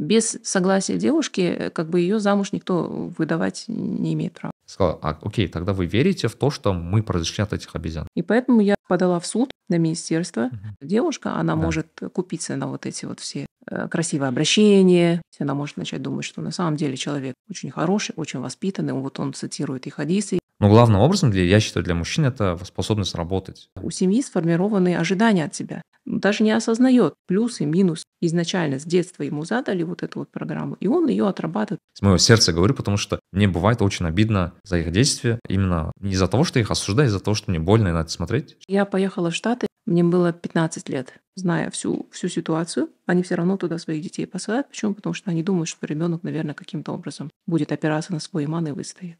[0.00, 2.84] без согласия девушки, э, как бы ее замуж никто
[3.18, 4.52] выдавать не имеет права.
[4.64, 8.08] Сказал, а, окей, тогда вы верите в то, что мы произошли от этих обезьян?
[8.14, 10.46] И поэтому я подала в суд на министерство.
[10.46, 10.86] Угу.
[10.88, 11.62] Девушка, она да.
[11.62, 15.20] может купиться на вот эти вот все э, красивые обращения.
[15.38, 18.94] Она может начать думать, что на самом деле человек очень хороший, очень воспитанный.
[18.94, 20.39] Вот он цитирует их хадисы.
[20.60, 23.70] Но главным образом, для, я считаю, для мужчин это способность работать.
[23.80, 25.82] У семьи сформированы ожидания от себя.
[26.04, 28.04] Даже не осознает плюс и минус.
[28.20, 31.80] Изначально с детства ему задали вот эту вот программу, и он ее отрабатывает.
[31.94, 35.38] С моего сердца говорю, потому что мне бывает очень обидно за их действия.
[35.48, 37.92] Именно не из-за того, что я их осуждаю, а из-за того, что мне больно и
[37.92, 38.56] надо смотреть.
[38.68, 41.14] Я поехала в Штаты, мне было 15 лет.
[41.36, 44.68] Зная всю, всю ситуацию, они все равно туда своих детей посылают.
[44.68, 44.94] Почему?
[44.94, 48.72] Потому что они думают, что ребенок, наверное, каким-то образом будет опираться на свой иман и
[48.72, 49.18] выстоит.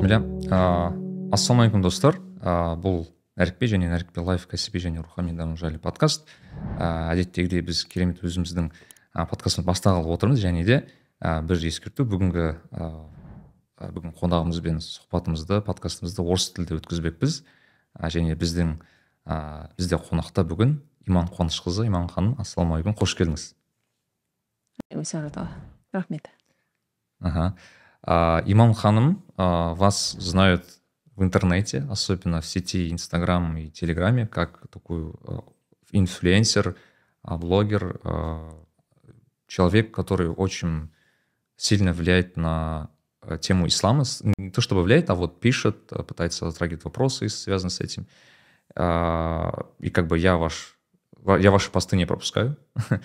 [0.00, 0.22] Бисмилля.
[1.30, 2.16] Ассалаумағалейкум достар
[2.80, 3.04] бұл
[3.38, 6.26] нәрікпе және нәрікпе лайф кәсіби және рухани даму жайлы подкаст.
[6.78, 8.70] Әдеттегідей біз керемет өзіміздің
[9.14, 10.40] подкастын бастағалы отырмыз.
[10.42, 10.80] Және де
[11.20, 12.46] бір ескерту бүгінгі
[13.80, 17.42] бүгін қонағымызбен сұхбатымызды подкастымызды орыс тілде өткізбекпіз.
[18.00, 18.78] Және біздің
[19.29, 23.53] бізде қонақта бүгін иман қуанышқызы иман ханым ассалаумағалейкум қош келдіңіз
[25.93, 26.29] рахмет
[27.19, 27.55] ага
[28.05, 30.63] А, Имам Ханым а, вас знают
[31.15, 35.43] в интернете, особенно в сети Инстаграм и Телеграме, как такую а,
[35.91, 36.75] инфлюенсер,
[37.23, 37.99] блогер,
[39.47, 40.91] человек, который очень
[41.55, 42.91] сильно влияет на
[43.39, 44.03] тему ислама.
[44.37, 48.05] Не то чтобы влияет, а вот пишет, пытается затрагивать вопросы, связанные с этим.
[48.76, 50.78] И как бы я ваш,
[51.38, 52.56] я ваши посты не пропускаю.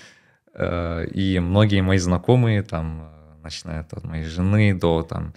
[0.58, 5.34] И многие мои знакомые там начиная от моей жены до там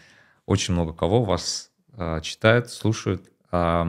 [0.47, 3.31] очень много кого вас э, читают, слушают.
[3.53, 3.85] Э,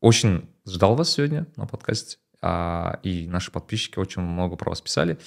[0.00, 5.18] очень ждал вас сегодня на подкасте, э, и наши подписчики очень много про вас писали.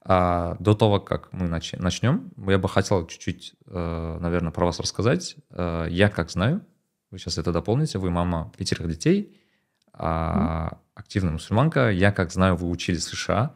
[0.00, 4.78] А до того, как мы нач- начнем, я бы хотел чуть-чуть, э, наверное, про вас
[4.78, 5.34] рассказать.
[5.50, 6.64] Э, я как знаю,
[7.10, 9.40] вы сейчас это дополните, вы мама пятерых детей,
[9.94, 10.76] mm.
[10.94, 11.90] активная мусульманка.
[11.90, 13.54] Я как знаю, вы учились в США,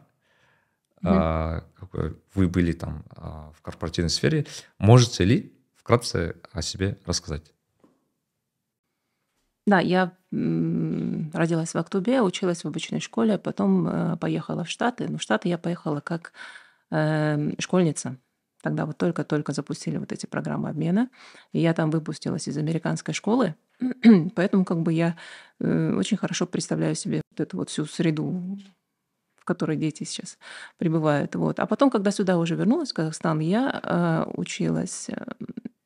[1.05, 1.63] а,
[2.33, 4.45] вы были там а, в корпоративной сфере.
[4.77, 7.53] Можете ли вкратце о себе рассказать?
[9.65, 15.07] Да, я родилась в Актубе, училась в обычной школе, потом э, поехала в Штаты.
[15.07, 16.33] Но в Штаты я поехала как
[16.91, 18.17] э, школьница.
[18.63, 21.09] Тогда вот только-только запустили вот эти программы обмена.
[21.51, 23.55] И я там выпустилась из американской школы.
[24.35, 25.17] Поэтому как бы я
[25.59, 28.57] э, очень хорошо представляю себе вот эту вот всю среду
[29.35, 30.37] в которой дети сейчас
[30.77, 31.35] пребывают.
[31.35, 31.59] Вот.
[31.59, 35.25] А потом, когда сюда уже вернулась, в Казахстан, я э, училась э,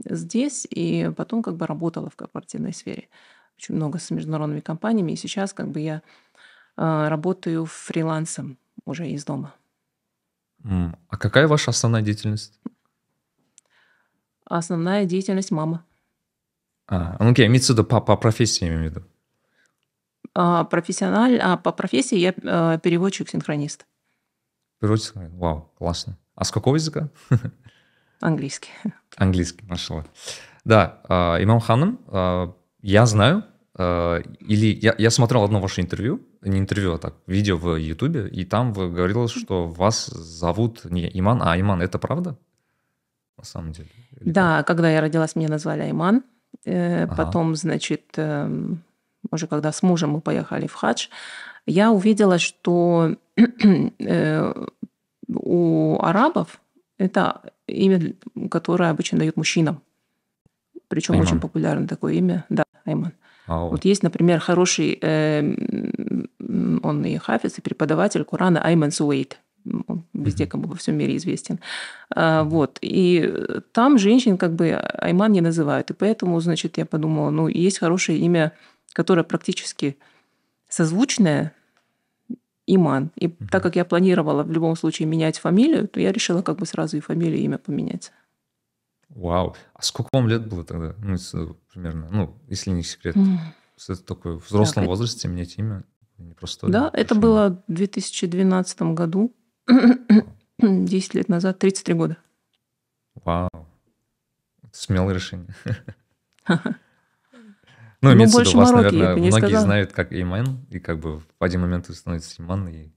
[0.05, 3.09] здесь и потом как бы работала в корпоративной сфере.
[3.57, 5.13] Очень много с международными компаниями.
[5.13, 6.03] И сейчас как бы я
[6.77, 9.55] э, работаю фрилансом уже из дома.
[10.63, 12.59] А какая ваша основная деятельность?
[14.45, 15.85] Основная деятельность мама.
[16.87, 19.05] А, ну окей, имеется в виду по, по профессии, я имею в виду.
[20.33, 23.85] А, профессиональ, а по профессии я э, переводчик-синхронист.
[24.79, 26.17] Переводчик, вау, классно.
[26.35, 27.09] А с какого языка?
[28.21, 28.69] Английский.
[29.17, 30.05] Английский, машалла.
[30.63, 33.43] Да, а, Имам Ханым, а, я знаю,
[33.77, 38.45] или я, я смотрел одно ваше интервью, не интервью, а так, видео в Ютубе, и
[38.45, 41.81] там вы говорили, что вас зовут не Иман, а Иман.
[41.81, 42.37] Это правда?
[43.37, 43.89] На самом деле?
[44.19, 44.67] Или да, как?
[44.67, 46.23] когда я родилась, меня назвали Айман.
[46.65, 47.15] Э, ага.
[47.15, 48.83] Потом, значит, эм,
[49.31, 51.07] уже когда с мужем мы поехали в хадж,
[51.65, 54.53] я увидела, что э,
[55.27, 56.59] у арабов
[56.97, 58.13] это имя,
[58.49, 59.81] которое обычно дают мужчинам.
[60.87, 61.27] Причем Айман.
[61.27, 62.45] очень популярное такое имя.
[62.49, 63.13] Да, Айман.
[63.47, 63.69] Ау.
[63.69, 65.41] Вот есть, например, хороший, э,
[66.83, 69.39] он и хафиз, и преподаватель Корана Айман Суэйт.
[69.87, 71.59] Он везде как бы во всем мире известен.
[72.15, 72.77] А, вот.
[72.81, 73.33] И
[73.73, 75.91] там женщин как бы Айман не называют.
[75.91, 78.53] И поэтому, значит, я подумала, ну, есть хорошее имя
[78.97, 79.95] которая практически
[80.69, 81.53] созвучная
[82.65, 83.11] Иман.
[83.15, 86.65] И так как я планировала в любом случае менять фамилию, то я решила как бы
[86.65, 88.11] сразу и фамилию, и имя поменять.
[89.17, 89.55] Вау.
[89.73, 90.95] А сколько вам лет было тогда?
[90.99, 91.17] Ну,
[91.73, 93.15] примерно, ну, если не секрет.
[93.15, 93.37] Mm.
[93.89, 95.83] Это такой в взрослом так, возрасте менять имя
[96.19, 96.71] непростое.
[96.71, 99.35] Да, это было в 2012 году,
[100.59, 102.17] 10 лет назад, 33 года.
[103.15, 103.49] Вау.
[104.71, 105.53] Смелое решение.
[107.99, 111.61] Ну, ну больше виду, вас, наверное, многие знают как Иман, и как бы в один
[111.61, 112.67] момент вы становитесь Иман.
[112.67, 112.91] И...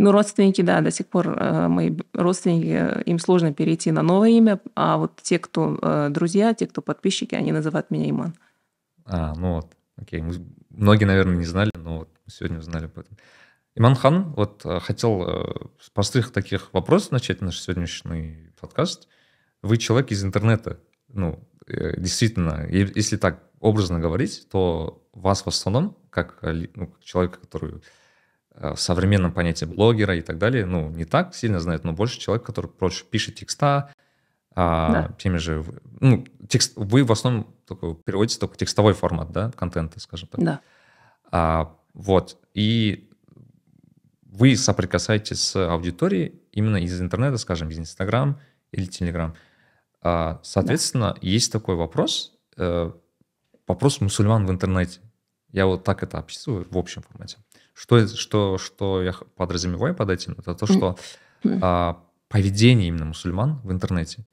[0.00, 4.28] Ну, родственники, да, до сих пор э, мои родственники, э, им сложно перейти на новое
[4.28, 8.34] имя, а вот те, кто э, друзья, те, кто подписчики, они называют меня Иман.
[9.06, 10.22] А, ну вот, окей.
[10.70, 13.16] Многие, наверное, не знали, но вот сегодня узнали об этом.
[13.74, 19.08] Иман Хан, вот хотел с простых таких вопросов начать наш сегодняшний подкаст.
[19.62, 20.78] Вы человек из интернета.
[21.08, 27.82] Ну, действительно, если так образно говорить, то вас в основном, как ну, человека, который
[28.76, 32.68] современном понятии блогера и так далее, ну, не так сильно знает, но больше человек, который
[32.68, 33.92] проще пишет текста,
[34.54, 35.14] а, да.
[35.18, 35.64] теми же,
[36.00, 40.42] ну, текст, вы в основном только переводите только текстовой формат, да, контента, скажем так.
[40.42, 40.60] Да.
[41.30, 43.08] А, вот, и
[44.22, 48.40] вы соприкасаетесь с аудиторией именно из интернета, скажем, из Инстаграм
[48.72, 49.34] или Телеграм.
[50.00, 51.18] А, соответственно, да.
[51.22, 52.92] есть такой вопрос, э,
[53.66, 55.00] вопрос мусульман в интернете.
[55.50, 57.38] Я вот так это описываю в общем формате.
[57.78, 60.34] Что, что, что я подразумеваю под этим?
[60.36, 60.98] Это то, что
[61.62, 64.26] а, поведение именно мусульман в интернете.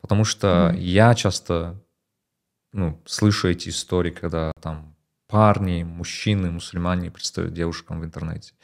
[0.00, 0.78] Потому что mm-hmm.
[0.78, 1.78] я часто
[2.72, 4.96] ну, слышу эти истории, когда там
[5.26, 8.54] парни, мужчины, мусульмане пристают девушкам в интернете,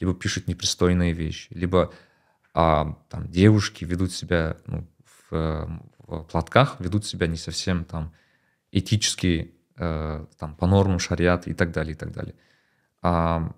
[0.00, 1.94] либо пишут непристойные вещи, либо
[2.52, 4.86] а, там девушки ведут себя ну,
[5.30, 8.12] в, в платках, ведут себя не совсем там
[8.70, 12.34] этически, э, там по нормам шариата и так далее, и так далее.
[13.00, 13.54] А,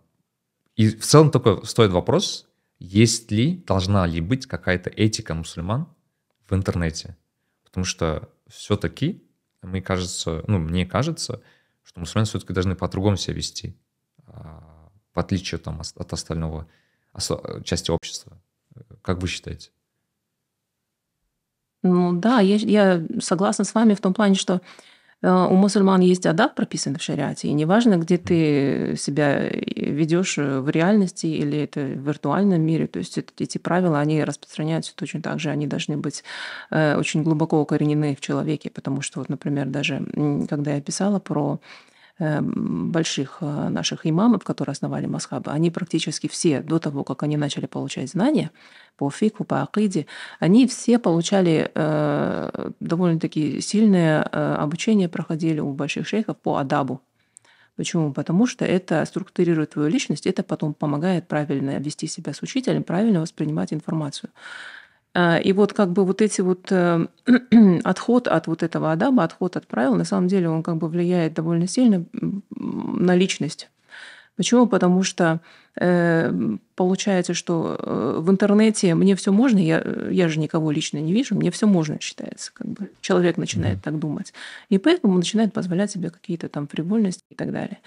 [0.76, 2.48] и в целом такой стоит вопрос,
[2.78, 5.88] есть ли, должна ли быть какая-то этика мусульман
[6.48, 7.16] в интернете?
[7.64, 9.22] Потому что все-таки,
[9.62, 11.42] мне кажется, ну, мне кажется,
[11.82, 13.76] что мусульмане все-таки должны по-другому себя вести,
[14.26, 16.66] а, в отличие там, от остального
[17.64, 18.40] части общества.
[19.02, 19.70] Как вы считаете?
[21.82, 24.62] Ну да, я, я согласна с вами в том плане, что
[25.24, 31.26] у мусульман есть адаб, прописанный в шариате, и неважно, где ты себя ведешь в реальности
[31.26, 35.66] или это в виртуальном мире, то есть эти правила, они распространяются точно так же, они
[35.66, 36.24] должны быть
[36.70, 40.04] э, очень глубоко укоренены в человеке, потому что, вот, например, даже
[40.48, 41.58] когда я писала про
[42.18, 47.66] больших э, наших имамов, которые основали Масхабы, они практически все, до того, как они начали
[47.66, 48.50] получать знания
[48.96, 50.06] по фику, по акиде,
[50.38, 57.00] они все получали э, довольно-таки сильное э, обучение, проходили у больших шейхов по адабу.
[57.76, 58.12] Почему?
[58.12, 63.20] Потому что это структурирует твою личность, это потом помогает правильно вести себя с учителем, правильно
[63.20, 64.30] воспринимать информацию.
[65.14, 67.06] А, и вот как бы вот эти вот э,
[67.84, 71.34] отход от вот этого адаба, отход от правил, на самом деле он как бы влияет
[71.34, 72.04] довольно сильно
[72.50, 73.70] на личность.
[74.36, 74.66] Почему?
[74.66, 75.40] Потому что
[75.80, 76.32] э,
[76.74, 79.80] получается, что э, в интернете мне все можно, я,
[80.10, 82.50] я же никого лично не вижу, мне все можно, считается.
[82.52, 82.90] Как бы.
[83.00, 83.82] Человек начинает mm-hmm.
[83.84, 84.34] так думать.
[84.68, 87.78] И поэтому он начинает позволять себе какие-то там фривольности и так далее.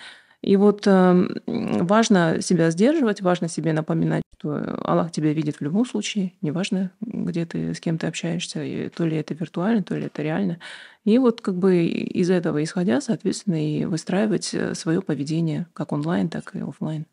[0.44, 5.86] И вот э, важно себя сдерживать, важно себе напоминать, что Аллах тебя видит в любом
[5.86, 10.06] случае, неважно, где ты, с кем ты общаешься, и то ли это виртуально, то ли
[10.06, 10.60] это реально.
[11.06, 16.30] И вот как бы из этого исходя, соответственно, и выстраивать э, свое поведение как онлайн,
[16.30, 17.08] так и офлайн.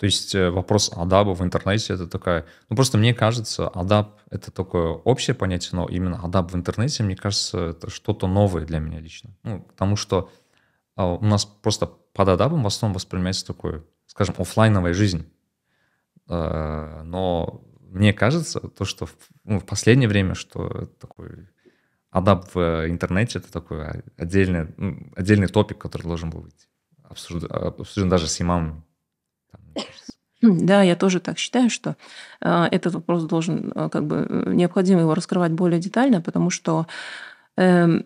[0.00, 2.46] То есть э, вопрос адаба в интернете это такая...
[2.70, 7.16] Ну, просто мне кажется, адаб— это такое общее понятие, но именно адаб в интернете, мне
[7.16, 9.36] кажется, это что-то новое для меня лично.
[9.42, 10.30] Ну, потому что
[11.00, 15.32] а у нас просто под адабом в основном воспринимается такое, скажем, офлайновая жизнь.
[16.28, 21.48] А, но мне кажется, то, что в, ну, в последнее время, что такой
[22.10, 26.68] адап в интернете это такой отдельный, ну, отдельный топик, который должен был быть
[27.02, 28.82] обсужден, обсужден даже с имамами.
[30.42, 31.96] Да, я тоже так считаю, что
[32.42, 36.86] э, этот вопрос должен, э, как бы, э, необходимо его раскрывать более детально, потому что
[37.56, 38.02] э,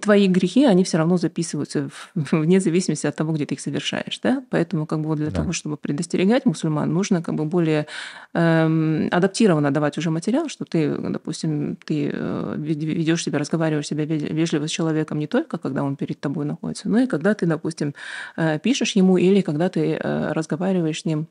[0.00, 4.42] твои грехи, они все равно записываются вне зависимости от того, где ты их совершаешь, да?
[4.50, 5.36] Поэтому как бы вот для да.
[5.36, 7.86] того, чтобы предостерегать мусульман, нужно как бы более
[8.32, 14.66] эм, адаптированно давать уже материал, что ты, допустим, ты э, ведешь себя, разговариваешь себя вежливо
[14.66, 17.94] с человеком не только когда он перед тобой находится, но и когда ты, допустим,
[18.36, 21.26] э, пишешь ему или когда ты э, разговариваешь с ним,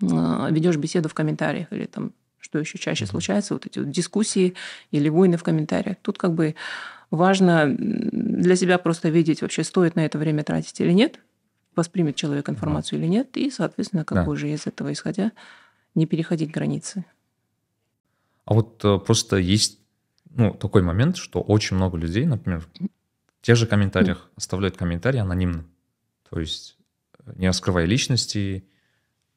[0.00, 4.54] ведешь беседу в комментариях или там что еще чаще случается, вот эти вот дискуссии
[4.90, 5.96] или войны в комментариях.
[6.02, 6.56] Тут как бы
[7.12, 11.20] важно для себя просто видеть, вообще стоит на это время тратить или нет,
[11.76, 14.30] воспримет человек информацию или нет, и, соответственно, как да.
[14.30, 15.32] уже из этого исходя,
[15.94, 17.04] не переходить границы.
[18.44, 19.78] А вот э, просто есть
[20.30, 25.64] ну, такой момент, что очень много людей, например, в тех же комментариях оставляют комментарии анонимно.
[26.28, 26.78] То есть
[27.18, 28.66] э, не раскрывая личности,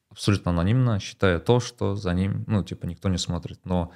[0.09, 3.59] абсолютно анонимно, считая то, что за ним, ну, типа, никто не смотрит.
[3.65, 3.91] Но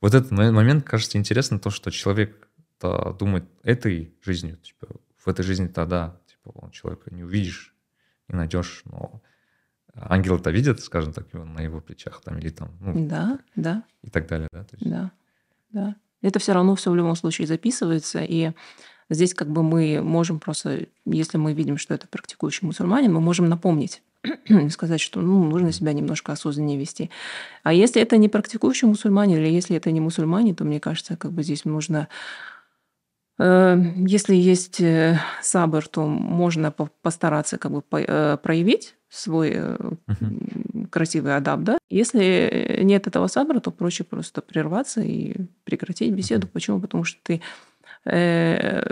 [0.00, 2.48] вот этот момент кажется интересно, то, что человек
[2.80, 7.74] -то думает этой жизнью, типа, в этой жизни тогда, типа, человека не увидишь,
[8.28, 9.20] не найдешь, но
[9.94, 13.82] ангел-то видит, скажем так, на его плечах там или там, ну, да, да.
[14.02, 14.66] И так далее, да?
[14.72, 14.90] Есть...
[14.90, 15.10] Да,
[15.70, 15.96] да.
[16.22, 18.52] Это все равно все в любом случае записывается, и
[19.08, 23.48] здесь как бы мы можем просто, если мы видим, что это практикующий мусульманин, мы можем
[23.48, 24.02] напомнить
[24.70, 27.10] сказать, что ну, нужно себя немножко осознаннее вести.
[27.62, 31.32] А если это не практикующий мусульманин, или если это не мусульманин, то мне кажется, как
[31.32, 32.08] бы здесь нужно
[33.42, 40.88] если есть э, сабр, то можно постараться как бы э, проявить свой uh-huh.
[40.90, 41.78] красивый адап, да.
[41.88, 46.46] Если нет этого сабра, то проще просто прерваться и прекратить беседу.
[46.46, 46.52] Uh-huh.
[46.52, 46.80] Почему?
[46.80, 47.40] Потому что ты
[48.04, 48.82] э,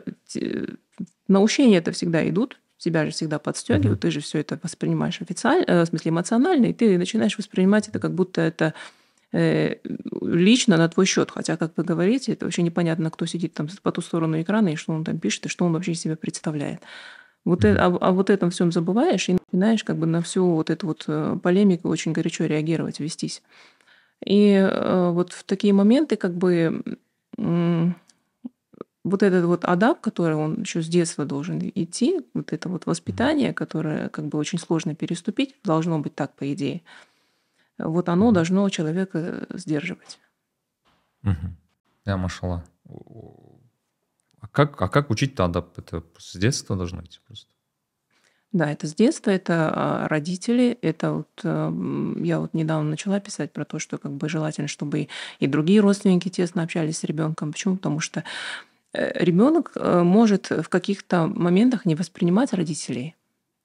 [1.29, 4.03] наущения это всегда идут, тебя же всегда подстегивают, uh-huh.
[4.03, 7.99] ты же все это воспринимаешь официально, э, в смысле эмоционально, и ты начинаешь воспринимать это
[7.99, 8.73] как будто это э,
[9.33, 11.31] лично на твой счет.
[11.31, 14.77] Хотя, как вы говорите, это вообще непонятно, кто сидит там по ту сторону экрана и
[14.77, 16.81] что он там пишет, и что он вообще из себя представляет.
[17.45, 20.71] Вот это, а, а вот этом всем забываешь и начинаешь как бы на всю вот
[20.71, 23.43] эту вот э, полемику очень горячо реагировать, вестись.
[24.25, 26.83] И э, вот в такие моменты как бы
[29.05, 33.53] вот этот вот адап, который он еще с детства должен идти, вот это вот воспитание,
[33.53, 36.83] которое как бы очень сложно переступить, должно быть так, по идее,
[37.79, 40.19] вот оно должно человека сдерживать.
[41.25, 41.55] Угу.
[42.05, 42.65] Да, машала.
[44.41, 45.79] А как, а как учить адап?
[45.79, 47.49] Это с детства должно идти просто?
[48.53, 53.53] Да, это с детства, это а, родители, это вот э, я вот недавно начала писать
[53.53, 55.09] про то, что как бы желательно, чтобы
[55.39, 57.53] и другие родственники тесно общались с ребенком.
[57.53, 57.77] Почему?
[57.77, 58.25] Потому что
[58.93, 63.15] Э, ребенок э, может в каких-то моментах не воспринимать родителей.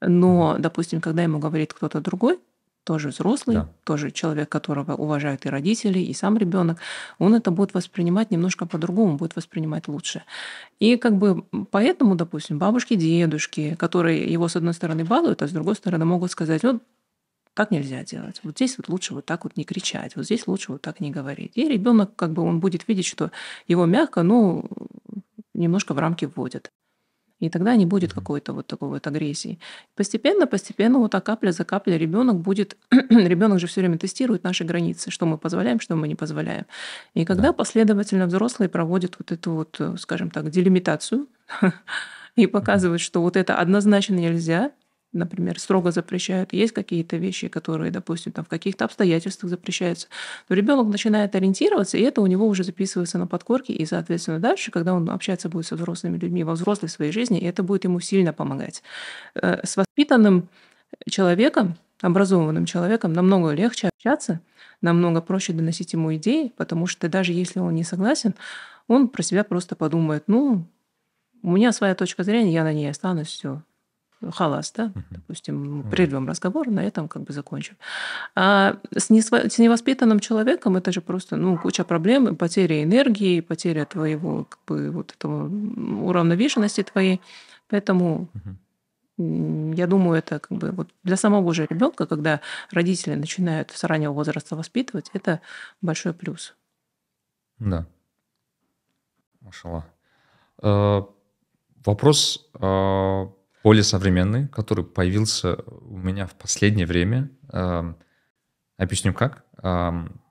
[0.01, 2.39] Но, допустим, когда ему говорит кто-то другой,
[2.83, 3.69] тоже взрослый, да.
[3.83, 6.79] тоже человек, которого уважают и родители, и сам ребенок,
[7.19, 10.23] он это будет воспринимать немножко по-другому, будет воспринимать лучше.
[10.79, 15.51] И как бы поэтому, допустим, бабушки, дедушки, которые его с одной стороны балуют, а с
[15.51, 16.81] другой стороны могут сказать, вот
[17.53, 18.41] так нельзя делать.
[18.43, 21.11] Вот здесь вот лучше вот так вот не кричать, вот здесь лучше вот так не
[21.11, 21.51] говорить.
[21.55, 23.31] И ребенок как бы он будет видеть, что
[23.67, 24.65] его мягко, ну,
[25.53, 26.71] немножко в рамки вводят.
[27.43, 29.59] И тогда не будет какой-то вот такой вот агрессии.
[29.95, 32.77] Постепенно, постепенно, вот так капля за каплей ребенок будет...
[32.91, 36.65] ребенок же все время тестирует наши границы, что мы позволяем, что мы не позволяем.
[37.15, 37.53] И когда да.
[37.53, 41.27] последовательно взрослые проводят вот эту вот, скажем так, делимитацию
[42.37, 44.71] и показывают, что вот это однозначно нельзя,
[45.13, 50.07] например, строго запрещают, есть какие-то вещи, которые, допустим, там в каких-то обстоятельствах запрещаются,
[50.47, 54.71] то ребенок начинает ориентироваться, и это у него уже записывается на подкорке, и, соответственно, дальше,
[54.71, 58.33] когда он общается будет со взрослыми людьми во взрослой своей жизни, это будет ему сильно
[58.33, 58.83] помогать.
[59.35, 60.49] Э, с воспитанным
[61.09, 64.41] человеком, образованным человеком намного легче общаться,
[64.81, 68.35] намного проще доносить ему идеи, потому что даже если он не согласен,
[68.87, 70.65] он про себя просто подумает, ну,
[71.41, 73.61] у меня своя точка зрения, я на ней останусь, все,
[74.31, 77.75] халас, да, допустим, прервем разговор, на этом как бы закончим.
[78.35, 79.49] А с, несво...
[79.49, 84.91] с невоспитанным человеком это же просто ну, куча проблем, потеря энергии, потеря твоего как бы
[84.91, 85.49] вот этого
[86.03, 87.21] уравновешенности твоей.
[87.69, 88.29] Поэтому
[89.17, 94.11] я думаю, это как бы вот для самого же ребенка, когда родители начинают с раннего
[94.11, 95.39] возраста воспитывать, это
[95.81, 96.55] большой плюс.
[97.59, 97.85] Да.
[99.41, 99.85] Машала.
[100.61, 101.01] Э,
[101.85, 103.27] вопрос э,
[103.63, 107.29] более современный, который появился у меня в последнее время.
[107.51, 107.97] Эм,
[108.77, 109.45] объясню как.
[109.61, 110.21] Эм,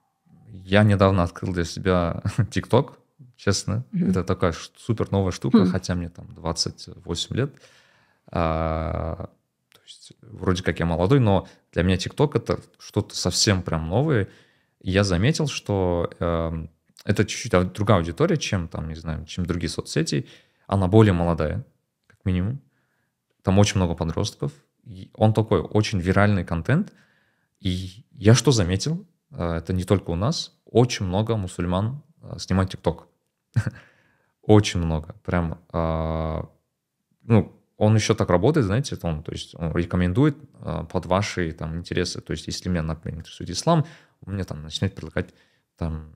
[0.65, 2.99] я недавно открыл для себя TikTok,
[3.37, 3.85] честно.
[3.93, 4.11] Mm-hmm.
[4.11, 5.71] Это такая супер новая штука, mm-hmm.
[5.71, 7.55] хотя мне там 28 лет.
[8.27, 9.31] А,
[9.73, 14.29] то есть вроде как я молодой, но для меня TikTok это что-то совсем прям новое.
[14.81, 16.67] И я заметил, что э,
[17.05, 20.27] это чуть-чуть другая аудитория, чем там, не знаю, чем другие соцсети.
[20.67, 21.65] Она более молодая,
[22.07, 22.61] как минимум.
[23.43, 24.53] Там очень много подростков.
[24.85, 26.93] И он такой очень виральный контент.
[27.61, 32.71] И я что заметил, э, это не только у нас, очень много мусульман э, снимают
[32.71, 33.09] ТикТок.
[34.43, 35.15] Очень много.
[35.25, 36.43] Прям, э,
[37.23, 40.37] ну, он еще так работает, знаете, он, то есть он рекомендует
[40.89, 42.21] под ваши там интересы.
[42.21, 43.87] То есть если меня, например, интересует ислам,
[44.25, 45.35] он мне там начинает предлагать
[45.77, 46.15] там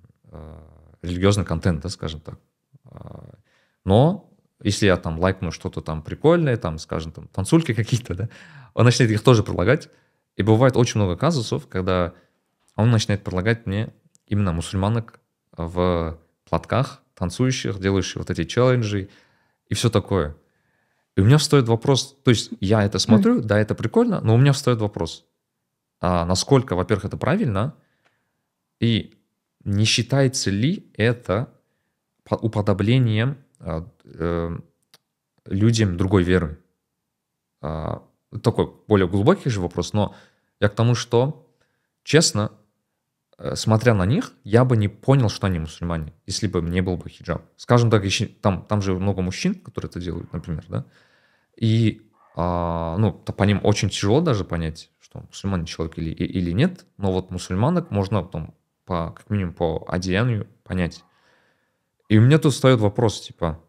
[1.02, 2.38] религиозный контент, да, скажем так.
[3.84, 8.28] Но если я там лайкну что-то там прикольное, там, скажем, там, танцульки какие-то, да,
[8.74, 9.88] он начинает их тоже предлагать.
[10.36, 12.12] И бывает очень много казусов, когда
[12.74, 13.92] он начинает предлагать мне
[14.26, 15.20] именно мусульманок
[15.56, 19.08] в платках, танцующих, делающих вот эти челленджи
[19.68, 20.36] и все такое.
[21.16, 24.38] И у меня встает вопрос, то есть я это смотрю, да, это прикольно, но у
[24.38, 25.24] меня встает вопрос,
[26.00, 27.74] а насколько, во-первых, это правильно,
[28.80, 29.14] и
[29.64, 31.48] не считается ли это
[32.28, 33.38] уподоблением
[35.46, 36.58] людям другой веры.
[37.60, 38.02] А,
[38.42, 40.14] такой более глубокий же вопрос, но
[40.60, 41.46] Я к тому, что,
[42.02, 42.50] честно,
[43.38, 46.96] э, смотря на них, я бы не понял, что они мусульмане, если бы не был
[46.96, 47.42] бы хиджаб.
[47.56, 48.04] Скажем так,
[48.40, 50.86] там, там же много мужчин, которые это делают, например, да,
[51.56, 52.02] и,
[52.34, 57.12] а, ну, по ним очень тяжело даже понять, что мусульманин человек или, или нет, но
[57.12, 58.54] вот мусульманок можно там,
[58.86, 61.04] по, как минимум по одеянию понять.
[62.08, 63.60] И у меня тут встает вопрос, типа,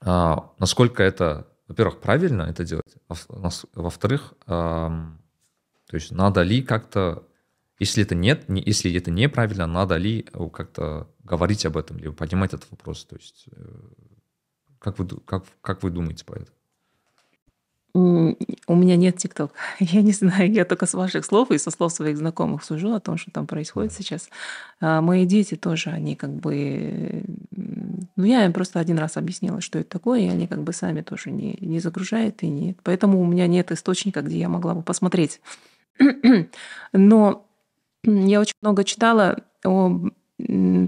[0.00, 2.96] а, насколько это, во-первых, правильно это делать,
[3.74, 5.12] во-вторых, а,
[5.86, 7.26] то есть надо ли как-то,
[7.78, 10.22] если это нет, не, если это неправильно, надо ли
[10.52, 13.88] как-то говорить об этом, либо поднимать этот вопрос, то есть э,
[14.78, 16.56] как вы, как, как вы думаете по этому?
[17.92, 19.52] У меня нет ТикТок.
[19.80, 23.00] Я не знаю, я только с ваших слов и со слов своих знакомых сужу о
[23.00, 24.28] том, что там происходит сейчас.
[24.80, 27.24] А мои дети тоже, они как бы...
[27.50, 31.00] Ну, я им просто один раз объяснила, что это такое, и они как бы сами
[31.00, 32.42] тоже не, не загружают.
[32.42, 32.76] И не...
[32.84, 35.40] Поэтому у меня нет источника, где я могла бы посмотреть.
[36.92, 37.46] Но
[38.04, 40.00] я очень много читала о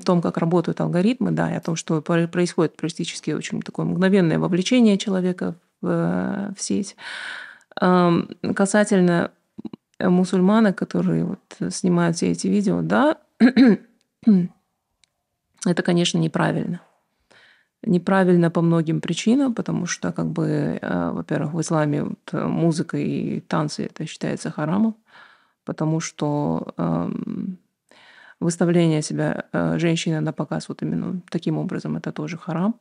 [0.05, 4.97] том, как работают алгоритмы, да, и о том, что происходит практически очень такое мгновенное вовлечение
[4.99, 6.97] человека в, в сеть.
[7.75, 9.31] Касательно
[10.01, 13.19] мусульманок, которые вот снимают все эти видео, да,
[15.67, 16.81] это, конечно, неправильно.
[17.85, 23.41] Неправильно по многим причинам, потому что, как бы, э, во-первых, в исламе вот музыка и
[23.41, 24.97] танцы это считается харамом,
[25.65, 26.75] потому что
[28.43, 32.75] выставление себя э, женщины на показ вот именно таким образом это тоже харам.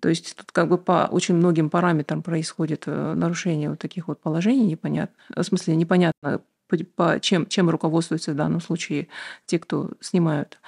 [0.00, 4.20] То есть тут как бы по очень многим параметрам происходит э, нарушение вот таких вот
[4.20, 5.16] положений непонятно.
[5.34, 9.08] В смысле, непонятно, по, по чем, чем руководствуются в данном случае
[9.46, 10.58] те, кто снимают,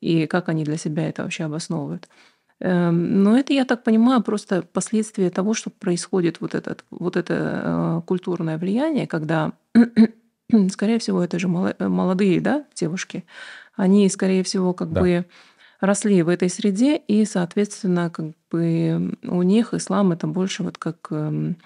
[0.00, 2.08] и как они для себя это вообще обосновывают.
[2.60, 7.62] Эм, но это, я так понимаю, просто последствия того, что происходит вот, этот, вот это
[7.64, 9.52] э, культурное влияние, когда,
[10.70, 13.24] скорее всего, это же молодые да, девушки,
[13.76, 15.00] они, скорее всего, как да.
[15.00, 15.26] бы
[15.80, 21.08] росли в этой среде, и, соответственно, как бы у них ислам это больше вот как,
[21.10, 21.56] эм,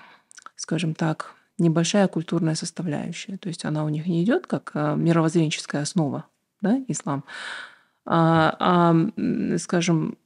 [0.57, 3.37] скажем так, небольшая культурная составляющая.
[3.37, 6.27] То есть она у них не идет как э, мировоззренческая основа,
[6.61, 7.24] да, ислам,
[8.07, 10.18] а, а, скажем,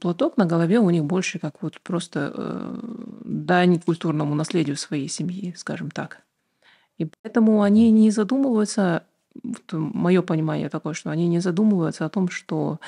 [0.00, 2.78] платок на голове у них больше как вот просто э,
[3.24, 6.22] дань культурному наследию своей семьи, скажем так.
[6.96, 9.04] И поэтому они не задумываются
[9.72, 12.80] мое понимание такое, что они не задумываются о том, что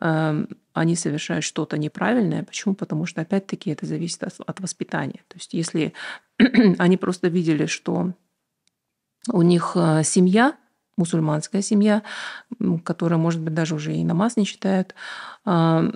[0.00, 2.44] э, они совершают что-то неправильное.
[2.44, 2.74] Почему?
[2.74, 5.20] Потому что, опять-таки, это зависит от, от воспитания.
[5.28, 5.92] То есть, если
[6.78, 8.12] они просто видели, что
[9.32, 10.56] у них э, семья,
[10.96, 12.02] мусульманская семья,
[12.84, 14.94] которая, может быть, даже уже и намаз не читает,
[15.46, 15.92] э,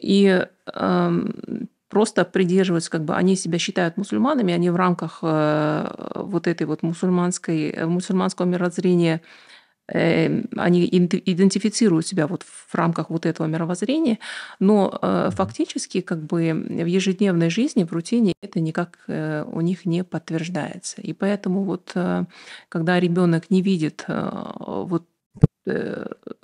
[0.00, 1.26] и э,
[1.92, 6.82] просто придерживаются, как бы они себя считают мусульманами, они в рамках э, вот этой вот
[6.82, 9.20] мусульманской, э, мусульманского мирозрения
[9.88, 14.18] э, они идентифицируют себя вот в рамках вот этого мировоззрения,
[14.58, 21.02] но фактически как бы в ежедневной жизни, в рутине это никак у них не подтверждается.
[21.02, 21.94] И поэтому вот
[22.70, 25.11] когда ребенок не видит вот Э,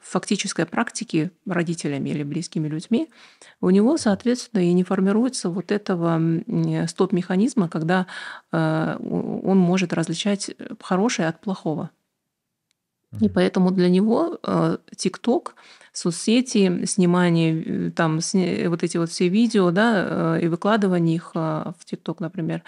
[0.01, 3.09] фактической практики родителями или близкими людьми,
[3.61, 6.21] у него, соответственно, и не формируется вот этого
[6.87, 8.07] стоп-механизма, когда
[8.53, 10.51] э, он может различать
[10.81, 11.91] хорошее от плохого.
[13.21, 14.39] И поэтому для него
[14.95, 15.55] ТикТок,
[15.93, 22.63] соцсети, снимание там вот эти вот все видео, да, и выкладывание их в ТикТок, например,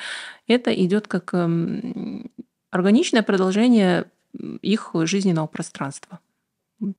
[0.47, 2.31] это идет как эм,
[2.71, 4.07] органичное продолжение
[4.63, 6.21] их жизненного пространства.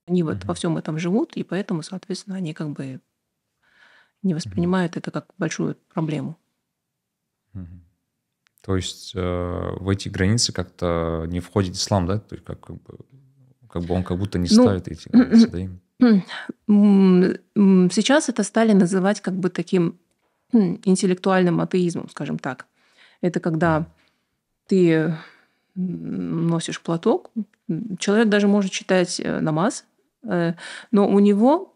[0.05, 2.99] Они вот во всем этом живут, и поэтому, соответственно, они как бы
[4.23, 6.37] не воспринимают это как большую проблему.
[8.61, 12.19] То есть э, в эти границы как-то не входит ислам, да?
[12.19, 12.99] То есть как, как, бы,
[13.67, 15.57] как бы он как будто не ну, ставит эти границы, да?
[17.91, 19.99] Сейчас это стали называть как бы таким
[20.51, 22.67] интеллектуальным атеизмом, скажем так.
[23.21, 23.87] Это когда
[24.67, 25.15] ты
[25.75, 27.31] носишь платок.
[27.99, 29.85] Человек даже может читать э, намаз,
[30.23, 30.53] э,
[30.91, 31.73] но у него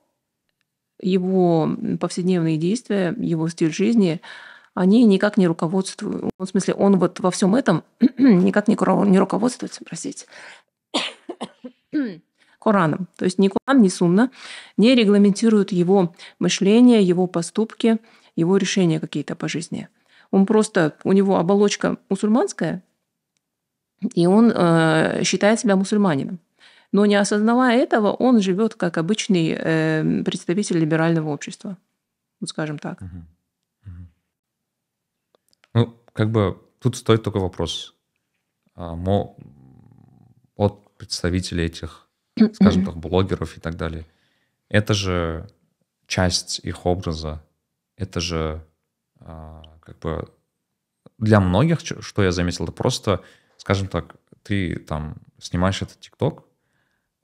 [1.01, 4.21] его повседневные действия, его стиль жизни,
[4.73, 6.31] они никак не руководствуют.
[6.37, 7.83] В смысле, он вот во всем этом
[8.17, 10.25] никак не, руководствуется, простите,
[12.59, 13.07] Кораном.
[13.15, 14.31] То есть ни Коран, ни Сунна
[14.75, 17.99] не регламентируют его мышление, его поступки,
[18.35, 19.87] его решения какие-то по жизни.
[20.31, 22.83] Он просто, у него оболочка мусульманская,
[24.01, 26.39] и он э, считает себя мусульманином.
[26.91, 31.77] Но не осознавая этого, он живет как обычный э, представитель либерального общества,
[32.39, 32.99] вот скажем так.
[35.73, 37.95] Ну, как бы тут стоит только вопрос.
[38.75, 39.35] А, мо,
[40.97, 42.07] представителей этих,
[42.53, 44.05] скажем так, блогеров и так далее.
[44.69, 45.49] Это же
[46.07, 47.43] часть их образа,
[47.97, 48.65] это же
[49.19, 50.29] а, как бы
[51.17, 53.21] для многих, что я заметил, это просто,
[53.65, 56.43] скажем так, ты там снимаешь этот ТикТок,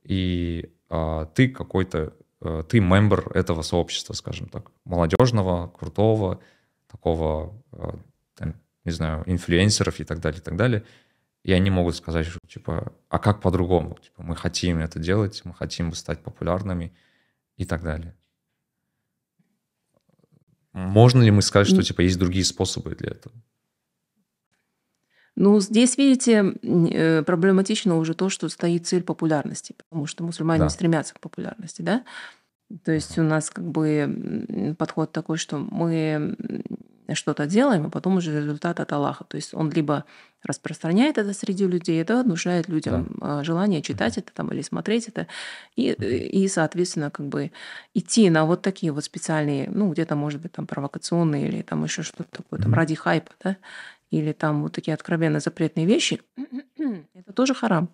[0.01, 6.41] и а, ты какой-то, а, ты мембер этого сообщества, скажем так, молодежного, крутого,
[6.87, 7.95] такого, а,
[8.33, 10.83] там, не знаю, инфлюенсеров и так далее, и так далее.
[11.43, 13.99] И они могут сказать, что, типа, а как по-другому?
[14.01, 16.91] Типа, мы хотим это делать, мы хотим стать популярными
[17.55, 18.15] и так далее.
[20.73, 23.35] Можно ли мы сказать, что, типа, есть другие способы для этого?
[25.37, 30.69] Ну, здесь, видите, э, проблематично уже то, что стоит цель популярности, потому что мусульмане Да.
[30.69, 32.03] стремятся к популярности, да.
[32.85, 36.35] То есть у нас как бы подход такой, что мы
[37.13, 39.25] что-то делаем, а потом уже результат от Аллаха.
[39.25, 40.05] То есть он либо
[40.43, 43.43] распространяет это среди людей, это внушает людям Да.
[43.43, 45.27] желание читать это там или смотреть это,
[45.75, 47.51] и, и, соответственно, как бы
[47.93, 52.03] идти на вот такие вот специальные, ну, где-то, может быть, там провокационные или там еще
[52.03, 53.57] что-то такое, там ради хайпа, да,
[54.11, 56.21] или там вот такие откровенно запретные вещи,
[57.13, 57.89] это тоже харам.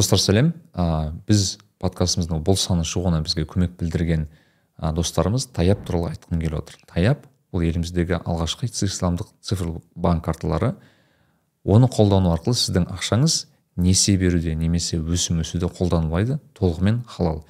[0.00, 0.54] Достар сәлем.
[0.72, 4.24] Ә, біз подкастымыздың бұл саны шығуына бізге көмек білдірген
[4.80, 6.80] ә, достарымыз таяп туралы айтқым келіп отыр.
[6.88, 10.72] Таяп бұл еліміздегі алғашқы исламдық цифрлық банк карталары.
[11.68, 13.42] Оны қолдану арқылы сіздің ақшаңыз
[13.76, 17.44] несие беруде немесе өсім өсуде қолданылмайды толығымен халал.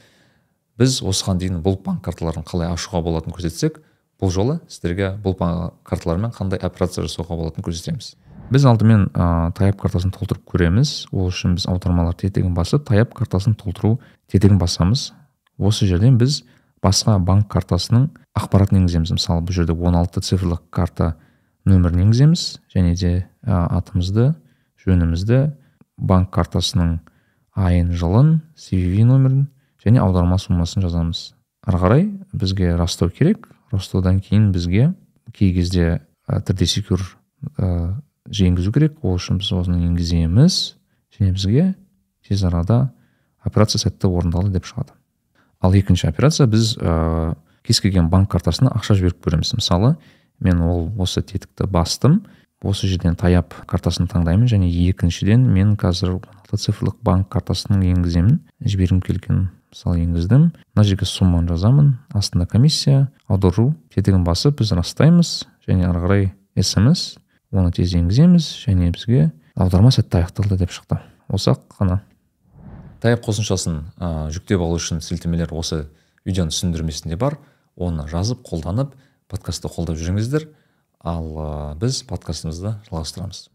[0.80, 3.82] Біз осыған дейін бұл банк карталарын қалай ашуға болатынын көрсетсек
[4.20, 8.14] бұл жолы сіздерге бұл карталармен қандай операция жасауға болатынын көрсетеміз.
[8.50, 11.06] Біз алдымен ә, таяп картасын толтырып көреміз.
[11.12, 13.98] Ол үшін біз аудармалар тетігін басып таяп картасын толтыру
[14.32, 15.12] тетігін басамыз.
[15.58, 16.40] Осы жерден біз
[16.82, 19.14] басқа банк картасының ақпаратын енгіземіз.
[19.14, 21.14] Мысалы бұл жерде 16 цифрлық карта
[21.68, 22.44] нөмірін енгіземіз.
[22.74, 23.12] Және де
[23.46, 24.32] ә, атымызды
[24.82, 25.44] жөнімізді
[25.96, 26.98] банк картасының
[27.54, 29.46] айын жылын cvv нөмірін
[29.84, 31.32] және аударма суммасын жазамыз.
[31.66, 33.48] Ары қарай бізге растау керек.
[33.72, 34.94] Растаудан кейін бізге
[35.32, 37.00] кей кезде ә, secure
[37.58, 38.98] ә, енгізу керек.
[39.02, 40.76] Ол үшін біз осыны енгіземіз
[41.18, 41.74] және бізге
[42.26, 42.90] тез арада
[43.44, 44.92] операция сәтті орындалды деп шығады.
[45.60, 49.54] Ал екінші операция біз ә, кез келген банк картасына ақша жіберіп көреміз.
[49.56, 49.96] Мысалы
[50.40, 52.24] мен ол осы тетікті бастым.
[52.60, 58.40] Осы жерден таяп картасын таңдаймын және екіншіден мен қазір он алты цифрлық банк картасын енгіземін.
[58.60, 60.50] Жібергім келген мысалы енгіздім.
[60.74, 61.94] Мына жерге сумманы жазамын.
[62.14, 63.08] Астында комиссия.
[63.28, 63.74] Аудару.
[63.94, 65.46] Тетігін басып біз растаймыз.
[65.68, 66.28] Және ары қарай
[66.62, 67.16] смс.
[67.52, 68.48] Оны тез енгіземіз.
[68.66, 71.00] Және бізге аударма сәтті аяқталды деп шықты.
[71.28, 72.00] Осы ақ қана.
[73.00, 75.86] Таяқ қосымшасын ә, жүктеп алу үшін сілтемелер осы
[76.28, 77.38] видеоның түсіндірмесінде бар.
[77.76, 78.92] Оны жазып қолданып
[79.30, 80.50] подкастты қолдап жүріңіздер.
[81.00, 81.48] Ал ә,
[81.80, 83.48] біз подкастымызды жалғастырамыз.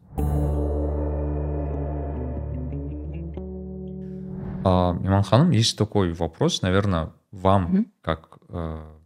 [4.68, 7.86] А, Иман Ханым, есть такой вопрос, наверное, вам, угу.
[8.02, 8.98] как э,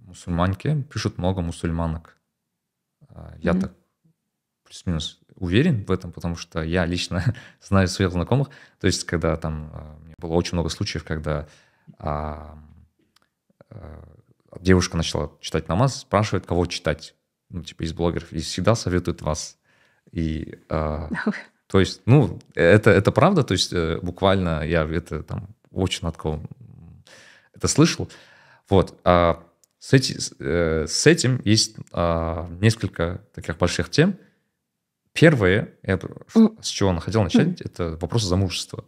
[0.00, 2.18] мусульманке, пишут много мусульманок.
[3.08, 3.60] А, я угу.
[3.62, 3.72] так
[4.64, 7.24] плюс-минус уверен в этом, потому что я лично
[7.62, 8.50] знаю своих знакомых.
[8.78, 11.48] То есть, когда там а, было очень много случаев, когда
[11.98, 12.58] а,
[13.70, 14.06] а,
[14.60, 17.14] девушка начала читать намаз, спрашивает, кого читать,
[17.48, 19.56] ну, типа из блогеров, и всегда советует вас.
[20.12, 21.08] И а,
[21.66, 26.16] То есть, ну, это, это правда, то есть э, буквально я это там очень от
[26.16, 26.40] кого
[27.54, 28.08] это слышал.
[28.68, 28.98] Вот.
[29.04, 29.42] А
[29.78, 34.18] с, эти, э, с этим есть а, несколько таких больших тем.
[35.12, 35.98] Первое, я,
[36.60, 37.62] с чего я хотел начать, mm.
[37.64, 38.84] это вопрос замужества.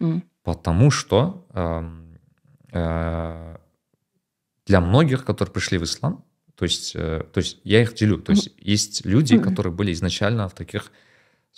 [0.00, 0.22] Mm.
[0.42, 1.46] Потому что
[2.72, 3.56] э,
[4.66, 6.24] для многих, которые пришли в ислам,
[6.56, 8.18] то есть, э, то есть я их делю.
[8.18, 10.90] То есть есть люди, которые были изначально в таких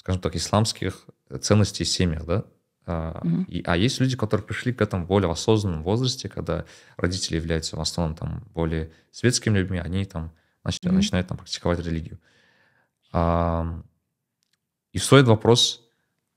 [0.03, 1.07] скажем так, исламских
[1.41, 2.45] ценностей семьях, да,
[2.85, 6.65] а, mm и, а есть люди, которые пришли к этому в более осознанном возрасте, когда
[6.97, 10.33] родители являются в основном там более светскими людьми, они там
[10.65, 12.19] начали, mm начинают там практиковать религию.
[13.13, 13.83] А,
[14.93, 15.87] и стоит вопрос,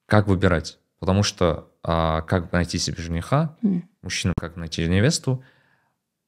[0.05, 5.43] как выбирать, потому что а, как найти себе жениха, mm мужчинам как найти невесту,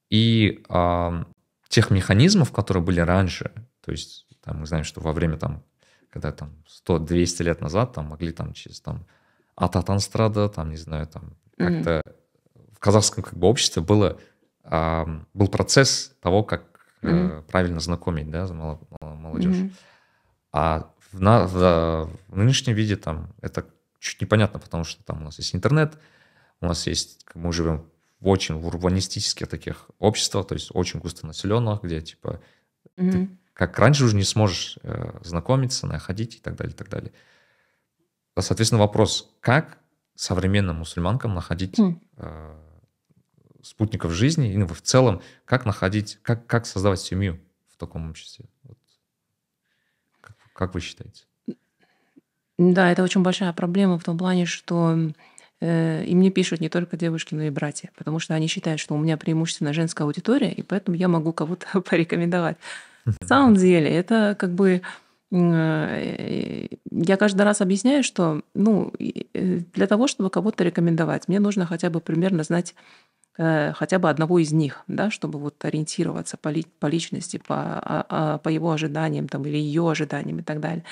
[0.10, 1.28] и а,
[1.68, 3.52] тех механизмов, которые были раньше,
[3.86, 5.64] то есть там, мы знаем, что во время там
[6.10, 6.52] когда там
[6.86, 9.06] 100-200 лет назад там могли там через там
[9.56, 12.74] Ататан страда, там, не знаю, там как-то mm-hmm.
[12.74, 14.20] в казахском как бы обществе было,
[14.64, 16.64] а, был процесс того, как
[17.02, 17.44] mm-hmm.
[17.44, 18.48] правильно знакомить, да,
[19.02, 19.56] молодежь.
[19.56, 19.74] Mm-hmm.
[20.52, 23.66] А в, на, в, в нынешнем виде там это
[24.00, 25.98] чуть непонятно, потому что там у нас есть интернет,
[26.62, 27.90] у нас есть, мы живем
[28.20, 32.42] в очень в урбанистических таких обществах, то есть очень густонаселенных, где типа
[32.98, 33.12] mm-hmm.
[33.12, 37.12] ты, как раньше уже не сможешь э, знакомиться, находить и так далее, и так далее.
[38.38, 39.80] Соответственно, вопрос, как
[40.14, 42.00] современным мусульманкам находить mm.
[42.18, 42.56] э,
[43.64, 47.40] спутников жизни, и в целом, как находить, как, как создавать семью
[47.74, 48.46] в таком обществе?
[48.62, 48.78] Вот.
[50.22, 51.24] Как, как вы считаете?
[52.60, 54.96] Да, это очень большая проблема в том плане, что
[55.62, 58.94] э, и мне пишут не только девушки, но и братья, потому что они считают, что
[58.94, 62.58] у меня преимущественно женская аудитория, и поэтому я могу кого-то порекомендовать.
[63.22, 64.82] На самом деле, это как бы
[65.32, 71.66] э, я каждый раз объясняю, что ну, э, для того, чтобы кого-то рекомендовать, мне нужно
[71.66, 72.76] хотя бы примерно знать
[73.38, 77.56] э, хотя бы одного из них, да, чтобы вот ориентироваться по, ли, по личности, по,
[77.56, 80.84] а, а, по его ожиданиям там, или ее ожиданиям и так далее.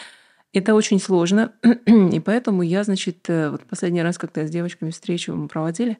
[0.54, 1.51] Это очень сложно,
[1.86, 5.97] и поэтому я, значит, вот последний раз, когда с девочками встречу мы проводили,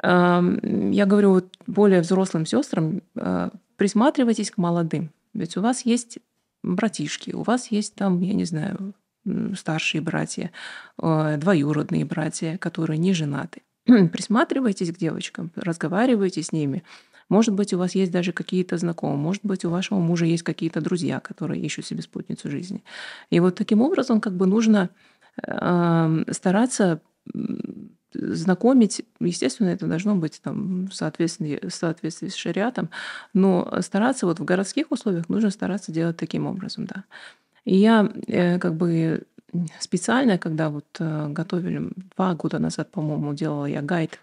[0.00, 3.00] я говорю вот более взрослым сестрам,
[3.76, 6.18] присматривайтесь к молодым, ведь у вас есть
[6.62, 8.94] братишки, у вас есть там, я не знаю,
[9.56, 10.50] старшие братья,
[11.00, 13.62] э, двоюродные братья, которые не женаты.
[13.86, 16.82] Присматривайтесь к девочкам, разговаривайте с ними,
[17.28, 20.80] может быть, у вас есть даже какие-то знакомые, может быть, у вашего мужа есть какие-то
[20.80, 22.82] друзья, которые ищут себе спутницу жизни.
[23.30, 24.88] И вот таким образом как бы нужно
[25.46, 27.02] э, стараться
[28.14, 32.90] знакомить, естественно, это должно быть там, в, соответствии, в соответствии с шариатом,
[33.34, 37.04] но стараться вот в городских условиях нужно стараться делать таким образом, да.
[37.64, 39.24] И я э, как бы
[39.78, 44.20] специально, когда вот э, готовили два года назад, по-моему, делала я гайд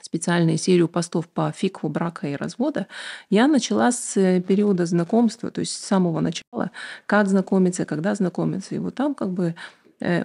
[0.00, 2.88] специальную серию постов по фикву брака и развода,
[3.30, 6.72] я начала с э, периода знакомства, то есть с самого начала,
[7.06, 8.74] как знакомиться, когда знакомиться.
[8.74, 9.54] И вот там как бы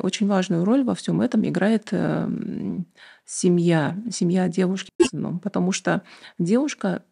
[0.01, 2.85] очень важную роль во всем этом играет эм,
[3.25, 6.03] семья, семья девушки в основном, потому что
[6.39, 7.03] девушка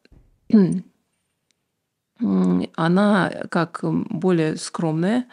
[2.75, 5.25] она как более скромная,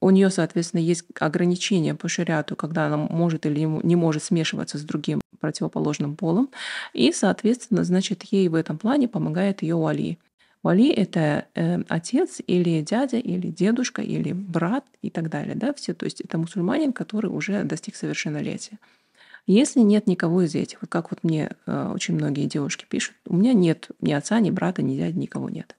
[0.00, 4.82] у нее, соответственно, есть ограничения по шариату, когда она может или не может смешиваться с
[4.82, 6.50] другим противоположным полом.
[6.92, 10.18] И, соответственно, значит, ей в этом плане помогает ее Вали.
[10.68, 15.54] Вали– это э, отец или дядя, или дедушка, или брат и так далее.
[15.54, 15.72] Да?
[15.72, 18.78] Все, то есть это мусульманин, который уже достиг совершеннолетия.
[19.46, 23.36] Если нет никого из этих, вот как вот мне э, очень многие девушки пишут, у
[23.36, 25.74] меня нет ни отца, ни брата, ни дяди, никого нет.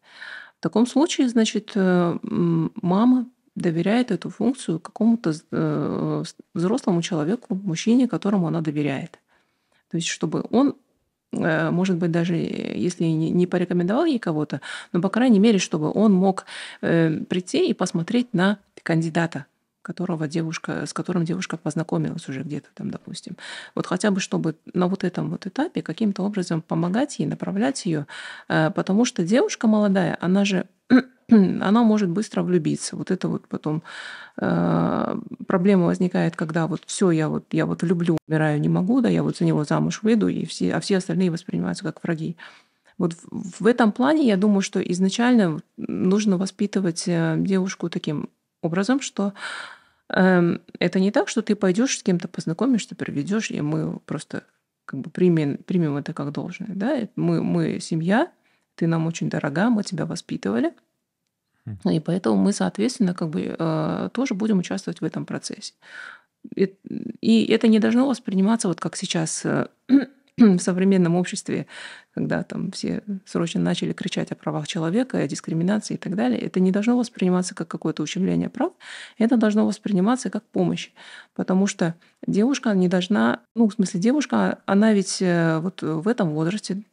[0.58, 6.24] В таком случае, значит, э, мама доверяет эту функцию какому-то э,
[6.56, 9.20] взрослому человеку, мужчине, которому она доверяет.
[9.92, 10.74] То есть, чтобы он,
[11.32, 14.62] может быть, даже если не порекомендовал ей кого-то,
[14.92, 16.46] но, по крайней мере, чтобы он мог
[16.82, 19.46] э, прийти и посмотреть на кандидата,
[19.82, 23.38] которого девушка, с которым девушка познакомилась уже где-то там, допустим.
[23.76, 28.06] Вот хотя бы, чтобы на вот этом вот этапе каким-то образом помогать ей, направлять ее,
[28.48, 30.66] потому что девушка молодая, она же
[31.32, 32.96] она может быстро влюбиться.
[32.96, 33.84] Вот это вот потом
[34.38, 35.16] э,
[35.48, 39.24] проблема возникает, когда вот все, я вот, я вот люблю, умираю, не могу, да, я
[39.24, 42.38] вот за него замуж выйду, и все, а все остальные воспринимаются как враги.
[42.98, 48.30] Вот в, в этом плане я думаю, что изначально нужно воспитывать э, девушку таким
[48.62, 49.34] образом, что
[50.10, 54.44] э, это не так, что ты пойдешь с кем-то познакомишься, приведешь, и мы просто
[54.86, 56.72] как бы примем, примем это как должное.
[56.74, 56.98] Да?
[57.16, 58.32] Мы, мы семья,
[58.76, 60.74] ты нам очень дорога, мы тебя воспитывали–
[61.86, 65.74] и поэтому мы, соответственно, как бы э, тоже будем участвовать в этом процессе.
[66.56, 69.68] И это не должно восприниматься вот как сейчас э,
[70.58, 71.68] в современном обществе,
[72.14, 76.60] когда там все срочно начали кричать о правах человека, о дискриминации и так далее, это
[76.60, 78.74] не должно восприниматься как какое-то ущемление прав,
[79.18, 80.92] это должно восприниматься как помощь.
[81.36, 86.30] Потому что девушка не должна, ну, в смысле, девушка, она ведь э, вот в этом
[86.32, 86.84] возрасте,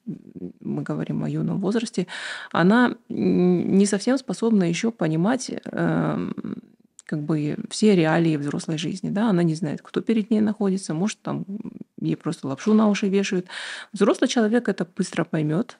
[0.61, 2.07] мы говорим о юном возрасте,
[2.53, 6.63] она не совсем способна еще понимать эм,
[7.07, 9.11] как бы все реалии взрослой жизни.
[9.11, 9.31] Да?
[9.31, 11.45] Она не знает, кто перед ней находится, может, там
[12.01, 13.47] ей просто лапшу на уши вешают.
[13.93, 15.79] Взрослый человек это быстро поймет,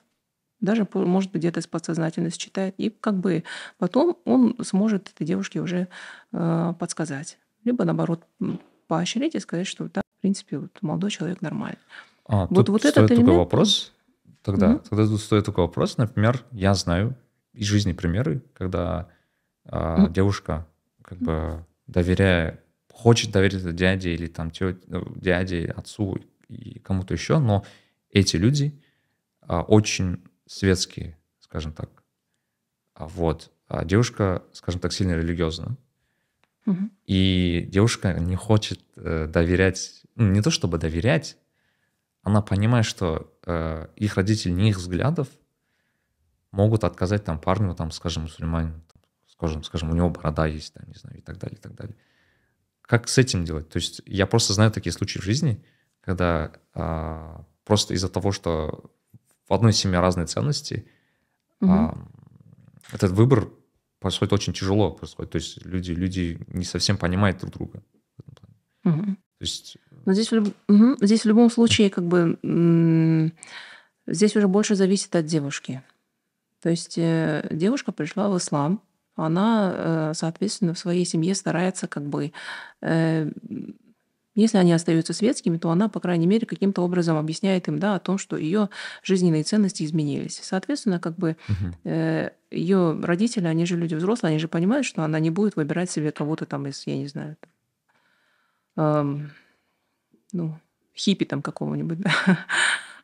[0.59, 3.43] даже, может быть, где-то с подсознательности читает, и как бы
[3.77, 5.87] потом он сможет этой девушке уже
[6.31, 7.37] э, подсказать.
[7.63, 8.25] Либо, наоборот,
[8.87, 11.77] поощрить и сказать, что да, в принципе, вот молодой человек нормальный.
[12.25, 13.27] А, вот, тут вот стоит этот элемент...
[13.27, 13.93] такой вопрос.
[14.41, 14.87] Тогда, mm-hmm.
[14.89, 15.97] тогда тут стоит такой вопрос.
[15.97, 17.15] Например, я знаю
[17.53, 19.09] из жизни примеры, когда
[19.65, 20.11] э, mm-hmm.
[20.11, 20.65] девушка
[21.07, 27.39] как бы доверяя, хочет доверить дяде или там тете, ну, дяде, отцу и кому-то еще,
[27.39, 27.63] но
[28.11, 28.77] эти люди
[29.41, 32.03] а, очень светские, скажем так.
[32.93, 33.51] А вот.
[33.69, 35.77] А девушка, скажем так, сильно религиозна.
[37.05, 41.37] И девушка не хочет э, доверять, ну, не то чтобы доверять,
[42.23, 45.29] она понимает, что э, их родители не их взглядов
[46.51, 48.81] могут отказать там парню, там, скажем, мусульманину,
[49.37, 51.95] скажем, скажем, у него борода есть, там, не знаю, и так далее, и так далее.
[52.81, 53.69] Как с этим делать?
[53.69, 55.63] То есть я просто знаю такие случаи в жизни,
[56.01, 58.91] когда а, просто из-за того, что
[59.47, 60.87] в одной семье разные ценности,
[61.59, 61.71] угу.
[61.71, 61.97] а,
[62.91, 63.49] этот выбор
[63.99, 65.31] происходит очень тяжело, происходит.
[65.31, 67.83] То есть люди, люди не совсем понимают друг друга.
[68.85, 69.03] Угу.
[69.03, 69.77] То есть...
[70.05, 70.97] Но здесь, угу.
[71.01, 72.39] здесь в любом случае как бы
[74.07, 75.83] здесь уже больше зависит от девушки.
[76.61, 78.81] То есть э, девушка пришла в ислам,
[79.23, 82.31] она, э, соответственно, в своей семье старается как бы
[82.81, 83.29] э,
[84.37, 87.99] если они остаются светскими, то она, по крайней мере, каким-то образом объясняет им да, о
[87.99, 88.69] том, что ее
[89.01, 90.39] жизненные ценности изменились.
[90.43, 91.73] Соответственно, как бы угу.
[91.85, 95.89] э, ее родители, они же люди взрослые, они же понимают, что она не будет выбирать
[95.89, 97.35] себе кого-то там из, я не знаю,
[98.75, 99.31] там, эм,
[100.33, 100.59] ну,
[100.95, 101.99] хиппи там какого-нибудь.
[101.99, 102.11] Да?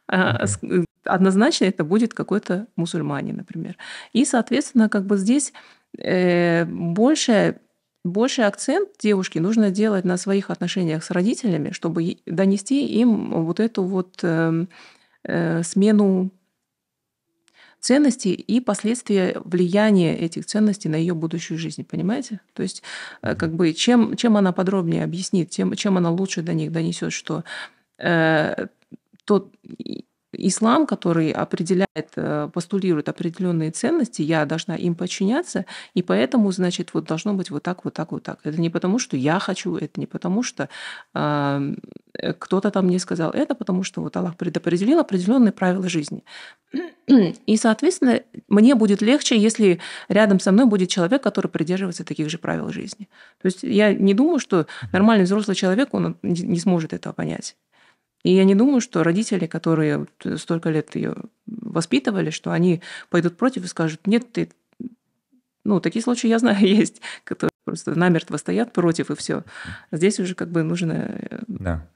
[0.10, 0.86] Угу.
[1.06, 3.78] Однозначно это будет какой-то мусульманин, например.
[4.14, 5.54] И, соответственно, как бы здесь
[5.98, 7.58] э, больше
[8.06, 13.84] больше акцент девушке нужно делать на своих отношениях с родителями, чтобы донести им вот эту
[13.84, 14.66] вот э,
[15.24, 16.32] э, смену
[17.80, 22.40] ценностей и последствия влияния этих ценностей на ее будущую жизнь, понимаете?
[22.54, 22.84] То есть,
[23.22, 27.14] э, как бы, чем, чем она подробнее объяснит, тем, чем она лучше до них донесет,
[27.14, 27.44] что
[27.98, 28.68] э,
[29.26, 29.54] тот
[30.34, 37.06] ислам, который определяет, э, постулирует определенные ценности, я должна им подчиняться, и поэтому, значит, вот
[37.06, 38.40] должно быть вот так, вот так, вот так.
[38.44, 40.70] Это не потому, что я хочу, это не потому, что
[41.14, 41.74] э,
[42.40, 46.24] кто-то там мне сказал, это потому, что вот Аллах предопределил определенные правила жизни.
[47.46, 52.38] И, соответственно, мне будет легче, если рядом со мной будет человек, который придерживается таких же
[52.38, 53.10] правил жизни.
[53.42, 57.56] То есть я не думаю, что нормальный взрослый человек, он не сможет этого понять.
[58.24, 60.08] И я не думаю, что родители, которые
[60.38, 64.50] столько лет ее воспитывали, что они пойдут против и скажут, нет, ты...
[65.66, 69.44] Ну, такие случаи, я знаю, есть, которые просто намертво стоят против, и все.
[69.92, 71.88] Здесь уже как бы нужно э, да.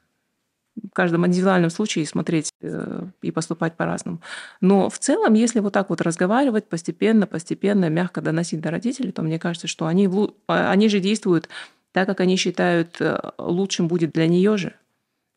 [0.75, 4.21] в каждом индивидуальном случае смотреть э, и поступать по-разному.
[4.59, 9.21] Но в целом, если вот так вот разговаривать постепенно, постепенно, мягко доносить до родителей, то
[9.21, 10.09] мне кажется, что они,
[10.47, 11.49] а, они же действуют
[11.93, 14.73] так, как они считают э, лучшим будет для нее же.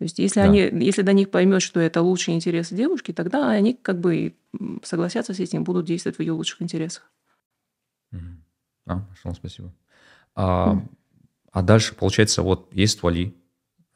[0.01, 0.47] То есть если, да.
[0.47, 4.35] они, если до них поймет, что это лучший интерес девушки, тогда они как бы
[4.83, 7.13] согласятся с этим, будут действовать в ее лучших интересах.
[8.87, 9.75] А, хорошо, спасибо.
[10.35, 10.89] А, mm.
[11.53, 13.37] а дальше, получается, вот есть вали,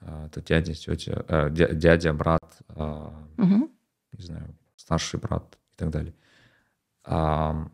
[0.01, 3.71] а, это дядя, тетя, э, дядя, брат, mm-hmm.
[4.13, 6.15] не знаю, старший брат и так далее.
[7.05, 7.67] А,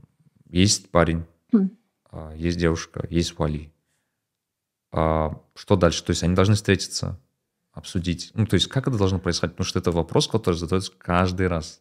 [0.49, 2.37] есть парень, mm.
[2.37, 3.73] есть девушка, есть вали.
[4.93, 6.05] А, что дальше?
[6.05, 7.19] То есть они должны встретиться,
[7.72, 8.30] обсудить?
[8.35, 9.54] Ну, то есть как это должно происходить?
[9.54, 11.80] Потому что это вопрос, который задается каждый раз.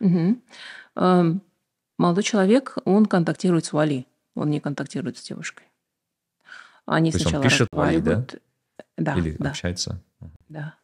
[0.00, 0.40] Угу.
[1.98, 5.64] Молодой человек, он контактирует с Вали, он не контактирует с девушкой.
[6.84, 8.26] Они то сначала он пишет Вали, да?
[8.96, 9.14] Да.
[9.14, 9.50] Или да.
[9.50, 10.02] общается?
[10.48, 10.74] Да.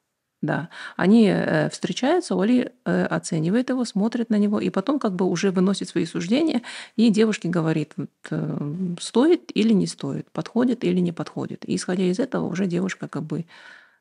[0.43, 5.25] Да, они э, встречаются, Оли э, оценивает его, смотрит на него, и потом как бы
[5.25, 6.63] уже выносит свои суждения,
[6.97, 11.65] и девушке говорит, вот, э, стоит или не стоит, подходит или не подходит.
[11.69, 13.45] И исходя из этого уже девушка как бы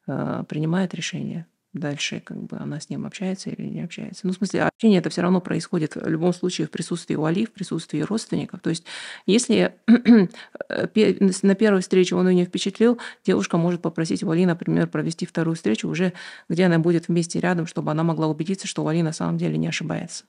[0.05, 1.45] принимает решение.
[1.73, 4.27] Дальше как бы она с ним общается или не общается.
[4.27, 7.53] Ну, в смысле, общение это все равно происходит в любом случае в присутствии Уали, в
[7.53, 8.59] присутствии родственников.
[8.59, 8.83] То есть,
[9.25, 15.55] если на первой встрече он ее не впечатлил, девушка может попросить Уали, например, провести вторую
[15.55, 16.11] встречу уже,
[16.49, 19.69] где она будет вместе рядом, чтобы она могла убедиться, что Уали на самом деле не
[19.69, 20.25] ошибается.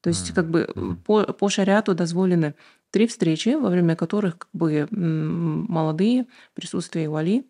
[0.00, 2.54] То есть, как бы по, по шариату дозволены
[2.90, 7.44] три встречи, во время которых как бы молодые в присутствии Уали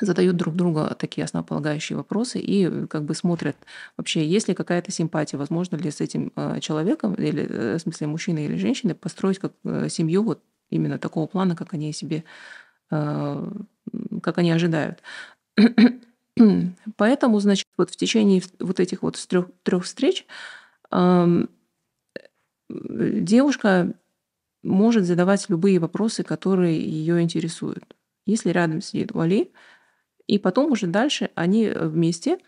[0.00, 3.56] задают друг другу такие основополагающие вопросы и э, как бы смотрят
[3.96, 8.06] вообще, есть ли какая-то симпатия, возможно ли с этим э, человеком, или э, в смысле
[8.08, 9.52] мужчиной или женщиной, построить как
[9.88, 12.24] семью вот именно такого плана, как они себе,
[12.90, 15.02] как они ожидают.
[16.96, 20.26] Поэтому, значит, вот в течение вот этих вот трех, трех встреч
[22.70, 23.94] девушка
[24.62, 27.96] может задавать любые вопросы, которые ее интересуют.
[28.26, 29.52] Если рядом сидит Вали,
[30.28, 32.38] и потом уже дальше они э, вместе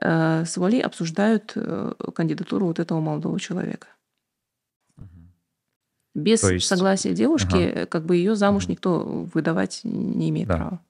[0.00, 3.88] э, с Вали обсуждают э, кандидатуру вот этого молодого человека.
[6.14, 6.66] Без есть...
[6.66, 7.86] согласия девушки, ага.
[7.86, 9.00] как бы ее замуж никто
[9.32, 10.56] выдавать не имеет да.
[10.56, 10.80] права.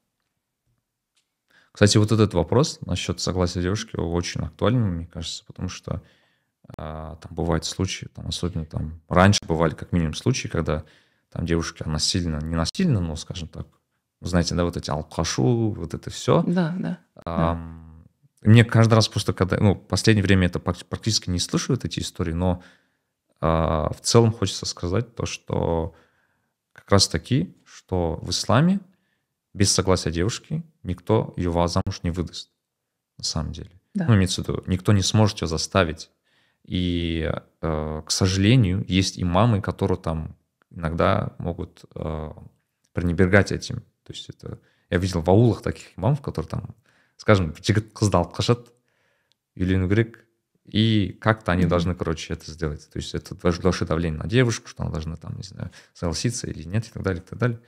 [1.70, 6.02] Кстати, вот этот вопрос насчет согласия девушки очень актуален, мне кажется, потому что
[6.76, 10.84] а, там бывают случаи, там, особенно там раньше бывали как минимум случаи, когда
[11.30, 13.66] там девушки насильно, не насильно, но, скажем так,
[14.28, 16.42] знаете, да, вот эти алкашу, вот это все.
[16.46, 16.98] Да, да.
[17.24, 18.48] А, да.
[18.48, 22.00] мне каждый раз просто, когда, ну, в последнее время это практически не слышу вот эти
[22.00, 22.62] истории, но
[23.40, 25.94] э, в целом хочется сказать то, что
[26.72, 28.80] как раз таки, что в исламе
[29.54, 32.50] без согласия девушки никто ее замуж не выдаст,
[33.18, 33.70] на самом деле.
[33.94, 34.06] Да.
[34.08, 36.10] Ну, имеется в виду, никто не сможет ее заставить.
[36.64, 40.36] И, э, к сожалению, есть имамы, которые там
[40.70, 42.32] иногда могут э,
[42.92, 43.82] пренебрегать этим.
[44.12, 44.58] То есть это
[44.90, 46.74] я видел в аулах таких имамов, которые там,
[47.16, 48.68] скажем, жігіт қызды алып қашады
[49.56, 50.26] үйлену керек
[50.64, 52.88] и как-то они должны, короче, это сделать.
[52.90, 56.62] То есть это большое давление на девушку, что она должна там, не знаю, согласиться или
[56.62, 57.60] нет, и так далее, и так далее.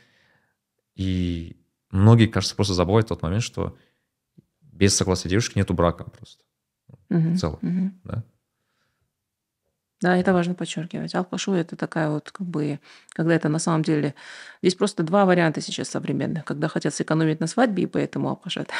[0.94, 1.56] И
[1.90, 3.76] многие, кажется, просто забывают тот момент, что
[4.60, 6.44] без согласия девушки нету брака просто.
[7.08, 7.32] Mm-hmm.
[7.32, 7.90] В целом, mm-hmm.
[8.04, 8.24] да.
[10.00, 11.14] Да, это важно подчеркивать.
[11.14, 12.78] Алпашу это такая вот, как бы,
[13.10, 14.14] когда это на самом деле...
[14.60, 18.70] Здесь просто два варианта сейчас современных, когда хотят сэкономить на свадьбе, и поэтому алпашат.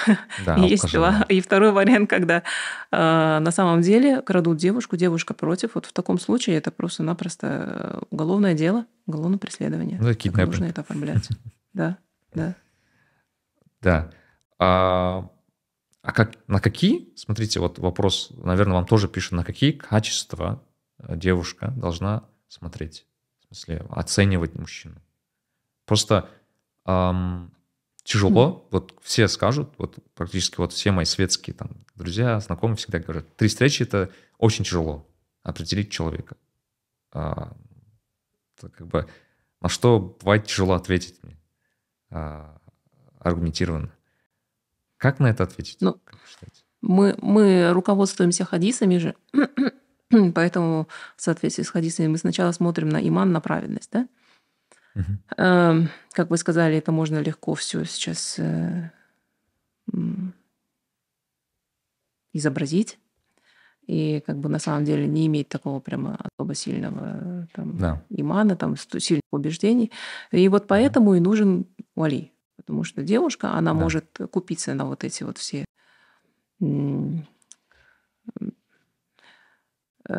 [0.44, 1.24] Да, и есть два.
[1.28, 2.42] И второй вариант, когда
[2.90, 5.74] э, на самом деле крадут девушку, девушка против.
[5.74, 9.98] Вот в таком случае это просто-напросто уголовное дело, уголовное преследование.
[10.00, 11.28] Ну, так нужно это оформлять.
[11.74, 11.98] Да,
[12.32, 12.54] да.
[13.82, 14.10] Да.
[14.60, 15.28] А,
[16.02, 20.62] а как, на какие, смотрите, вот вопрос, наверное, вам тоже пишут, на какие качества
[20.98, 23.06] девушка должна смотреть,
[23.40, 24.96] в смысле, оценивать мужчину.
[25.86, 26.28] Просто
[26.86, 27.52] эм,
[28.02, 33.36] тяжело, вот все скажут, вот практически вот все мои светские там друзья, знакомые всегда говорят,
[33.36, 35.06] три встречи это очень тяжело
[35.42, 36.36] определить человека.
[37.12, 37.56] А,
[38.60, 39.08] как бы
[39.60, 41.38] на что бывает тяжело ответить мне
[42.10, 42.58] а,
[43.18, 43.92] аргументированно.
[44.96, 45.78] Как на это ответить?
[45.80, 46.00] Ну,
[46.80, 49.14] мы, мы руководствуемся хадисами же.
[50.34, 53.90] Поэтому в соответствии с хадисами мы сначала смотрим на иман, на праведность.
[53.92, 54.08] Да?
[54.94, 55.88] Угу.
[56.12, 58.90] Как вы сказали, это можно легко все сейчас э,
[62.32, 62.98] изобразить.
[63.86, 68.02] И как бы на самом деле не иметь такого прямо особо сильного там, да.
[68.08, 69.90] имана, там, сильных убеждений.
[70.30, 72.32] И вот поэтому и нужен вали.
[72.56, 73.78] Потому что девушка, она да.
[73.78, 75.66] может купиться на вот эти вот все
[76.64, 78.46] Э,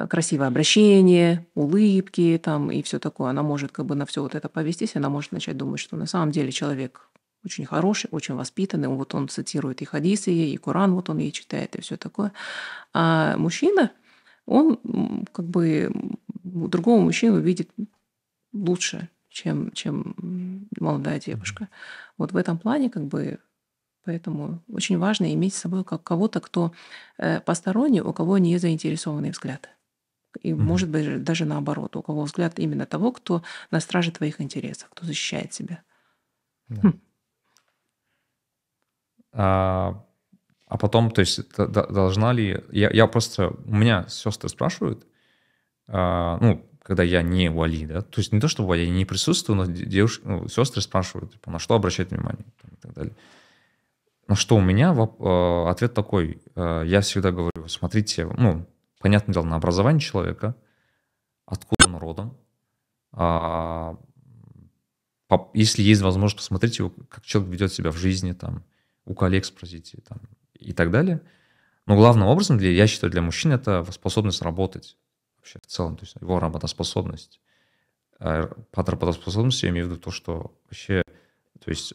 [0.10, 3.30] красивое обращение, улыбки там и все такое.
[3.30, 6.06] Она может как бы на все вот это повестись, она может начать думать, что на
[6.06, 7.10] самом деле человек
[7.44, 11.76] очень хороший, очень воспитанный, вот он цитирует и хадисы, и Коран вот он ей читает,
[11.76, 12.32] и все такое.
[12.94, 13.92] А мужчина,
[14.48, 14.80] он
[15.32, 15.92] как бы
[16.44, 17.70] другого мужчину видит
[18.52, 21.70] лучше, чем, чем молодая девушка.
[22.18, 23.40] Вот в этом плане как бы
[24.06, 26.72] Поэтому очень важно иметь с собой как кого-то, кто
[27.18, 29.70] э, посторонний, у кого не заинтересованный взгляд.
[30.42, 30.56] И, mm-hmm.
[30.56, 33.42] может быть, даже наоборот, у кого взгляд именно того, кто
[33.72, 35.82] на страже твоих интересов, кто защищает себя.
[36.68, 36.82] Да.
[36.82, 37.02] Хм.
[39.32, 40.06] А,
[40.68, 42.64] а потом, то есть, должна ли...
[42.72, 43.56] Я, я просто...
[43.66, 45.08] У меня сестры спрашивают,
[45.88, 49.58] а, ну, когда я не вали, да, то есть не то, чтобы я не присутствую,
[49.58, 53.16] но девушки, ну, сестры спрашивают, типа, на что обращать внимание там, и так далее.
[54.28, 56.42] На что у меня э, ответ такой.
[56.56, 58.66] Э, я всегда говорю, смотрите, ну,
[59.00, 60.56] понятное дело, на образование человека,
[61.46, 62.38] откуда он родом.
[63.12, 63.98] А,
[65.54, 68.64] если есть возможность, посмотрите, как человек ведет себя в жизни, там,
[69.06, 70.20] у коллег спросите там,
[70.54, 71.22] и так далее.
[71.86, 74.98] Но главным образом, для, я считаю, для мужчин это способность работать
[75.38, 77.40] вообще в целом, то есть его работоспособность.
[78.20, 81.04] Э, под работоспособностью я имею в виду то, что вообще,
[81.64, 81.94] то есть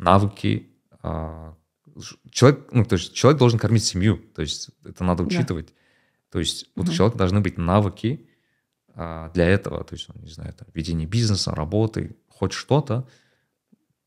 [0.00, 0.70] навыки.
[1.02, 1.54] А,
[2.30, 5.66] человек, ну, то есть человек должен кормить семью, то есть это надо учитывать.
[5.66, 5.72] Да.
[6.30, 8.28] То есть вот у человека должны быть навыки
[8.94, 13.08] а, для этого, то есть, не знаю, это ведение бизнеса, работы, хоть что-то.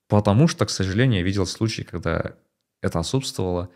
[0.07, 2.35] Потому что, к сожалению, я видел случаи, когда
[2.81, 3.69] это отсутствовало,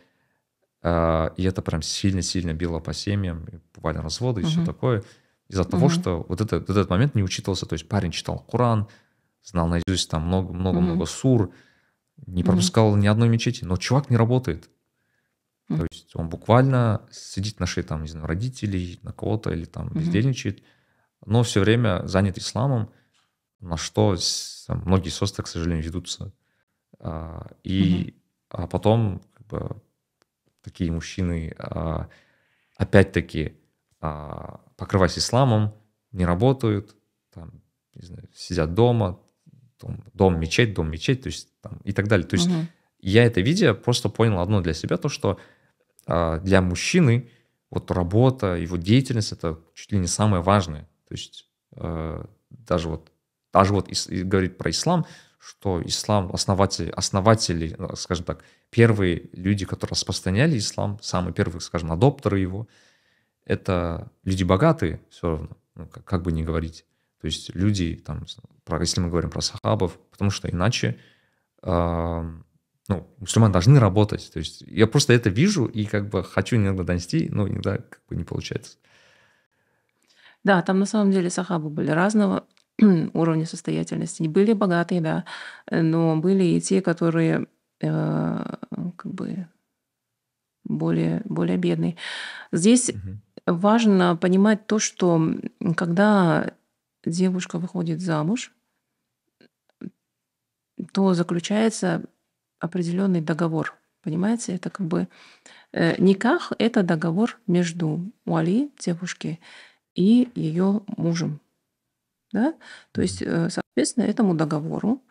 [0.81, 3.45] а, и это прям сильно-сильно било по семьям,
[3.75, 4.51] бывали разводы и угу.
[4.51, 5.03] все такое,
[5.47, 5.71] из-за угу.
[5.71, 7.65] того, что вот, это, вот этот момент не учитывался.
[7.65, 8.87] То есть парень читал Коран,
[9.43, 11.05] знал наизусть там много-много-много угу.
[11.05, 11.51] сур,
[12.25, 12.99] не пропускал mm-hmm.
[12.99, 14.69] ни одной мечети, но чувак не работает.
[15.69, 15.77] Mm-hmm.
[15.77, 19.87] То есть он буквально сидит на шее там, не знаю, родителей, на кого-то или там
[19.87, 19.99] mm-hmm.
[19.99, 20.63] бездельничает,
[21.25, 22.91] но все время занят исламом,
[23.59, 24.15] на что
[24.67, 26.31] там, многие сестры, к сожалению, ведутся.
[26.99, 28.13] А, и mm-hmm.
[28.49, 29.81] а потом как бы,
[30.61, 32.09] такие мужчины, а,
[32.77, 33.57] опять-таки,
[33.99, 35.73] а, покрываясь исламом,
[36.11, 36.95] не работают,
[37.33, 37.61] там,
[37.93, 39.19] не знаю, сидят дома,
[39.79, 42.27] дом, дом, мечеть, дом, мечеть, то есть там, и так далее.
[42.27, 42.65] То есть угу.
[42.99, 45.39] я это видя просто понял одно для себя, то, что
[46.07, 47.29] э, для мужчины
[47.69, 50.89] вот работа, его деятельность это чуть ли не самое важное.
[51.07, 53.11] То есть э, даже вот
[53.53, 55.05] даже вот и, и говорит про ислам,
[55.39, 61.91] что ислам, основатели, основатели, ну, скажем так, первые люди, которые распространяли ислам, самые первые, скажем,
[61.91, 62.67] адоптеры его,
[63.45, 66.85] это люди богатые все равно, ну, как, как бы ни говорить.
[67.21, 68.25] То есть люди, там,
[68.79, 70.99] если мы говорим про сахабов, потому что иначе
[71.63, 72.31] э,
[72.87, 74.29] ну, мусульмане должны работать.
[74.31, 78.01] То есть я просто это вижу и как бы хочу иногда донести, но иногда как
[78.09, 78.77] бы не получается.
[80.43, 82.45] Да, там на самом деле сахабы были разного
[83.13, 84.23] уровня состоятельности.
[84.23, 85.25] Были богатые, да,
[85.69, 87.47] но были и те, которые
[87.81, 88.55] э,
[88.95, 89.47] как бы
[90.63, 91.97] более, более бедные.
[92.51, 93.19] Здесь угу.
[93.45, 95.21] важно понимать то, что
[95.75, 96.51] когда
[97.09, 98.53] девушка выходит замуж,
[100.91, 102.03] то заключается
[102.59, 103.75] определенный договор.
[104.01, 105.07] Понимаете, это как бы
[105.73, 109.39] э, никах– это договор между Уали, девушки,
[109.95, 111.41] и ее мужем.
[112.31, 112.53] Да?
[112.91, 115.01] То есть, э, соответственно, этому договору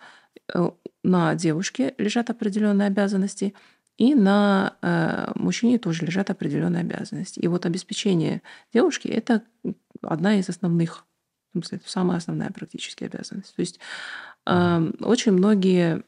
[0.54, 0.70] э,
[1.02, 3.54] на девушке лежат определенные обязанности,
[3.98, 7.40] и на э, мужчине тоже лежат определенные обязанности.
[7.40, 8.42] И вот обеспечение
[8.72, 9.42] девушки– это
[10.02, 11.06] одна из основных,
[11.62, 13.54] смысле, это самая основная практически обязанность.
[13.54, 13.80] То есть
[14.46, 16.02] э, очень многие,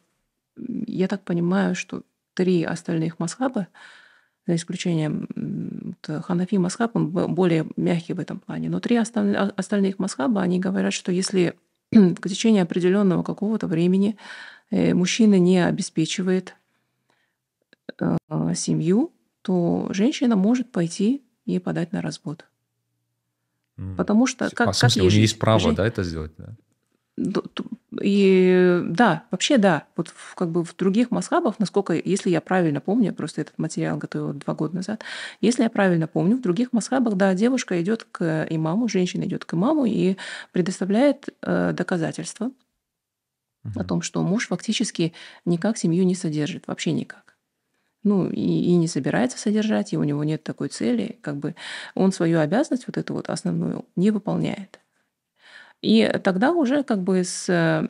[0.57, 2.03] я так понимаю, что
[2.34, 3.68] три остальных масхаба,
[4.49, 8.70] за исключением Ханафи Масхаб, он более мягкий в этом плане.
[8.70, 11.55] Но три остальных Масхаба, они говорят, что если
[11.92, 14.16] в течение определенного какого-то времени
[14.70, 16.55] э, мужчина не обеспечивает
[18.01, 18.16] э,
[18.55, 22.46] семью, то женщина может пойти и подать на развод.
[23.97, 25.74] Потому что как, а, в смысле, как у нее есть право, жен...
[25.74, 26.55] да, это сделать, да?
[28.01, 29.85] И да, вообще да.
[29.97, 33.99] Вот в, как бы в других масхабах, насколько, если я правильно помню, просто этот материал
[33.99, 35.03] готовил два года назад,
[35.41, 39.55] если я правильно помню, в других масхабах, да, девушка идет к имаму, женщина идет к
[39.55, 40.16] имаму и
[40.53, 42.53] предоставляет э, доказательства
[43.64, 43.81] угу.
[43.81, 45.12] о том, что муж фактически
[45.45, 47.28] никак семью не содержит, вообще никак.
[48.05, 51.55] Ну, и, и не собирается содержать, и у него нет такой цели, как бы
[51.94, 54.80] он свою обязанность, вот эту вот основную, не выполняет.
[55.82, 57.86] И тогда уже как бы с э,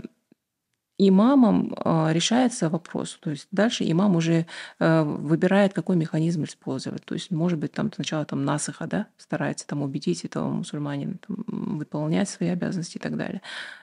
[0.99, 3.19] имамом а, решается вопрос.
[3.21, 4.47] То есть дальше имам уже
[4.81, 7.05] э, выбирает, какой механизм использовать.
[7.05, 11.45] То есть, может быть, там сначала там насыха, да, старается там убедить этого мусульманина там,
[11.47, 13.41] выполнять свои обязанности и так далее.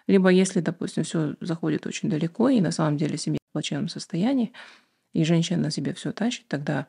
[0.08, 4.52] Либо если, допустим, все заходит очень далеко, и на самом деле семья в плачевном состоянии,
[5.16, 6.88] и женщина на себе все тащит, тогда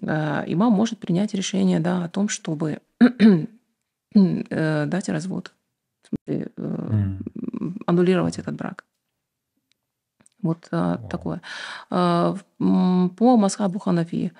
[0.00, 2.80] э, имам может принять решение да, о том, чтобы
[4.14, 5.52] дать развод
[6.10, 7.82] смысле, mm.
[7.86, 8.84] аннулировать этот брак.
[10.42, 11.08] Вот а, wow.
[11.08, 11.42] такое.
[11.90, 14.32] А, по Масхабу Ханафи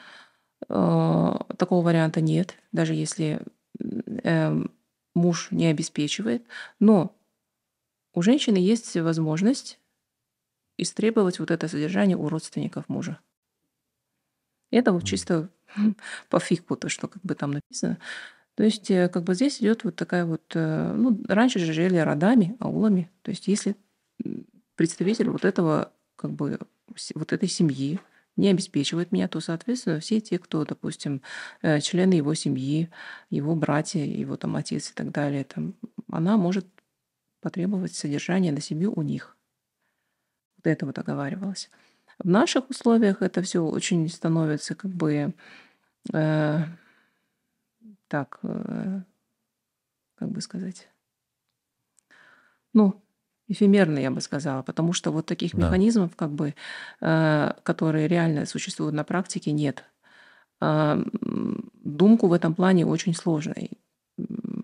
[0.68, 3.42] а, такого варианта нет, даже если
[3.78, 4.64] э,
[5.14, 6.44] муж не обеспечивает.
[6.78, 7.14] Но
[8.14, 9.78] у женщины есть возможность
[10.82, 13.18] истребовать вот это содержание у родственников мужа.
[14.70, 15.50] Это вот чисто
[16.28, 17.98] по фикпу, то, что как бы там написано.
[18.54, 20.42] То есть э, как бы здесь идет вот такая вот...
[20.54, 23.10] Э, ну, раньше же жили родами, аулами.
[23.22, 23.76] То есть если
[24.74, 26.58] представитель вот этого как бы
[27.14, 28.00] вот этой семьи
[28.36, 31.22] не обеспечивает меня, то, соответственно, все те, кто, допустим,
[31.62, 32.90] э, члены его семьи,
[33.28, 35.74] его братья, его там отец и так далее, там,
[36.10, 36.66] она может
[37.40, 39.36] потребовать содержания на семью у них.
[40.60, 41.70] Вот это вот оговаривалось.
[42.18, 45.32] В наших условиях это все очень становится как бы
[46.12, 46.58] э,
[48.08, 49.00] так, э,
[50.16, 50.88] как бы сказать,
[52.74, 53.02] ну,
[53.48, 55.66] эфемерно, я бы сказала, потому что вот таких да.
[55.66, 56.54] механизмов, как бы,
[57.00, 59.84] э, которые реально существуют на практике, нет.
[60.60, 63.79] А, думку в этом плане очень сложной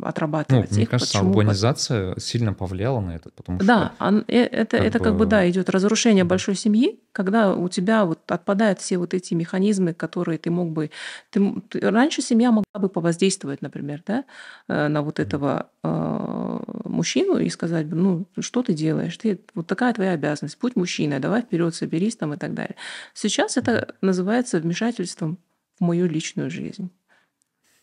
[0.08, 0.76] отрабатывать ну, их.
[0.76, 1.30] Мне кажется, Почему?
[1.30, 4.10] урбанизация сильно повлияла на это, потому да, что...
[4.10, 5.04] Да, э, это, как это бы...
[5.04, 9.34] как бы, да, идет разрушение большой семьи, когда у тебя вот отпадают все вот эти
[9.34, 10.90] механизмы, которые ты мог бы...
[11.30, 14.24] Ты, ты, раньше семья могла бы повоздействовать, например, да,
[14.68, 19.16] э, на вот этого э, мужчину и сказать, ну, что ты делаешь?
[19.16, 22.76] Ты, вот такая твоя обязанность, будь мужчиной, давай вперед соберись там и так далее.
[23.14, 25.38] Сейчас это называется вмешательством
[25.78, 26.90] в мою личную жизнь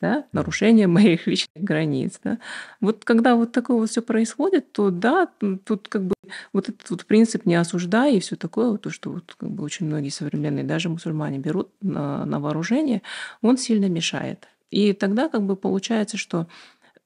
[0.04, 2.20] да, нарушение моих личных границ.
[2.24, 2.38] Да.
[2.82, 5.30] Вот когда вот такое вот все происходит, то да,
[5.64, 6.14] тут как бы
[6.52, 9.64] вот этот вот принцип не осуждай и все такое, вот то, что вот как бы
[9.64, 13.02] очень многие современные, даже мусульмане берут на, на вооружение,
[13.42, 14.50] он сильно мешает.
[14.72, 16.48] И тогда как бы получается, что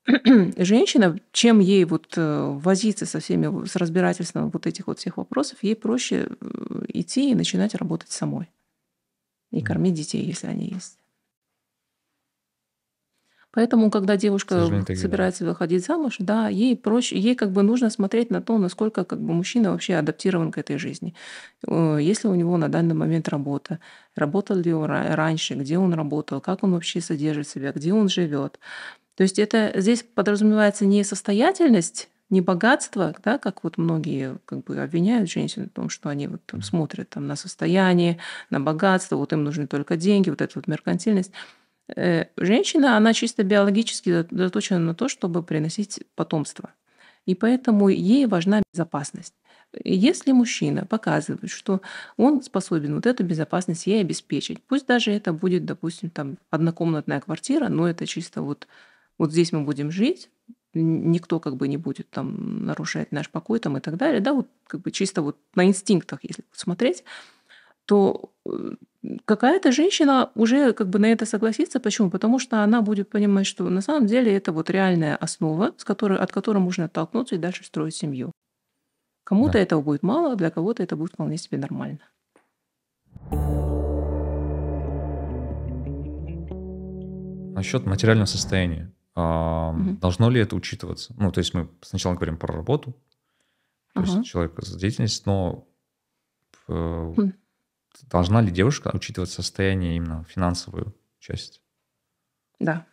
[0.58, 5.60] женщина, чем ей вот э, возиться со всеми, с разбирательством вот этих вот всех вопросов,
[5.62, 8.50] ей проще э, идти и начинать работать самой.
[9.52, 10.98] И кормить детей, если они есть.
[13.58, 18.40] Поэтому, когда девушка собирается выходить замуж, да, ей проще, ей как бы нужно смотреть на
[18.40, 21.16] то, насколько как бы мужчина вообще адаптирован к этой жизни.
[21.68, 23.80] Э, если у него на данный момент работа,
[24.16, 28.60] работал ли он раньше, где он работал, как он вообще содержит себя, где он живет.
[29.16, 34.78] То есть это здесь подразумевается не состоятельность не богатство, да, как вот многие как бы
[34.78, 38.20] обвиняют женщин в том, что они вот там смотрят там, на состояние,
[38.52, 41.32] на богатство, вот им нужны только деньги, вот эта вот меркантильность.
[41.96, 46.72] Э, женщина, она чисто биологически заточена на то, чтобы приносить потомство.
[47.26, 49.34] И поэтому ей важна безопасность.
[49.84, 51.82] Если мужчина показывает, что
[52.16, 57.68] он способен вот эту безопасность ей обеспечить, пусть даже это будет, допустим, там однокомнатная квартира,
[57.68, 58.68] но это чисто вот,
[59.18, 60.30] вот здесь мы будем жить,
[60.74, 64.48] никто как бы не будет там нарушать наш покой там и так далее, да, вот
[64.66, 67.04] как бы чисто вот на инстинктах, если смотреть,
[67.88, 68.76] то э,
[69.26, 71.80] какая-то женщина уже как бы на это согласится.
[71.80, 72.12] Почему?
[72.12, 76.20] Потому что она будет понимать, что на самом деле это вот реальная основа, с которой,
[76.20, 78.32] от которой можно оттолкнуться и дальше строить семью.
[79.24, 79.60] Кому-то да.
[79.60, 82.00] этого будет мало, для кого-то это будет вполне себе нормально.
[87.56, 88.94] Насчет материального состояния.
[89.16, 89.98] Угу.
[90.00, 91.16] Должно ли это учитываться?
[91.18, 92.92] Ну, то есть мы сначала говорим про работу,
[93.94, 94.12] то ага.
[94.12, 95.68] есть человек за деятельность, но
[96.68, 97.34] хм.
[98.10, 101.62] Должна ли девушка учитывать состояние именно финансовую часть?
[102.60, 102.86] Да.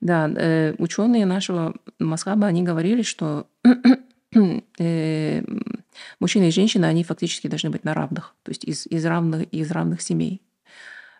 [0.00, 3.46] Да, э, ученые нашего Масхаба, они говорили, что
[4.78, 5.42] э,
[6.18, 9.70] мужчина и женщина, они фактически должны быть на равных, то есть из, из, равных, из
[9.70, 10.42] равных семей.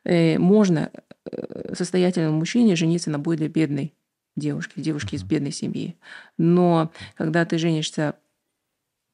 [0.04, 0.90] Э, можно
[1.24, 3.94] э, состоятельному мужчине жениться на более бедной
[4.36, 5.96] девушки, девушки из бедной семьи.
[6.38, 8.16] Но когда ты женишься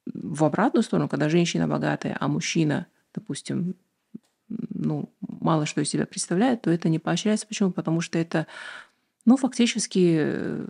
[0.06, 3.74] в обратную сторону, когда женщина богатая, а мужчина, допустим,
[4.48, 7.46] ну, мало что из себя представляет, то это не поощряется.
[7.46, 7.70] Почему?
[7.70, 8.46] Потому что это,
[9.24, 10.16] ну, фактически...
[10.20, 10.66] Э,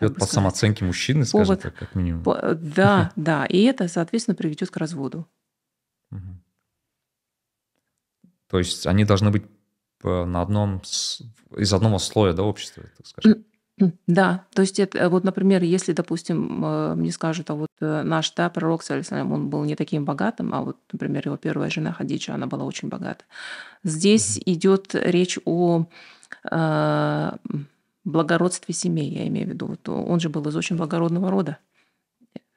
[0.00, 2.24] Идет по самооценке мужчины, скажем повод, так, как минимум.
[2.24, 3.46] По, да, да.
[3.46, 5.28] И это, соответственно, приведет к разводу.
[8.48, 9.44] То есть они должны быть
[10.02, 10.82] на одном,
[11.56, 13.44] из одного слоя да, общества, так скажем.
[14.06, 18.32] Да, то есть это, вот, например, если, допустим, э, мне скажут, а вот э, наш
[18.32, 22.46] да, пророк, он был не таким богатым, а вот, например, его первая жена Хадиджа, она
[22.46, 23.24] была очень богата.
[23.82, 25.86] Здесь идет речь о
[26.48, 27.32] э,
[28.04, 29.66] благородстве семей, я имею в виду.
[29.66, 31.58] Вот он же был из очень благородного рода.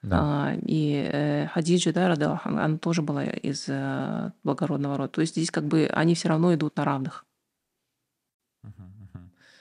[0.03, 0.19] Да.
[0.21, 5.09] А, и э, Хадиджа, да, Радалах, она тоже была из э, благородного рода.
[5.09, 7.25] То есть здесь как бы они все равно идут на равных.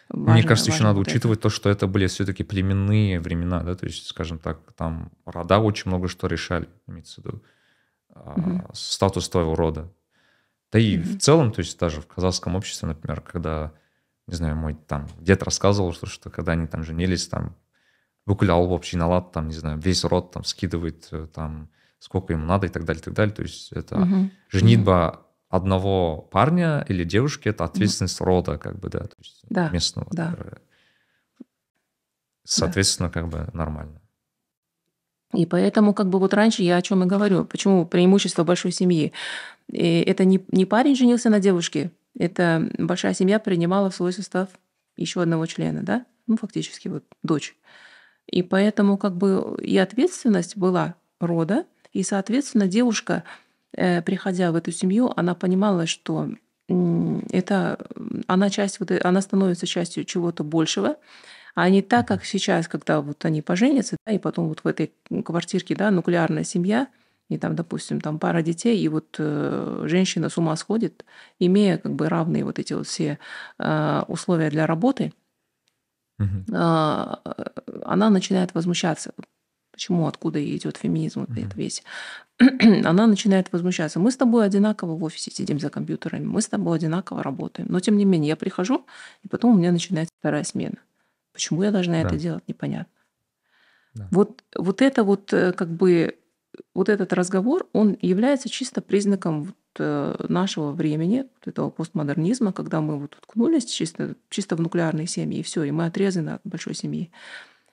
[0.09, 3.87] Важно, Мне кажется, еще надо учитывать то, что это были все-таки племенные времена, да, то
[3.87, 7.43] есть, скажем так, там рода очень много что решали, имеется в виду,
[8.15, 8.63] угу.
[8.73, 9.93] статус твоего рода.
[10.71, 11.09] Да и угу.
[11.09, 13.73] в целом, то есть даже в казахском обществе, например, когда,
[14.29, 17.57] не знаю, мой там дед рассказывал, что, что когда они там женились, там
[18.27, 22.45] выкулял в общий налад, там, не знаю, весь род там скидывает э, там сколько ему
[22.45, 23.35] надо и так далее, и так далее.
[23.35, 24.31] То есть это угу.
[24.49, 25.26] женитьба
[25.57, 28.25] одного парня или девушки это ответственность mm.
[28.25, 30.09] рода, как бы, да, то есть да, местного.
[30.13, 30.35] Да.
[32.45, 33.13] Соответственно, да.
[33.13, 34.01] как бы нормально.
[35.33, 39.13] И поэтому, как бы вот раньше я о чем и говорю, почему преимущество большой семьи.
[39.69, 44.49] И это не, не парень женился на девушке, это большая семья принимала в свой состав
[44.97, 47.57] еще одного члена, да, ну фактически вот дочь.
[48.27, 53.25] И поэтому как бы и ответственность была рода, и, соответственно, девушка
[53.73, 56.31] приходя в эту семью, она понимала, что
[56.69, 57.79] это
[58.27, 60.97] она часть вот, она становится частью чего-то большего,
[61.55, 64.93] а не так, как сейчас, когда вот они поженятся, да, и потом вот в этой
[65.25, 66.89] квартирке, да, нуклеарная семья,
[67.29, 71.05] и там, допустим, там пара детей, и вот э, женщина с ума сходит,
[71.39, 73.19] имея как бы равные вот эти вот все
[73.59, 75.13] э, условия для работы,
[76.19, 76.55] угу.
[76.55, 77.15] э,
[77.85, 79.13] она начинает возмущаться.
[79.73, 81.55] Почему, откуда идет феминизм вот mm-hmm.
[81.55, 81.83] весь?
[82.85, 83.99] Она начинает возмущаться.
[83.99, 87.69] Мы с тобой одинаково в офисе сидим за компьютерами, мы с тобой одинаково работаем.
[87.71, 88.85] Но тем не менее, я прихожу,
[89.23, 90.79] и потом у меня начинается вторая смена.
[91.33, 92.01] Почему я должна да.
[92.01, 92.93] это делать, непонятно.
[93.95, 94.09] Да.
[94.11, 96.19] Вот, вот это вот э, как бы
[96.75, 102.81] вот этот разговор, он является чисто признаком вот э, нашего времени, вот этого постмодернизма, когда
[102.81, 106.75] мы вот уткнулись чисто, чисто в нуклеарные семьи, и все, и мы отрезаны от большой
[106.75, 107.11] семьи.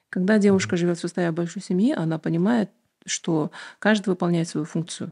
[0.10, 2.70] Когда девушка живет в состоянии большой семьи, она понимает,
[3.06, 5.12] что каждый выполняет свою функцию.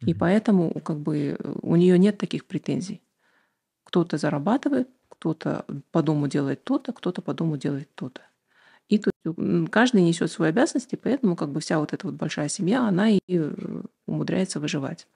[0.00, 3.02] И поэтому как бы, у нее нет таких претензий.
[3.84, 8.22] Кто-то зарабатывает, кто-то по дому делает то-то, кто-то по дому делает то-то.
[8.88, 9.10] И то
[9.70, 13.20] каждый несет свои обязанности, поэтому как бы вся вот эта вот большая семья, она и
[13.28, 15.06] э, умудряется выживать.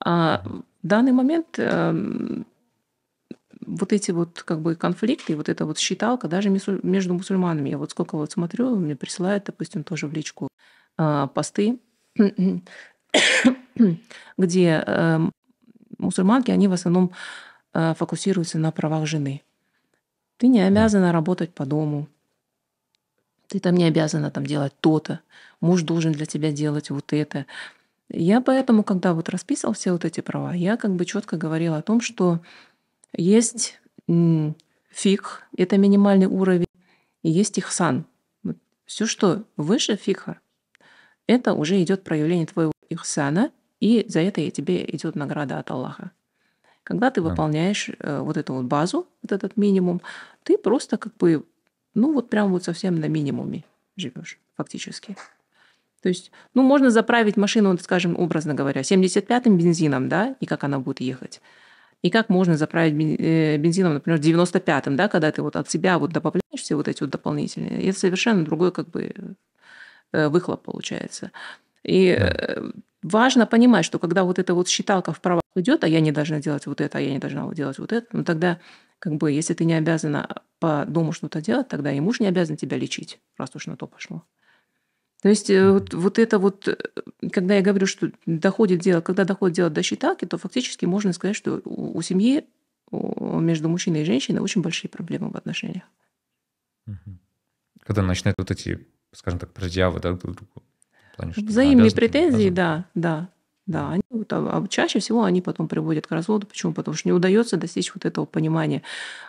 [0.00, 2.46] А в данный момент эм,
[3.66, 7.70] вот эти вот как бы конфликты, вот эта вот считалка даже между мусульманами.
[7.70, 10.48] Я вот сколько вот смотрю, мне присылают, допустим, тоже в личку
[10.98, 11.78] э, посты,
[14.38, 15.20] где э,
[15.98, 17.12] мусульманки, они в основном
[17.74, 19.42] э, фокусируются на правах жены.
[20.36, 22.08] Ты не обязана работать по дому.
[23.46, 25.20] Ты там не обязана там делать то-то.
[25.60, 27.46] Муж должен для тебя делать вот это.
[28.08, 31.82] Я поэтому, когда вот расписывал все вот эти права, я как бы четко говорила о
[31.82, 32.40] том, что
[33.16, 33.80] есть
[34.90, 36.66] фиг, это минимальный уровень,
[37.22, 38.06] и есть ихсан.
[38.84, 40.40] Все, что выше фиха,
[41.26, 43.50] это уже идет проявление твоего ихсана,
[43.80, 46.10] и за это тебе идет награда от Аллаха.
[46.84, 50.02] Когда ты выполняешь э, вот эту вот базу, вот этот минимум,
[50.42, 51.44] ты просто как бы,
[51.94, 53.64] ну вот прям вот совсем на минимуме
[53.96, 55.16] живешь фактически.
[56.02, 60.80] То есть, ну, можно заправить машину, скажем, образно говоря, 75-м бензином, да, и как она
[60.80, 61.40] будет ехать.
[62.02, 66.12] И как можно заправить э, бензином, например, 95-м, да, когда ты вот от себя вот
[66.12, 67.88] добавляешь все вот эти вот дополнительные.
[67.88, 69.36] Это совершенно другой как бы
[70.12, 71.30] э, выхлоп получается.
[71.84, 72.62] И да.
[73.02, 76.40] важно понимать, что когда вот эта вот считалка в правах идет, а я не должна
[76.40, 78.58] делать вот это, а я не должна делать вот это, ну тогда
[78.98, 82.56] как бы если ты не обязана по дому что-то делать, тогда и муж не обязан
[82.56, 84.24] тебя лечить, раз уж на то пошло.
[85.22, 86.76] То есть э, вот, вот это вот, э,
[87.30, 91.36] когда я говорю, что доходит дело, когда доходит дело до считалки, то фактически можно сказать,
[91.36, 92.44] что у, у семьи
[92.90, 95.84] между мужчиной и женщиной очень большие проблемы в отношениях.
[97.84, 100.62] Когда начинают вот эти, скажем так, предъявы да, друг другу.
[101.16, 103.28] Плане, Взаимные претензии, да, да.
[103.64, 106.48] Да, они, вот, а, а чаще всего они потом приводят к разводу.
[106.48, 106.72] Почему?
[106.72, 108.82] Потому что не удается достичь вот этого понимания.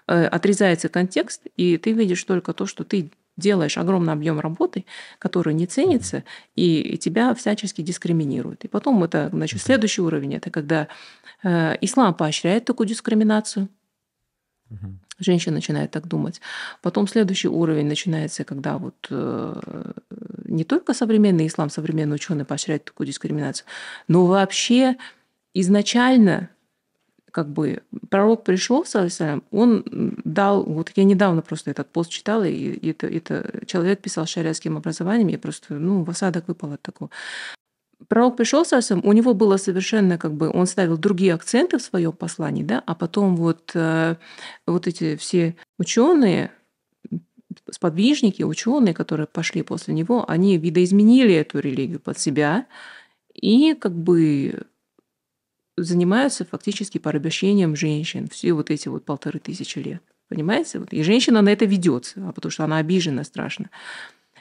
[0.07, 4.85] Э, отрезается контекст, и ты видишь только то, что ты делаешь огромный объем работы,
[5.19, 6.23] который не ценится,
[6.55, 8.65] и тебя всячески дискриминируют.
[8.65, 10.87] И потом это, значит, следующий уровень, это когда
[11.43, 13.69] э, ислам поощряет такую дискриминацию,
[15.19, 16.41] Женщина начинает так думать.
[16.81, 19.91] Потом следующий уровень начинается, когда вот э,
[20.45, 23.67] не только современный ислам, современные ученые поощряют такую дискриминацию,
[24.07, 24.97] но вообще
[25.53, 26.49] изначально
[27.33, 28.85] как бы пророк пришел,
[29.51, 29.83] он
[30.23, 35.29] дал, вот я недавно просто этот пост читала, и это, это человек писал шариатским образованием,
[35.29, 37.09] я просто, ну, в осадок выпал от такого.
[38.07, 42.11] Пророк пришел совсем, у него было совершенно как бы, он ставил другие акценты в своем
[42.11, 44.15] послании, да, а потом вот, э,
[44.67, 46.51] вот эти все ученые,
[47.71, 52.67] сподвижники, ученые, которые пошли после него, они видоизменили эту религию под себя
[53.33, 54.67] и как бы
[55.77, 60.03] занимаются фактически порабощением женщин все вот эти вот полторы тысячи лет.
[60.27, 60.81] Понимаете?
[60.91, 63.69] И женщина на это ведется, а потому что она обижена страшно.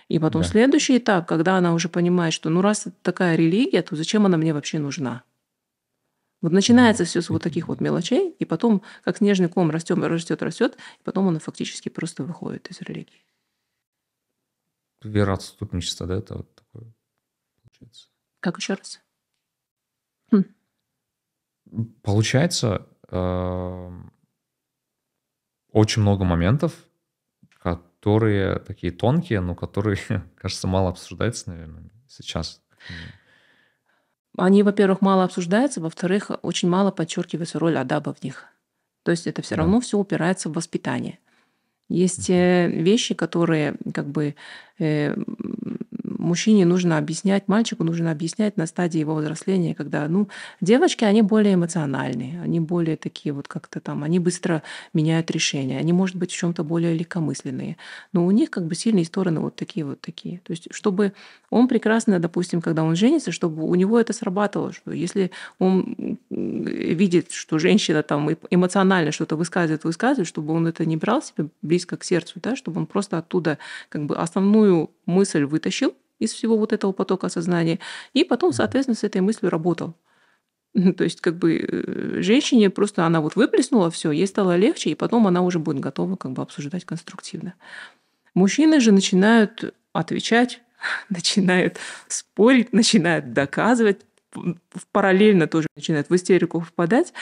[0.09, 0.49] И потом да.
[0.49, 4.37] следующий этап, когда она уже понимает, что ну раз это такая религия, то зачем она
[4.37, 5.25] мне вообще нужна?
[6.43, 10.43] Вот начинается все с вот таких вот мелочей, и потом, как снежный ком, растет, растет,
[10.43, 13.25] растет, и потом она фактически просто выходит из религии.
[15.03, 16.93] Вера отступничества, да, это вот такое
[17.63, 18.09] получается.
[18.41, 19.01] Как еще раз?
[22.03, 24.13] Получается, эм,
[25.71, 26.75] очень много моментов,
[27.59, 29.99] которые такие тонкие, но которые,
[30.37, 32.61] кажется, мало обсуждаются, наверное, сейчас.
[34.37, 38.47] Они, во-первых, мало обсуждаются, во-вторых, очень мало подчеркивается роль адаба в них.
[39.03, 39.63] То есть это все да.
[39.63, 41.19] равно все упирается в воспитание.
[41.89, 44.35] Есть uh вещи, которые как бы
[44.79, 45.15] э,
[46.23, 50.29] мужчине нужно объяснять, мальчику нужно объяснять на стадии его взросления, когда, ну,
[50.61, 54.63] девочки, они более эмоциональные, они более такие вот как-то там, они быстро
[54.95, 57.77] меняют решения, они, может быть, в чем-то более легкомысленные,
[58.13, 60.39] но у них как бы сильные стороны вот такие вот такие.
[60.39, 61.13] То есть, чтобы
[61.51, 67.33] он прекрасно, допустим, когда он женится, чтобы у него это срабатывало, что если он видит,
[67.33, 72.05] что женщина там эмоционально что-то высказывает, высказывает, чтобы он это не брал себе близко к
[72.05, 73.59] сердцу, да, чтобы он просто оттуда
[73.89, 77.79] как бы основную мысль вытащил, из всего вот этого потока сознания,
[78.13, 79.95] и потом, соответственно, с этой мыслью работал.
[80.97, 84.95] То есть, как бы э, женщине просто она вот выплеснула все, ей стало легче, и
[84.95, 87.55] потом она уже будет готова как бы обсуждать конструктивно.
[88.35, 90.63] Мужчины же начинают отвечать,
[91.11, 94.01] начинают спорить, начинают доказывать,
[94.93, 97.13] параллельно тоже начинают в истерику впадать.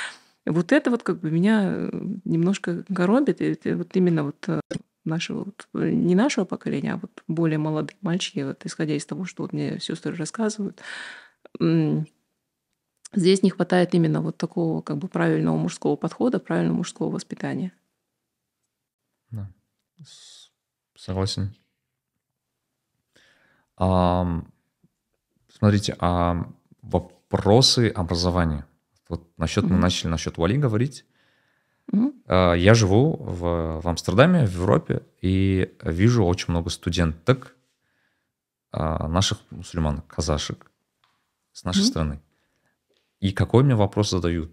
[0.46, 1.90] Вот это вот как бы меня э,
[2.24, 3.40] немножко коробит.
[3.40, 4.61] Это вот именно вот э,
[5.05, 9.42] нашего, вот, не нашего поколения, а вот более молодые мальчики, вот, исходя из того, что
[9.42, 10.80] вот мне сестры рассказывают,
[13.12, 17.72] здесь не хватает именно вот такого как бы правильного мужского подхода, правильного мужского воспитания.
[19.30, 19.51] Да.
[20.96, 21.55] Согласен.
[23.76, 24.44] А,
[25.48, 28.66] смотрите, а вопросы образования.
[29.09, 29.72] Вот насчет mm-hmm.
[29.72, 31.07] мы начали насчет Вали говорить.
[31.93, 32.59] Mm-hmm.
[32.59, 37.57] Я живу в, в Амстердаме, в Европе, и вижу очень много студенток,
[38.72, 40.70] а, наших мусульман, казашек,
[41.53, 41.86] с нашей mm-hmm.
[41.86, 42.22] страны.
[43.18, 44.53] И какой мне вопрос задают?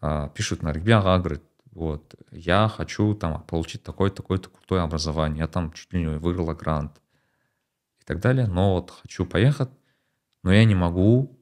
[0.00, 1.42] А, пишут на ребята, говорят,
[1.72, 7.00] вот, я хочу там получить такое-такое-то крутое образование, я там чуть ли не выиграла грант
[8.00, 9.70] и так далее, но вот хочу поехать,
[10.44, 11.36] но я не могу,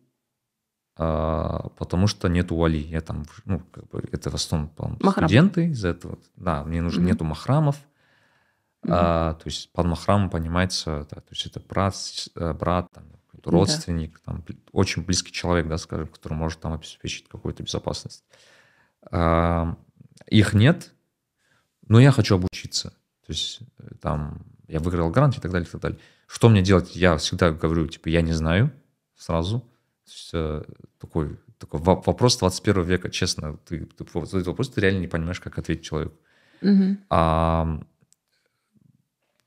[1.78, 2.80] потому что нету вали.
[2.80, 5.28] Я там, ну, как бы, это в основном Махрам.
[5.28, 6.18] студенты из этого.
[6.36, 7.06] Да, мне нужно, mm-hmm.
[7.06, 7.76] нету махрамов.
[8.84, 8.90] Mm-hmm.
[8.90, 11.94] А, то есть под махрамом понимается, да, то есть это брат,
[12.34, 13.04] э, брат, там,
[13.44, 14.32] родственник, да.
[14.32, 18.24] там, очень близкий человек, да, скажем, который может там обеспечить какую-то безопасность.
[19.10, 19.76] А,
[20.26, 20.92] их нет,
[21.86, 22.90] но я хочу обучиться.
[23.26, 25.98] То есть э, там я выиграл грант и так далее, и так далее.
[26.26, 26.96] Что мне делать?
[26.96, 28.72] Я всегда говорю, типа, я не знаю
[29.16, 29.62] сразу.
[30.06, 30.62] Есть, э,
[30.98, 33.56] такой, такой вопрос 21 века, честно.
[33.68, 36.16] Ты, ты, этот вопрос ты реально не понимаешь, как ответить человеку.
[36.60, 36.96] Угу.
[37.10, 37.80] А,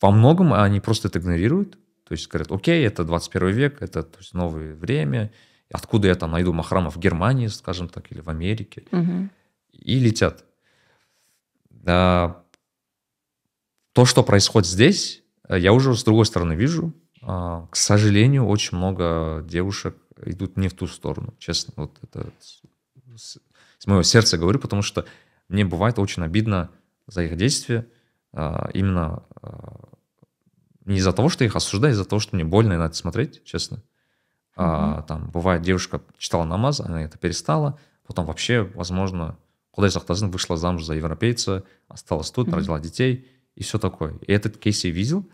[0.02, 1.78] во многом они просто это игнорируют.
[2.08, 5.32] То есть говорят, окей, это 21 век, это то есть, новое время.
[5.72, 8.84] Откуда я там найду махрамов в Германии, скажем так, или в Америке.
[8.92, 9.30] Угу.
[9.72, 10.46] И летят.
[11.86, 12.44] А,
[13.94, 16.94] то, что происходит здесь, я уже с другой стороны вижу.
[17.22, 21.74] А, к сожалению, очень много девушек идут не в ту сторону, честно.
[21.76, 22.32] Вот это
[23.16, 23.38] с,
[23.78, 25.06] с моего сердца говорю, потому что
[25.50, 26.70] мне бывает очень обидно
[27.08, 27.88] за их действия,
[28.34, 29.90] а, именно а,
[30.86, 32.96] не из-за того, что я их осуждаю, а из-за того, что мне больно на это
[32.96, 33.76] смотреть, честно.
[33.76, 33.82] Mm-hmm.
[34.58, 39.38] А, там бывает, девушка читала намаз, она это перестала, потом вообще, возможно,
[39.72, 42.56] куда сақтасын, вышла замуж за европейца, осталась тут, mm-hmm.
[42.56, 44.16] родила детей и все такое.
[44.22, 45.28] И этот кейс я видел.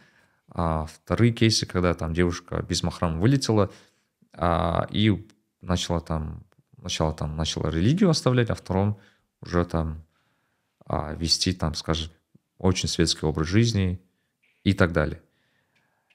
[0.54, 3.72] А вторые кейсы, когда там девушка без махрама вылетела
[4.34, 5.28] а, и
[5.62, 6.44] начала там,
[6.78, 9.00] начала там, начала религию оставлять, а втором
[9.42, 10.04] уже там
[10.86, 12.12] а, вести там, скажем,
[12.58, 14.02] очень светский образ жизни
[14.64, 15.22] и так далее.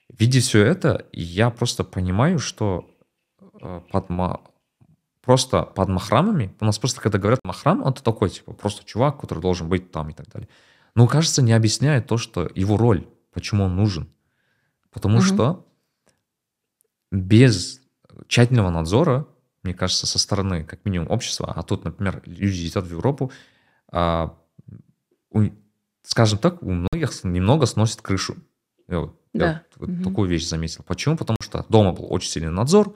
[0.08, 2.88] Видя все это, я просто понимаю, что
[3.60, 4.06] э, под,
[5.20, 9.40] просто под махрамами, у нас просто когда говорят махрам, он такой, типа, просто чувак, который
[9.40, 10.48] должен быть там и так далее.
[10.94, 14.08] Но, кажется, не объясняет то, что его роль, почему он нужен.
[14.92, 15.24] Потому угу.
[15.24, 15.66] что
[17.10, 17.82] без
[18.28, 19.26] тщательного надзора,
[19.62, 23.32] мне кажется, со стороны, как минимум, общества, а тут, например, люди летят в Европу,
[23.90, 24.36] а,
[25.30, 25.44] у,
[26.02, 28.36] скажем так, у многих немного сносит крышу.
[28.88, 29.46] Я, да.
[29.46, 30.04] я угу.
[30.04, 30.84] такую вещь заметил.
[30.84, 31.16] Почему?
[31.16, 32.94] Потому что дома был очень сильный надзор,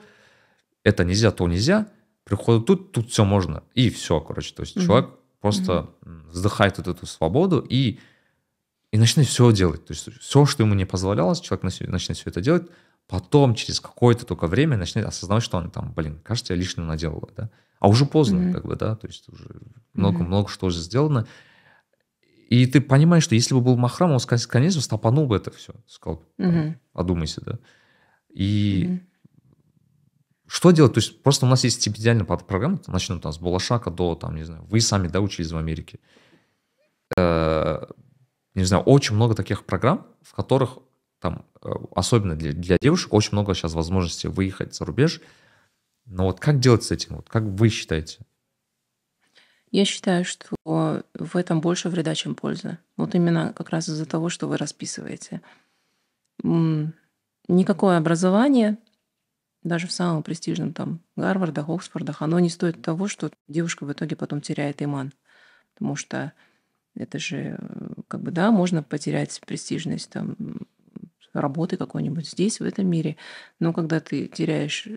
[0.83, 1.87] это нельзя, то нельзя,
[2.23, 4.53] приходит тут, тут все можно, и все, короче.
[4.55, 4.85] То есть угу.
[4.85, 5.09] человек
[5.41, 6.11] просто угу.
[6.29, 7.99] вздыхает вот эту свободу и,
[8.91, 9.85] и начинает все делать.
[9.85, 12.67] То есть все, что ему не позволялось, человек начинает все это делать,
[13.11, 17.29] потом через какое-то только время начинает осознавать, что он там, блин, кажется, я лишнего наделал,
[17.35, 17.49] да.
[17.79, 19.49] А уже поздно, mm как бы, да, то есть уже
[19.93, 21.27] много-много mm что уже сделано.
[22.49, 25.73] И ты понимаешь, что если бы был Махрам, он, конечно, стопанул бы это все.
[25.87, 27.59] Сказал, mm одумайся, да.
[28.29, 28.99] И mm
[30.47, 30.93] что делать?
[30.93, 34.43] То есть просто у нас есть стипендиальная программа, начнем там с Булашака до, там, не
[34.43, 35.99] знаю, вы сами, да, учились в Америке.
[37.17, 37.85] Э,
[38.53, 40.79] не знаю, очень много таких программ, в которых
[41.21, 45.21] там, э, особенно для, для девушек, очень много сейчас возможностей выехать за рубеж.
[46.05, 47.17] Но вот как делать с этим?
[47.17, 48.19] Вот как вы считаете?
[49.69, 52.79] Я считаю, что в этом больше вреда, чем польза.
[52.97, 55.41] Вот именно как раз из-за того, что вы расписываете.
[56.43, 58.77] Никакое образование
[59.63, 64.15] даже в самом престижном там Гарвардах, Оксфордах, оно не стоит того, что девушка в итоге
[64.15, 65.13] потом теряет иман.
[65.73, 66.33] Потому что
[66.95, 67.59] это же,
[68.07, 70.35] как бы, да, можно потерять престижность там
[71.33, 73.17] работы какой-нибудь здесь, в этом мире,
[73.59, 74.87] но когда ты теряешь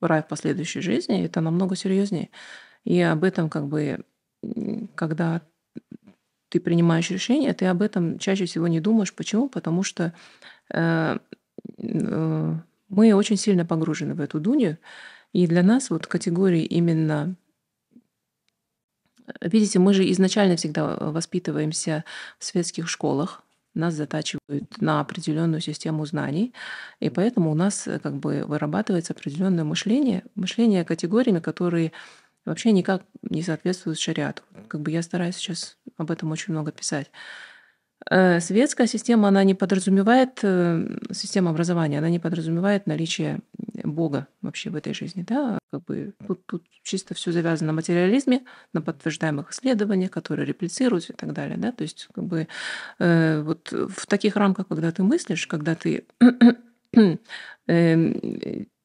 [0.00, 2.30] рай в последующей жизни, это намного серьезнее.
[2.84, 4.04] И об этом как бы,
[4.94, 5.42] когда
[6.48, 9.14] ты принимаешь решение, ты об этом чаще всего не думаешь.
[9.14, 9.48] Почему?
[9.48, 10.14] Потому что
[10.72, 11.18] э,
[11.78, 12.54] э,
[12.88, 14.78] мы очень сильно погружены в эту дунью,
[15.32, 17.36] и для нас вот категории именно
[19.42, 22.04] Видите, мы же изначально всегда воспитываемся
[22.38, 23.42] в светских школах,
[23.78, 26.54] нас затачивают на определенную систему знаний,
[27.00, 31.92] и поэтому у нас как бы вырабатывается определенное мышление, мышление категориями, которые
[32.44, 34.42] вообще никак не соответствуют шариату.
[34.68, 37.10] Как бы я стараюсь сейчас об этом очень много писать.
[38.10, 43.40] Э, светская система, она не подразумевает, э, система образования, она не подразумевает наличие
[43.84, 45.24] Бога вообще в этой жизни.
[45.26, 45.58] Да?
[45.72, 51.16] Как бы тут, тут чисто все завязано на материализме, на подтверждаемых исследованиях, которые реплицируются и
[51.16, 51.56] так далее.
[51.58, 51.72] Да?
[51.72, 52.48] То есть как бы
[52.98, 56.04] э, вот в таких рамках, когда ты мыслишь, когда ты
[56.96, 57.16] э,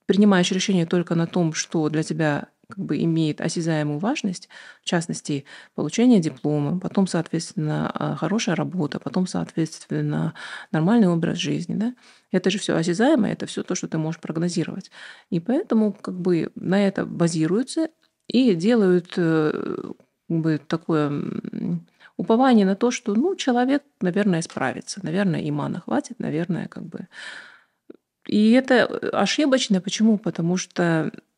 [0.05, 4.49] принимаешь решение только на том, что для тебя как бы имеет осязаемую важность,
[4.81, 5.45] в частности,
[5.75, 10.33] получение диплома, потом, соответственно, а, хорошая работа, потом, соответственно,
[10.71, 11.93] нормальный образ жизни, да,
[12.31, 14.89] это же все осязаемо, это все то, что ты можешь прогнозировать.
[15.29, 17.89] И поэтому как бы на это базируются
[18.27, 19.91] и делают э,
[20.27, 21.11] как бы такое
[22.17, 27.07] упование на то, что ну, человек, наверное, справится, наверное, имана хватит, наверное, как бы.
[28.25, 29.79] И это ошибочно.
[29.79, 30.17] Почему?
[30.17, 31.32] Потому что Э,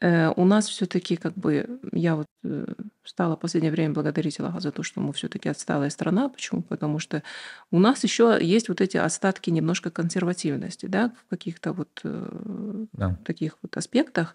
[0.00, 2.66] у нас все-таки как бы я вот э,
[3.04, 6.28] стала в последнее время благодарить Аллаха за то, что мы все-таки отсталая страна.
[6.28, 6.62] Почему?
[6.62, 7.22] Потому что
[7.70, 13.18] у нас еще есть вот эти остатки немножко консервативности, да, в каких-то вот э, да.
[13.24, 14.34] таких вот аспектах,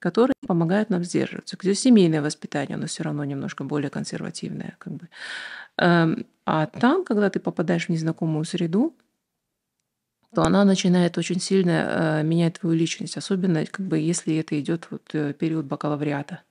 [0.00, 1.56] которые помогают нам сдерживаться.
[1.58, 5.08] Где семейное воспитание, оно все равно немножко более консервативное, как бы.
[5.78, 8.94] Эм, а там, когда ты попадаешь в незнакомую среду,
[10.34, 14.88] то она начинает очень сильно э, менять твою личность, особенно как бы если это идет
[14.90, 16.42] вот э, период бакалавриата.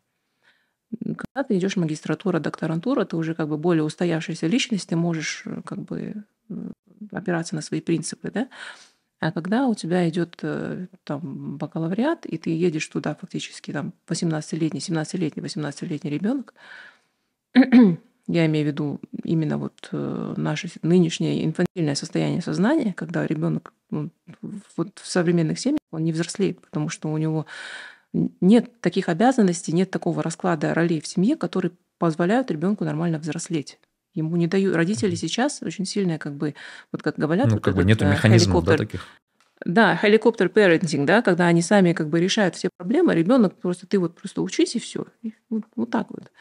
[1.02, 5.62] Когда ты идешь магистратура, докторантура, ты уже как бы более устоявшаяся личность, ты можешь э,
[5.66, 6.24] как бы
[7.12, 8.50] опираться на свои принципы, да.
[9.20, 10.44] А когда у тебя идет
[11.06, 16.54] там бакалавриат, и ты едешь туда фактически там 18-летний, 17-летний, 18-летний ребенок,
[18.28, 24.10] я имею в виду именно вот э, наше нынешнее инфантильное состояние сознания, когда ребенок ну,
[24.78, 27.46] вот в современных семьях он не взрослеет, потому что у него
[28.14, 33.80] нет таких обязанностей, нет такого расклада ролей в семье, которые позволяют ребенку нормально взрослеть.
[34.14, 36.54] Ему не дают родители сейчас очень сильное, как бы,
[36.92, 39.06] вот как говорят, ну, вот как бы нету механизмов, да, таких.
[39.66, 43.98] Да, helicopter parenting, да, когда они сами как бы решают все проблемы, ребенок просто ты
[43.98, 45.06] вот просто учись и все,
[45.50, 46.32] вот, вот так вот.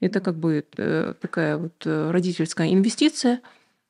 [0.00, 3.42] Это как бы э, такая вот э, родительская инвестиция,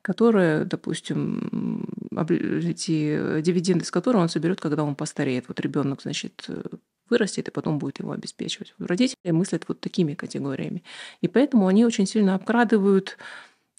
[0.02, 5.46] которая, допустим, эти дивиденды, с которой он соберет, когда он постареет.
[5.46, 6.62] Вот ребенок, значит, э,
[7.08, 8.74] вырастет и потом будет его обеспечивать.
[8.78, 10.82] Родители мыслят вот такими категориями.
[11.20, 13.16] И поэтому они очень сильно обкрадывают,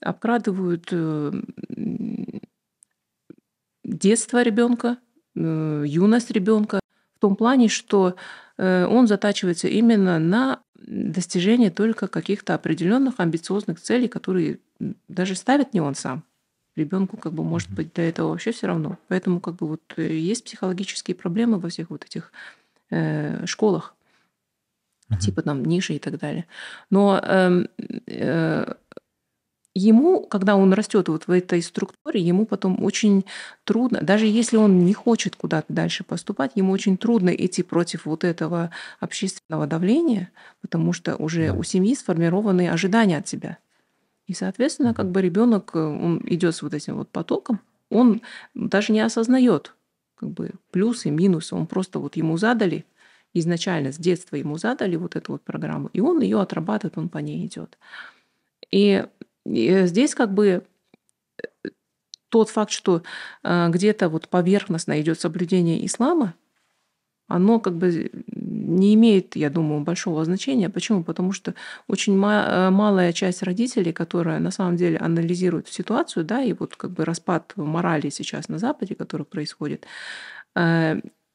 [0.01, 0.93] обкрадывают
[3.83, 4.97] детство ребенка,
[5.33, 6.81] юность ребенка
[7.15, 8.15] в том плане, что
[8.57, 14.59] он затачивается именно на достижение только каких-то определенных амбициозных целей, которые
[15.07, 16.23] даже ставит не он сам.
[16.75, 18.97] Ребенку как бы может быть для этого вообще все равно.
[19.07, 22.31] Поэтому как бы вот э, есть психологические проблемы во всех вот этих
[22.89, 23.93] э, школах,
[25.09, 25.19] uh-huh.
[25.19, 26.45] типа там ниши и так далее.
[26.89, 27.65] Но э,
[28.07, 28.73] э,
[29.73, 33.25] ему, когда он растет вот в этой структуре, ему потом очень
[33.63, 38.23] трудно, даже если он не хочет куда-то дальше поступать, ему очень трудно идти против вот
[38.23, 43.57] этого общественного давления, потому что уже у семьи сформированы ожидания от себя.
[44.27, 47.59] И, соответственно, как бы ребенок, э, он идет с вот этим вот потоком,
[47.89, 48.21] он
[48.53, 49.73] даже не осознает
[50.15, 52.85] как бы плюсы, минусы, он просто вот ему задали
[53.33, 57.19] изначально с детства ему задали вот эту вот программу, и он ее отрабатывает, он по
[57.19, 57.77] ней идет.
[58.71, 59.05] И
[59.45, 60.63] и здесь как бы
[61.41, 61.69] э,
[62.29, 63.03] тот факт, что
[63.43, 66.35] э, где-то вот поверхностно идет соблюдение ислама,
[67.27, 70.69] оно как бы не имеет, я думаю, большого значения.
[70.69, 71.03] Почему?
[71.03, 71.55] Потому что
[71.87, 76.91] очень э, малая часть родителей, которая на самом деле анализирует ситуацию, да, и вот как
[76.91, 79.85] бы распад морали сейчас на Западе, который происходит,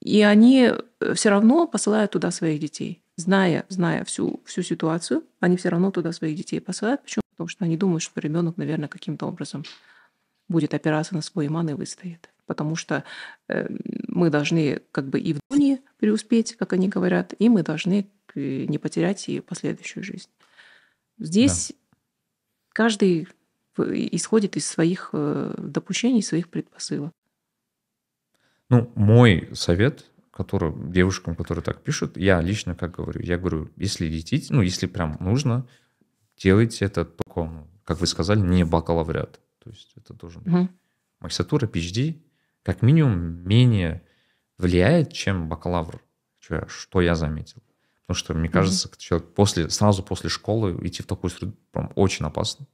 [0.07, 0.71] и они
[1.15, 3.03] все равно посылают туда своих детей.
[3.17, 7.03] Зная, зная всю, всю ситуацию, они все равно туда своих детей посылают.
[7.03, 7.23] Почему?
[7.31, 9.65] Потому что они думают, что ребенок, наверное, каким-то образом
[10.49, 12.31] будет опираться на свой иман и выстоит.
[12.47, 13.03] Потому что
[13.49, 13.67] э,
[14.07, 18.65] мы должны как бы и в дунье преуспеть, как они говорят, и мы должны э,
[18.67, 20.29] не потерять и последующую жизнь.
[21.19, 21.97] Здесь да.
[22.75, 23.27] каждый
[23.77, 27.11] исходит из своих э, допущений, своих предпосылок.
[28.69, 34.07] Ну, мой совет, который девушкам, которые так пишут, я лично как говорю, я говорю, если
[34.07, 35.67] летите, ну, если прям нужно,
[36.37, 39.41] делайте это только, ну, как вы сказали, не бакалавриат.
[39.63, 40.69] То есть это должен быть угу.
[41.21, 42.21] магистратура, PhD,
[42.63, 44.03] как минимум менее
[44.59, 46.03] влияет, чем бакалавр,
[46.67, 47.63] что я заметил.
[48.07, 51.91] Потому что, мне кажется, mm человек после, сразу после школы идти в такую среду прям
[51.97, 52.67] очень опасно.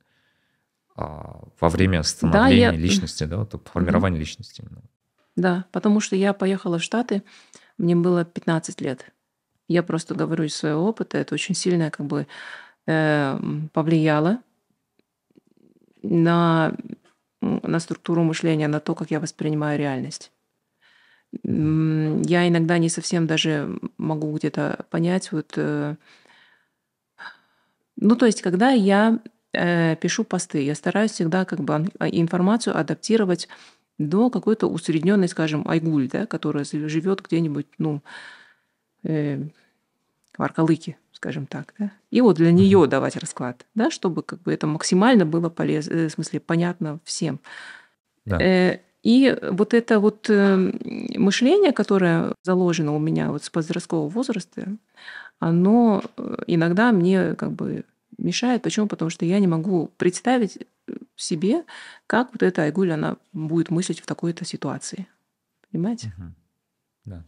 [0.95, 2.83] А, во время становления да, я...
[2.83, 4.83] личности, да, вот, формирования mm личности именно.
[5.37, 7.23] Да, потому что я поехала в Штаты,
[7.79, 9.07] мне было 15 лет.
[9.69, 12.27] Я просто говорю из своего опыта, это очень сильная как бы
[12.87, 13.39] э,
[13.73, 14.41] повлияло
[16.03, 16.75] на,
[17.41, 20.33] на структуру мышления, на то, как я воспринимаю реальность.
[21.43, 25.97] Я иногда не совсем даже могу где-то понять, вот, э,
[27.97, 29.21] ну, то есть, когда я
[29.53, 33.49] э, пишу посты, я стараюсь всегда как бы информацию адаптировать
[33.99, 38.03] до какой-то усредненной, скажем, айгуль, да, которая живет где-нибудь, ну,
[39.05, 39.43] э,
[40.37, 44.53] в Аркалыке, скажем так, да, и вот для нее давать расклад, да, чтобы как бы
[44.53, 47.41] это максимально было полезно, э, в смысле понятно всем.
[48.25, 48.41] Да.
[48.41, 54.77] Э, и вот это вот мышление, которое заложено у меня вот с подросткового возраста,
[55.41, 56.05] оно
[56.47, 57.85] иногда мне как бы
[58.23, 58.63] мешает.
[58.63, 58.87] Почему?
[58.87, 60.59] Потому что я не могу представить
[61.17, 61.65] себе,
[62.07, 65.07] как вот эта Айгуль, она будет мыслить в такой-то ситуации.
[65.71, 66.13] Понимаете?
[66.19, 66.27] Угу.
[67.05, 67.25] Да.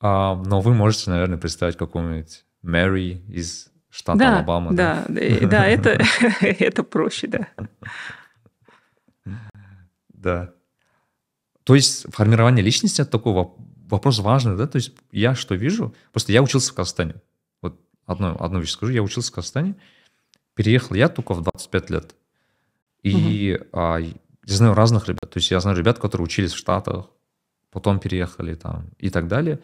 [0.00, 4.72] А, но вы можете, наверное, представить какую-нибудь Мэри из штата да, Алабама.
[4.74, 6.02] Да, да, да, это,
[6.40, 7.48] это проще, да.
[10.08, 10.54] Да.
[11.64, 13.32] То есть формирование личности это такой
[13.88, 14.66] вопрос важный, да?
[14.66, 15.94] То есть я что вижу?
[16.12, 17.16] Просто я учился в Казахстане.
[18.06, 18.92] Одну, одну вещь скажу.
[18.92, 19.76] Я учился в Казахстане.
[20.54, 22.14] Переехал я только в 25 лет.
[23.02, 23.66] И угу.
[23.72, 24.14] а, я
[24.46, 25.30] знаю разных ребят.
[25.30, 27.06] То есть я знаю ребят, которые учились в Штатах,
[27.70, 29.60] потом переехали там и так далее.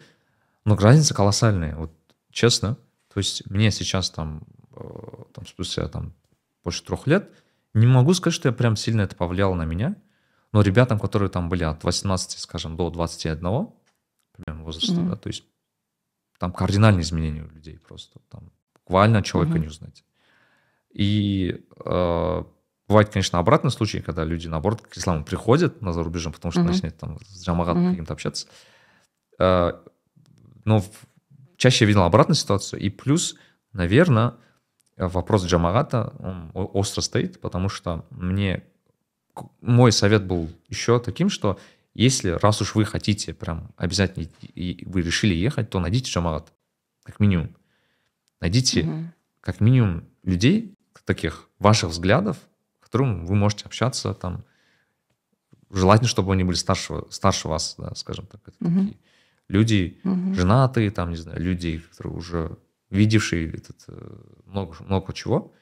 [0.65, 1.91] Но разница колоссальная, вот
[2.31, 2.77] честно.
[3.13, 4.43] То есть мне сейчас там,
[4.75, 4.83] э,
[5.33, 6.13] там спустя там
[6.63, 7.31] больше трех лет,
[7.73, 9.95] не могу сказать, что я прям сильно это повлияло на меня.
[10.51, 15.09] Но ребятам, которые там были от 18, скажем, до 21, примерно возраста, mm-hmm.
[15.09, 15.45] да, то есть
[16.41, 18.19] там кардинальные изменения у людей просто.
[18.31, 19.61] Там буквально человека mm-hmm.
[19.61, 20.03] не узнать.
[20.89, 22.43] И э,
[22.87, 26.65] бывает, конечно, обратный случай, когда люди, наоборот, к исламу приходят на зарубежом, потому что mm-hmm.
[26.65, 27.89] начинают там с джамагатом mm-hmm.
[27.91, 28.47] каким-то общаться.
[29.37, 29.73] Э,
[30.65, 30.83] но
[31.57, 32.79] чаще я видел обратную ситуацию.
[32.79, 33.35] И плюс,
[33.71, 34.33] наверное,
[34.97, 38.63] вопрос джамагата он остро стоит, потому что мне
[39.61, 41.59] мой совет был еще таким, что
[41.93, 46.53] если раз уж вы хотите прям обязательно и вы решили ехать, то найдите джамагат,
[47.03, 47.55] как минимум.
[48.39, 49.05] Найдите угу.
[49.41, 50.75] как минимум людей
[51.05, 52.37] таких ваших взглядов,
[52.79, 54.45] с которым вы можете общаться там.
[55.69, 58.41] Желательно, чтобы они были старше, старше вас, да, скажем так.
[58.45, 58.79] Это угу.
[58.79, 58.97] такие
[59.47, 60.33] люди угу.
[60.33, 62.57] женатые, там, не знаю, люди, которые уже
[62.89, 65.53] видевшие этот, э, много, много чего,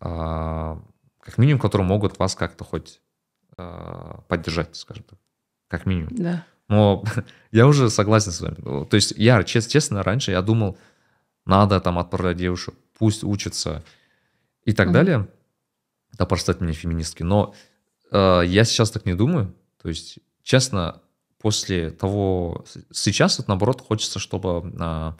[0.00, 0.82] а,
[1.20, 3.00] как минимум, которые могут вас как-то хоть
[3.56, 5.18] поддержать, скажем так,
[5.68, 6.14] как минимум.
[6.14, 6.44] Да.
[6.68, 7.04] Но
[7.52, 8.84] я уже согласен с вами.
[8.84, 10.78] То есть я, честно, раньше я думал,
[11.44, 13.82] надо там отправлять девушек, пусть учатся
[14.64, 15.28] и так mm далее.
[16.18, 17.22] Да, простят меня феминистки.
[17.22, 17.54] Но
[18.10, 19.54] э, я сейчас так не думаю.
[19.80, 21.00] То есть, честно,
[21.38, 22.64] после того...
[22.90, 25.12] Сейчас, вот, наоборот, хочется, чтобы э,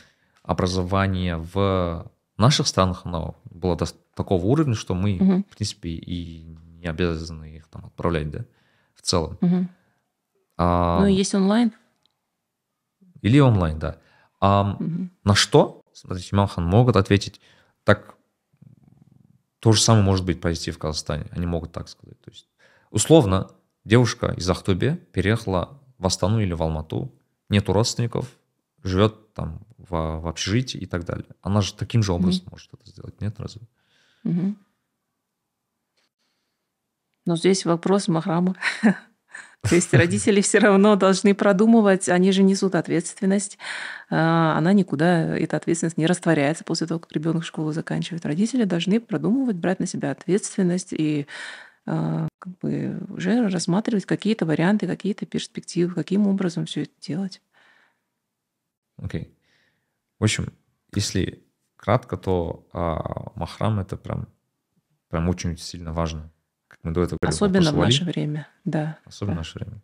[0.43, 6.57] образование в наших странах оно было до такого уровня, что мы, mm в принципе, и
[6.81, 8.45] не обязаны там отправлять, да,
[8.95, 9.39] в целом.
[9.41, 9.69] Угу.
[10.59, 11.73] А, ну, есть онлайн.
[13.23, 13.99] Или онлайн, да.
[14.41, 15.09] А, угу.
[15.25, 17.41] На что, смотрите, Имамхан могут ответить,
[17.85, 18.15] так
[19.61, 21.27] то же самое может быть произойти в Казахстане.
[21.31, 22.21] Они могут так сказать.
[22.21, 22.49] То есть,
[22.91, 23.51] условно,
[23.85, 27.13] девушка из Ахтубе переехала в Астану или в Алмату,
[27.49, 28.31] нету родственников,
[28.83, 31.27] живет там в, в общежитии и так далее.
[31.43, 33.63] Она же таким же образом mm может это сделать, нет разве?
[34.25, 34.55] mm
[37.27, 38.57] Но здесь вопрос Махрама.
[39.63, 43.59] То есть родители все равно должны продумывать, они же несут ответственность.
[44.09, 48.25] А, она никуда, эта ответственность не растворяется после того, как ребенок школу заканчивает.
[48.25, 51.27] Родители должны продумывать, брать на себя ответственность и
[51.85, 57.43] а, как бы уже рассматривать какие-то варианты, какие-то перспективы, каким образом все это делать.
[58.99, 59.23] Окей.
[59.23, 59.33] Okay.
[60.19, 60.53] В общем,
[60.95, 61.43] если
[61.77, 64.29] кратко, то а, махрам это прям,
[65.09, 66.31] прям очень сильно важно.
[66.87, 67.35] Мы до этого говорили.
[67.37, 68.99] Особенно в наше время, да.
[69.05, 69.43] Особенно да.
[69.43, 69.83] в наше время.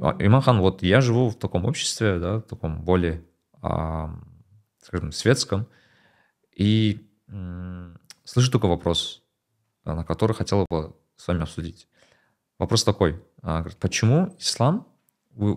[0.00, 3.24] А, Иманхан, вот я живу в таком обществе, да, в таком более,
[3.60, 4.14] а,
[4.82, 5.66] скажем, светском,
[6.54, 9.24] и м- слышу только вопрос,
[9.84, 11.88] на который хотел бы с вами обсудить.
[12.60, 14.86] Вопрос такой, а, почему ислам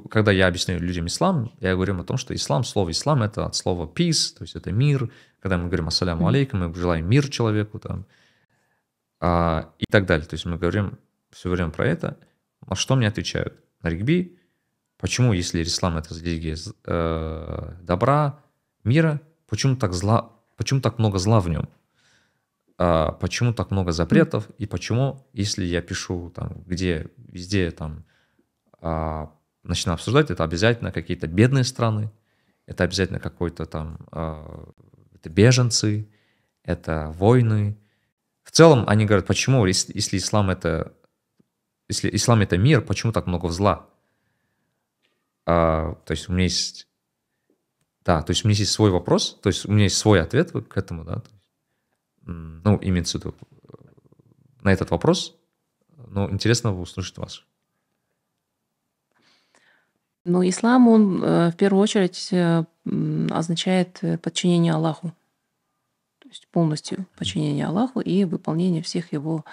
[0.10, 3.56] когда я объясняю людям ислам, я говорю о том, что ислам, слово ислам это от
[3.56, 5.12] слова peace, то есть это мир.
[5.40, 8.06] Когда мы говорим ассаляму алейкум, мы желаем мир человеку там,
[9.20, 10.26] а, и так далее.
[10.26, 10.98] То есть мы говорим
[11.32, 12.18] все время про это.
[12.66, 13.54] А что мне отвечают?
[13.82, 14.38] На регби,
[14.98, 16.56] почему, если ислам это религия
[16.86, 18.40] э, добра,
[18.84, 21.70] мира, почему так зла, почему так много зла в нем?
[22.78, 24.50] А, почему так много запретов?
[24.58, 28.06] И почему, если я пишу там, где, везде там
[28.82, 29.32] а,
[29.68, 32.12] начинаем обсуждать, это обязательно какие-то бедные страны,
[32.66, 34.66] это обязательно какой-то там, э,
[35.16, 36.10] это беженцы,
[36.64, 37.78] это войны.
[38.44, 40.94] В целом они говорят, почему, если, если ислам это,
[41.88, 43.88] если ислам это мир, почему так много зла?
[45.46, 46.88] А, то есть у меня есть,
[48.04, 50.52] да, то есть у меня есть свой вопрос, то есть у меня есть свой ответ
[50.52, 51.24] к этому, да,
[52.24, 53.36] ну, имеется в виду
[54.62, 55.38] на этот вопрос,
[56.08, 57.46] но интересно услышать вас.
[60.30, 62.66] Ну, ислам, он э, в первую очередь э,
[63.32, 65.14] означает подчинение Аллаху.
[66.20, 69.46] То есть полностью подчинение Аллаху и выполнение всех его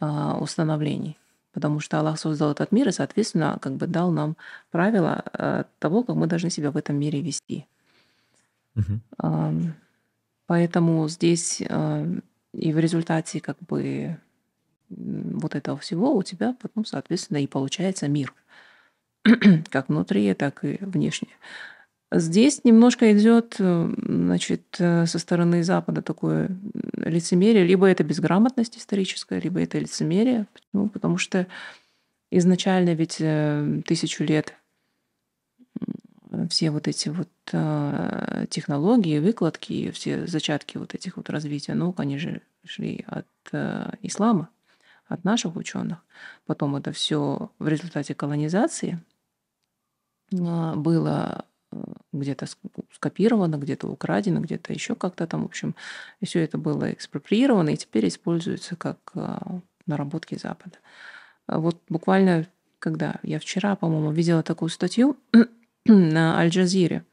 [0.00, 1.16] а, установлений.
[1.52, 4.36] Потому что Аллах создал этот мир и, соответственно, как бы дал нам
[4.72, 7.66] правила э, того, как мы должны себя в этом мире вести.
[8.74, 9.72] Угу.
[10.46, 14.18] Поэтому здесь и в результате как бы
[14.88, 18.34] вот этого всего у тебя потом, соответственно, и получается мир.
[19.70, 21.28] как внутри, так и внешне.
[22.12, 26.50] Здесь немножко идет, э, значит, э, со стороны Запада такое
[26.96, 27.64] лицемерие.
[27.64, 30.46] Либо это безграмотность историческая, либо это лицемерие.
[30.52, 30.88] Почему?
[30.88, 31.46] Потому что
[32.32, 34.54] изначально ведь э, тысячу лет
[36.48, 37.28] все вот эти вот
[38.50, 43.26] технологии, выкладки, все зачатки вот этих вот развития они же шли от
[44.02, 44.48] ислама,
[45.08, 45.98] от наших ученых.
[46.46, 49.00] Потом это все в результате колонизации
[50.30, 51.76] было э,
[52.12, 52.46] где-то
[52.92, 55.74] скопировано, где-то украдено, где-то еще как-то там, в общем,
[56.22, 60.76] все это было экспроприировано и теперь используется как а, наработки Запада.
[61.46, 62.46] А вот буквально,
[62.78, 65.16] когда я вчера, по-моему, видела такую статью
[65.84, 67.04] на Аль-Джазире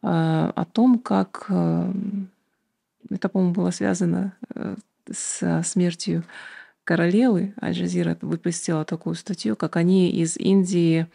[0.00, 1.92] о том, как э,
[3.10, 4.76] это, по-моему, было связано э,
[5.10, 6.24] с смертью
[6.84, 7.54] королевы.
[7.60, 11.06] Аль-Джазира выпустила такую статью, как они из Индии а,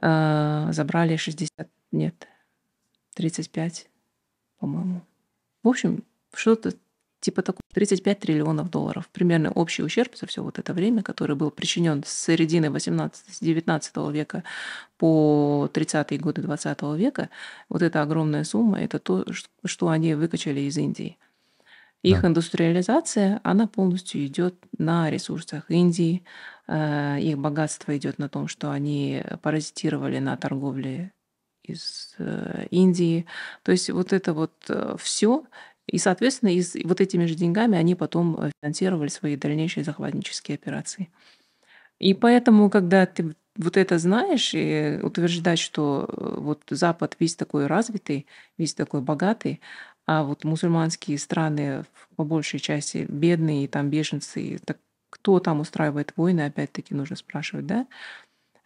[0.00, 2.28] забрали 60, нет,
[3.14, 3.88] 35,
[4.58, 5.02] по-моему.
[5.62, 6.04] В общем,
[6.34, 6.72] что-то
[7.20, 9.08] типа такого 35 триллионов долларов.
[9.12, 14.44] Примерно общий ущерб за все вот это время, который был причинен с середины 18-19 века
[14.98, 17.28] по 30-е годы 20 века.
[17.68, 19.24] Вот эта огромная сумма, это то,
[19.64, 21.18] что они выкачали из Индии.
[22.04, 22.28] Их да.
[22.28, 26.22] индустриализация, она полностью идет на ресурсах Индии.
[26.68, 31.12] Э, их богатство идет на том, что они паразитировали на торговле
[31.64, 33.26] из э, Индии.
[33.62, 35.44] То есть вот это вот э, все.
[35.86, 41.08] И, соответственно, из, вот этими же деньгами они потом финансировали свои дальнейшие захватнические операции.
[41.98, 48.26] И поэтому, когда ты вот это знаешь и утверждать, что вот Запад весь такой развитый,
[48.58, 49.60] весь такой богатый,
[50.06, 51.84] а вот мусульманские страны
[52.16, 54.78] по большей части бедные, там беженцы, так
[55.10, 57.86] кто там устраивает войны, опять-таки нужно спрашивать, да?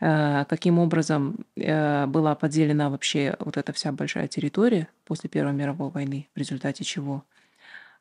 [0.01, 5.91] Э, каким образом э, была поделена вообще вот эта вся большая территория после Первой мировой
[5.91, 7.25] войны, в результате чего?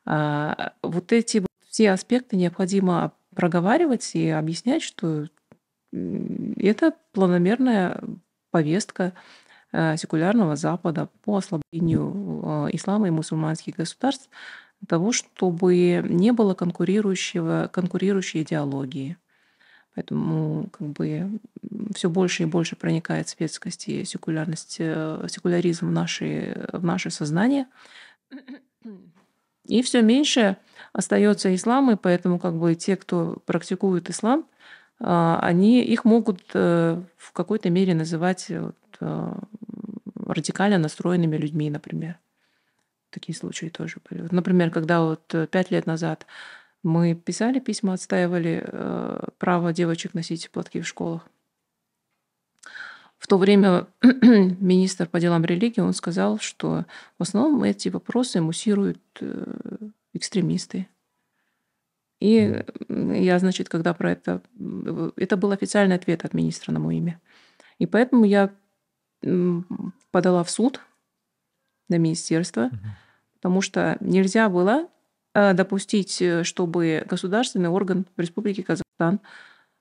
[0.04, 5.26] А, вот эти вот все аспекты необходимо проговаривать и объяснять, что
[5.92, 8.02] это планомерная
[8.50, 9.12] повестка,
[9.72, 14.28] Э, секулярного Запада по ослаблению ислама и мусульманских государств
[14.88, 19.16] того, чтобы не было конкурирующего, конкурирующей идеологии.
[19.94, 21.38] Поэтому как бы
[21.94, 27.66] все больше и больше проникает светскость и секулярность, э, секуляризм в, наши, в наше сознание.
[29.66, 30.56] И все меньше
[30.92, 34.46] остается ислам, и поэтому как бы те, кто практикует ислам,
[34.98, 38.76] они, их могут в какой-то мере называть вот,
[40.14, 42.18] радикально настроенными людьми, например.
[43.12, 44.26] Такие случаи тоже были.
[44.30, 46.26] Например, когда вот э, пять лет назад
[46.82, 51.28] мы писали письма, отстаивали э, право девочек носить платки в школах.
[53.18, 56.86] В то время министр по делам религии, он сказал, что
[57.18, 59.56] в основном эти вопросы муссируют э,
[60.14, 60.88] экстремисты.
[62.18, 64.40] И я, значит, когда про это...
[65.16, 67.20] Это был официальный ответ от министра на мое имя.
[67.78, 68.50] И поэтому я
[70.10, 70.80] подала в суд
[71.88, 72.76] на министерство, угу.
[73.34, 74.88] потому что нельзя было
[75.34, 79.20] э, допустить, э, чтобы государственный орган в Республике Казахстан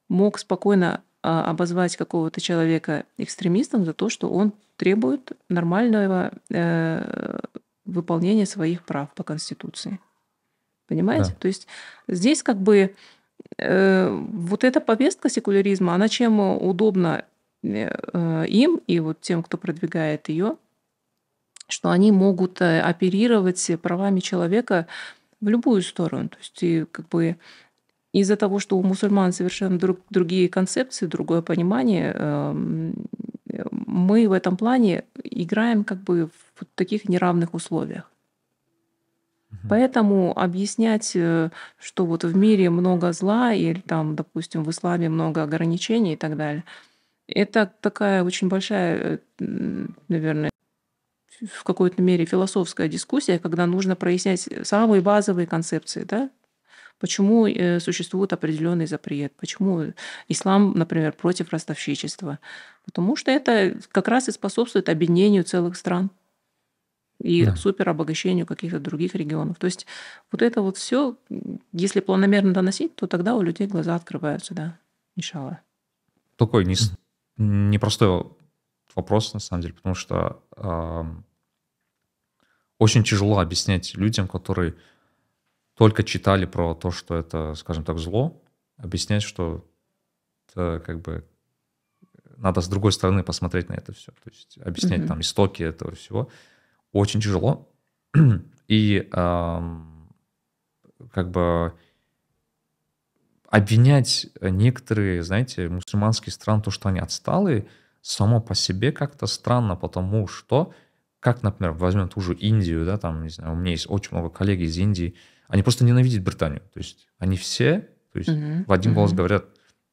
[0.10, 7.40] мог спокойно а, обозвать какого-то человека экстремистом за то, что он требует нормального э,
[7.86, 10.00] выполнения своих прав по Конституции.
[10.88, 11.30] Понимаете?
[11.30, 11.36] Да.
[11.40, 11.68] То есть
[12.08, 12.96] здесь как бы
[13.58, 17.24] э, вот эта повестка секуляризма, она чем удобна
[17.64, 20.58] Э, им и вот тем, кто продвигает ее,
[21.72, 24.88] что они могут э, оперировать правами человека
[25.40, 26.30] в любую сторону.
[26.30, 27.38] То есть и как бы
[28.14, 32.94] из-за того, что у мусульман совершенно друг, другие концепции, другое понимание, эм,
[33.72, 38.10] мы в этом плане играем как бы в таких неравных условиях.
[39.70, 45.44] Поэтому объяснять, э, что вот в мире много зла или там, допустим, в исламе много
[45.44, 46.64] ограничений и так далее–
[47.34, 50.51] это такая очень большая, э, наверное,
[51.42, 56.30] в какой-то мере философская дискуссия, когда нужно прояснять самые базовые концепции, да?
[57.00, 59.34] Почему э, существует определенный запрет?
[59.36, 59.94] Почему
[60.28, 62.38] ислам, например, против ростовщичества?
[62.86, 66.12] Потому что это как раз и способствует объединению целых стран
[67.20, 67.56] и да.
[67.56, 69.58] супер обогащению каких-то других регионов.
[69.58, 69.88] То есть
[70.32, 71.16] вот это вот все,
[71.72, 74.78] если планомерно доносить, то тогда у людей глаза открываются, да,
[75.16, 75.60] иншалла.
[76.36, 76.76] Такой не,
[77.38, 78.26] непростой
[78.96, 81.04] вопрос, на самом деле, потому что э,
[82.82, 84.74] очень тяжело объяснять людям, которые
[85.76, 88.42] только читали про то, что это, скажем так, зло,
[88.76, 89.64] объяснять, что
[90.48, 91.24] это как бы
[92.38, 94.12] надо с другой стороны посмотреть на это все.
[94.24, 95.08] То есть объяснять mm-hmm.
[95.08, 96.32] там истоки этого всего
[96.92, 97.72] очень тяжело.
[98.68, 100.10] И эм,
[101.12, 101.76] как бы
[103.48, 107.68] обвинять некоторые, знаете, мусульманские страны, то, что они отсталые,
[108.02, 110.74] само по себе как-то странно, потому что,
[111.22, 114.30] как, например, возьмем ту же Индию, да, там, не знаю, у меня есть очень много
[114.30, 115.16] коллег из Индии,
[115.48, 116.62] они просто ненавидят Британию.
[116.74, 118.66] То есть они все, то есть uh-huh.
[118.66, 119.18] в один голос uh-huh.
[119.18, 119.46] говорят.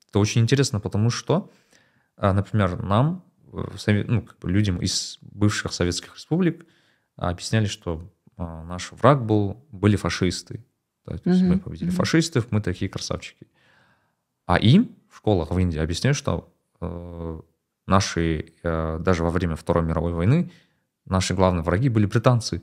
[0.08, 1.50] Это очень интересно, потому что,
[2.16, 6.64] а, например, нам, э, ну, как бы людям из бывших советских республик,
[7.16, 10.64] объясняли, что а, наш враг был, были фашисты.
[11.04, 11.94] Да, то есть мы победили uh-huh.
[11.94, 13.46] фашистов, мы такие красавчики.
[14.46, 17.40] А им в школах в Индии объясняют, что э,
[17.86, 20.50] наши, э, даже во время Второй мировой войны,
[21.08, 22.62] наши главные враги были британцы.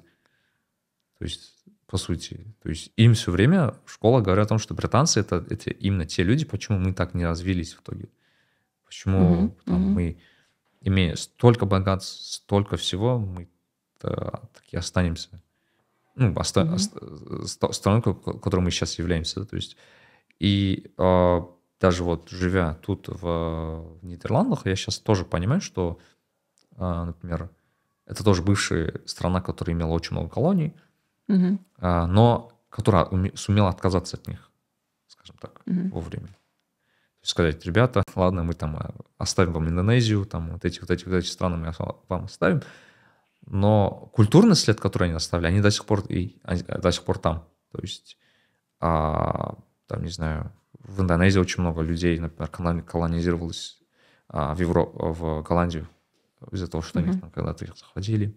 [1.17, 1.55] То есть
[1.87, 2.45] по сути.
[2.61, 6.23] То есть им все время школа говорит о том, что британцы это, это именно те
[6.23, 8.09] люди, почему мы так не развились в итоге.
[8.85, 9.89] Почему угу, там, угу.
[9.91, 10.17] мы,
[10.81, 13.49] имея столько богатств, столько всего, мы
[13.99, 15.41] таки останемся.
[16.15, 16.75] Ну, оста, угу.
[17.43, 19.41] оста, страной, которой мы сейчас являемся.
[19.41, 19.45] Да?
[19.45, 19.77] То есть,
[20.39, 21.41] и э,
[21.79, 25.99] даже вот живя тут в, в Нидерландах, я сейчас тоже понимаю, что,
[26.77, 27.49] э, например,
[28.05, 30.75] это тоже бывшая страна, которая имела очень много колоний,
[31.27, 31.59] угу.
[31.79, 34.51] но которая сумела отказаться от них,
[35.07, 35.89] скажем так, угу.
[35.89, 36.27] вовремя.
[36.27, 40.91] То есть сказать, ребята, ладно, мы там а, оставим вам Индонезию, там вот эти вот
[40.91, 41.73] эти вот эти страны мы
[42.07, 42.61] вам оставим,
[43.47, 47.17] но культурный след, который они оставили, они до сих пор и они до сих пор
[47.17, 47.47] там.
[47.71, 48.17] То есть,
[48.79, 49.55] а,
[49.87, 53.79] там не знаю, в Индонезии очень много людей, например, колонизировалось
[54.27, 55.87] а, в Евро, в Голландию
[56.51, 57.09] из-за того, что mm-hmm.
[57.09, 58.35] они там когда-то их захватили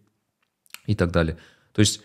[0.87, 1.39] и так далее.
[1.73, 2.03] То есть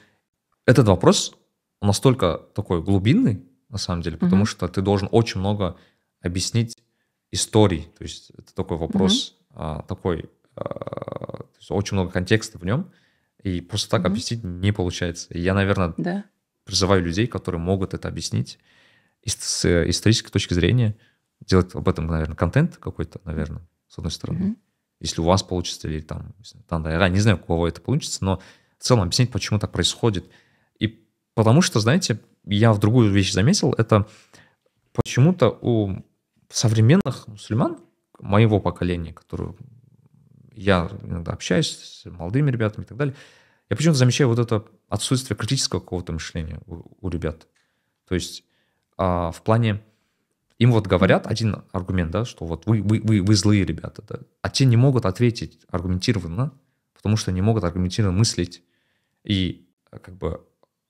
[0.66, 1.36] этот вопрос
[1.82, 4.48] настолько такой глубинный, на самом деле, потому mm-hmm.
[4.48, 5.78] что ты должен очень много
[6.22, 6.78] объяснить
[7.32, 7.90] историй.
[7.98, 9.54] То есть это такой вопрос, mm-hmm.
[9.56, 12.92] а, такой, а, очень много контекста в нем,
[13.42, 14.08] и просто так mm-hmm.
[14.08, 15.34] объяснить не получается.
[15.34, 16.26] И я, наверное, да.
[16.64, 18.60] призываю людей, которые могут это объяснить
[19.26, 20.96] с исторической точки зрения,
[21.42, 24.40] делать об этом, наверное, контент какой-то, наверное, с одной стороны.
[24.40, 24.58] Mm-hmm.
[25.04, 26.34] Если у вас получится, или там,
[26.68, 28.42] там да, я не знаю, у кого это получится, но
[28.80, 30.26] в целом объяснить, почему так происходит–
[31.36, 34.08] Потому что, знаете, я в другую вещь заметил, это
[34.94, 36.04] почему-то у
[36.50, 37.80] современных мусульман
[38.20, 39.56] моего поколения, которые
[40.54, 43.16] я иногда общаюсь с молодыми ребятами и так далее,
[43.70, 47.48] я почему-то замечаю вот это отсутствие критического какого-то мышления у, у ребят.
[48.08, 48.44] То есть
[48.98, 49.82] а, в плане
[50.64, 54.20] им вот говорят один аргумент, да, что вот вы, вы, вы, вы злые ребята, да,
[54.42, 56.54] а те не могут ответить аргументированно,
[56.94, 58.64] потому что не могут аргументированно мыслить.
[59.26, 60.42] И как бы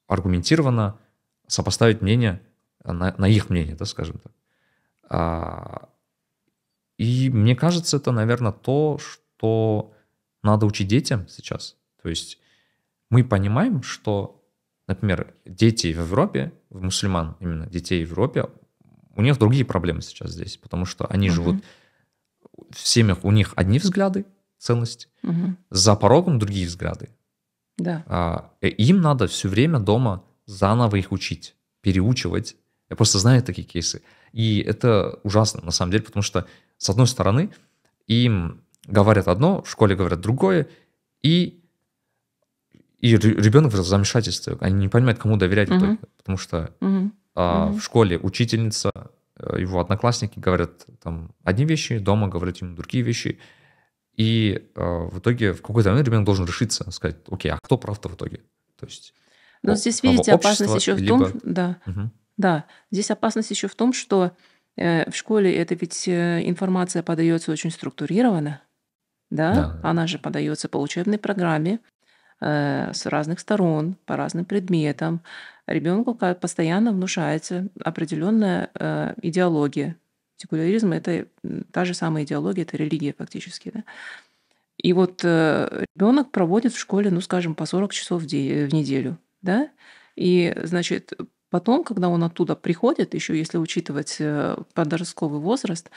[0.08, 1.00] аргументированно
[1.48, 2.42] сопоставить мнение
[2.84, 4.32] на, на их мнение, да, скажем так.
[5.10, 5.90] А,
[6.98, 9.94] и мне кажется, это, наверное, то, что
[10.44, 11.78] надо учить детям сейчас.
[12.02, 12.40] То есть
[13.10, 14.44] мы понимаем, что,
[14.88, 18.50] например, дети в Европе, мусульман именно детей в Европе,
[19.16, 21.36] у них другие проблемы сейчас здесь, потому что они угу.
[21.36, 21.64] живут
[22.72, 24.26] в семьях, у них одни взгляды,
[24.58, 25.56] ценности, угу.
[25.70, 27.10] за порогом другие взгляды.
[27.78, 28.04] Да.
[28.08, 32.56] А, им надо все время дома заново их учить, переучивать.
[32.90, 34.02] Я просто знаю такие кейсы.
[34.32, 36.46] И это ужасно, на самом деле, потому что,
[36.78, 37.50] с одной стороны,
[38.08, 40.68] им говорят одно, в школе говорят другое,
[41.22, 41.64] и,
[43.00, 44.58] и ребенок в замешательстве.
[44.60, 45.78] Они не понимают, кому доверять угу.
[45.78, 47.12] итоге, потому что угу.
[47.36, 47.78] А, угу.
[47.78, 48.92] в школе учительница,
[49.38, 53.40] э, его одноклассники говорят там одни вещи, дома говорят ему другие вещи.
[54.16, 58.10] И э, в итоге в какой-то момент ребенок должен решиться, сказать, окей, а кто прав-то
[58.10, 58.42] в итоге?
[58.80, 59.14] То есть...
[59.64, 62.12] Но здесь, видите, опасность еще в том, да, угу.
[62.38, 64.32] да, здесь опасность еще в том, что
[64.76, 68.62] э, в школе это ведь э, информация подается очень структурированно,
[69.30, 69.80] да, да.
[69.82, 71.80] она же подается по учебной программе
[72.42, 75.22] э, с разных сторон, по разным предметам.
[75.68, 79.98] Ребенку постоянно внушается определенная э, идеология,
[80.44, 81.28] Секуляризм— это
[81.72, 83.72] та же самая идеология, это религия фактически.
[83.74, 83.84] Да?
[84.78, 88.74] И вот э, ребенок проводит в школе, ну, скажем, по 40 часов в, де- в
[88.74, 89.70] неделю, да,
[90.18, 91.14] и, значит,
[91.50, 95.90] потом, когда он оттуда приходит, еще если учитывать э, подростковый возраст,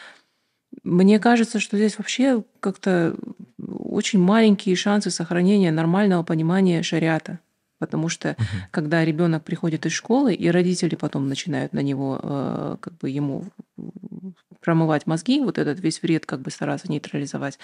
[0.84, 3.16] мне кажется, что здесь вообще как-то
[3.58, 7.40] очень маленькие шансы сохранения нормального понимания шариата.
[7.78, 8.44] Потому что угу.
[8.70, 13.44] когда ребенок приходит из школы, и родители потом начинают на него, э, как бы ему
[14.60, 17.58] промывать мозги, вот этот весь вред как бы стараться нейтрализовать,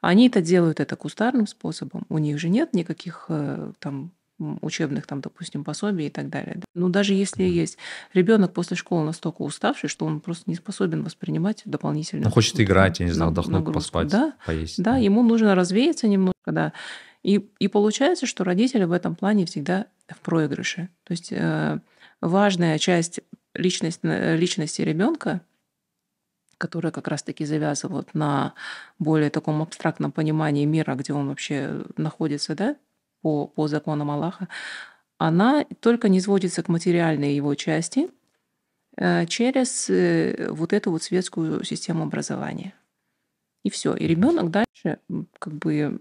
[0.00, 2.04] они это делают это кустарным способом.
[2.08, 6.60] У них же нет никаких э, там учебных, там, допустим, пособий и так далее.
[6.74, 7.78] Ну, даже если есть
[8.12, 12.26] ребенок после школы настолько уставший, что он просто не способен воспринимать дополнительно.
[12.26, 14.82] Он хочет играть, я не знаю, отдохнуть, поспать, да, поесть.
[14.82, 16.72] Да, ему нужно развеяться немножко, да.
[17.24, 20.90] И, и получается, что родители в этом плане всегда в проигрыше.
[21.04, 21.78] То есть э,
[22.20, 23.20] важная часть
[23.54, 25.40] личности, э, личности ребенка,
[26.58, 28.52] которая как раз-таки завязывает на
[28.98, 32.76] более таком абстрактном понимании мира, где он вообще находится, да,
[33.22, 34.48] по, по законам Аллаха,
[35.16, 38.10] она только не сводится к материальной его части
[38.98, 42.74] э, через э, вот эту вот светскую систему образования.
[43.62, 43.94] И все.
[43.94, 44.98] И ребенок дальше,
[45.38, 45.98] как бы,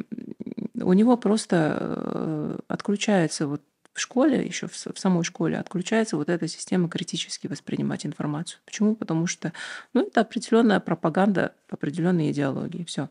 [0.83, 3.61] у него просто э, отключается вот
[3.93, 8.59] в школе, еще в, самой школе, отключается вот эта система критически воспринимать информацию.
[8.65, 8.95] Почему?
[8.95, 9.53] Потому что
[9.93, 12.85] ну, это определенная пропаганда определенной идеологии.
[12.85, 13.09] Все.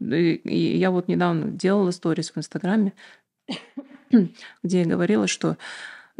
[0.00, 2.94] И, я вот недавно делала сторис в Инстаграме,
[4.62, 5.58] где я говорила, что,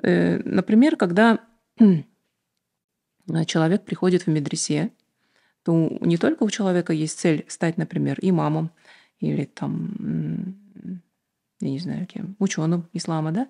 [0.02, 1.40] э, например, когда
[3.46, 4.90] человек приходит в медресе,
[5.62, 8.70] то не только у человека есть цель стать, например, имамом
[9.18, 10.54] или там,
[11.60, 13.48] я не знаю кем, ученым ислама, да,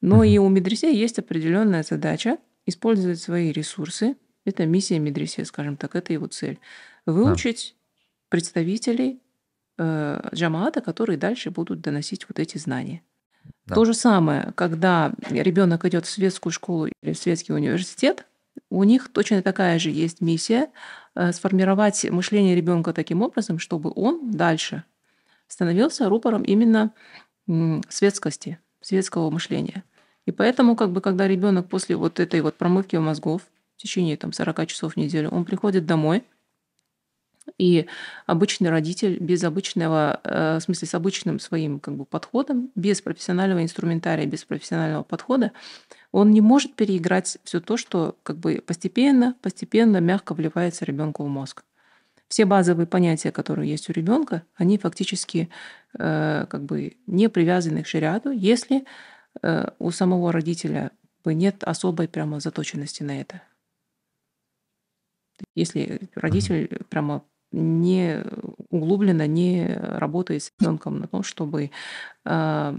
[0.00, 4.16] но и у медресе есть определенная задача использовать свои ресурсы.
[4.44, 6.58] Это миссия медресе, скажем так, это его цель.
[7.06, 7.74] Выучить
[8.28, 9.22] представителей
[9.78, 13.02] э, джамаата, которые дальше будут доносить вот эти знания.
[13.66, 13.74] Да.
[13.74, 18.26] То же самое, когда ребенок идет в светскую школу или в светский университет,
[18.70, 20.70] у них точно такая же есть миссия
[21.14, 24.84] э, сформировать мышление ребенка таким образом, чтобы он дальше
[25.48, 26.92] становился рупором именно
[27.88, 29.84] светскости, светского мышления.
[30.26, 33.42] И поэтому, как бы, когда ребенок после вот этой вот промывки мозгов
[33.76, 36.24] в течение там, 40 часов в неделю, он приходит домой,
[37.58, 37.86] и
[38.26, 43.62] обычный родитель без обычного, э, в смысле с обычным своим как бы, подходом, без профессионального
[43.62, 45.52] инструментария, без профессионального подхода,
[46.10, 51.28] он не может переиграть все то, что как бы постепенно, постепенно мягко вливается ребенку в
[51.28, 51.64] мозг.
[52.34, 55.50] Все базовые понятия, которые есть у ребенка, они фактически
[55.96, 58.86] э, как бы не привязаны к шариату, если
[59.40, 60.90] э, у самого родителя
[61.24, 63.40] нет особой прямо заточенности на это.
[65.54, 66.84] Если родитель mm-hmm.
[66.86, 68.24] прямо не
[68.68, 71.70] углубленно не работает с ребенком на том, чтобы
[72.24, 72.78] э,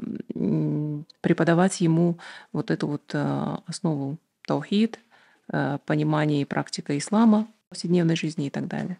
[1.22, 2.20] преподавать ему
[2.52, 5.00] вот эту вот э, основу таухид,
[5.48, 8.98] э, понимание и практика ислама в повседневной жизни и так далее.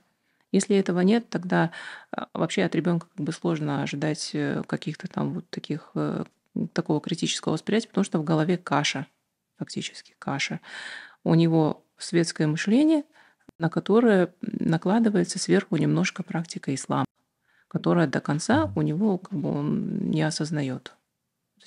[0.56, 1.72] Если этого нет, тогда
[2.34, 4.36] вообще от ребенка как бы сложно ожидать
[4.68, 5.94] каких-то там вот таких
[6.74, 9.08] такого критического восприятия, потому что в голове каша,
[9.58, 10.60] фактически каша.
[11.24, 13.04] У него светское мышление–
[13.58, 17.06] на которое накладывается сверху немножко практика ислама,
[17.68, 20.96] которая до конца у него как бы он не осознает.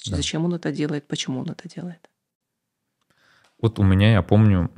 [0.04, 2.08] Зачем он это делает, почему он это делает.
[3.60, 4.70] Вот у меня, я помню,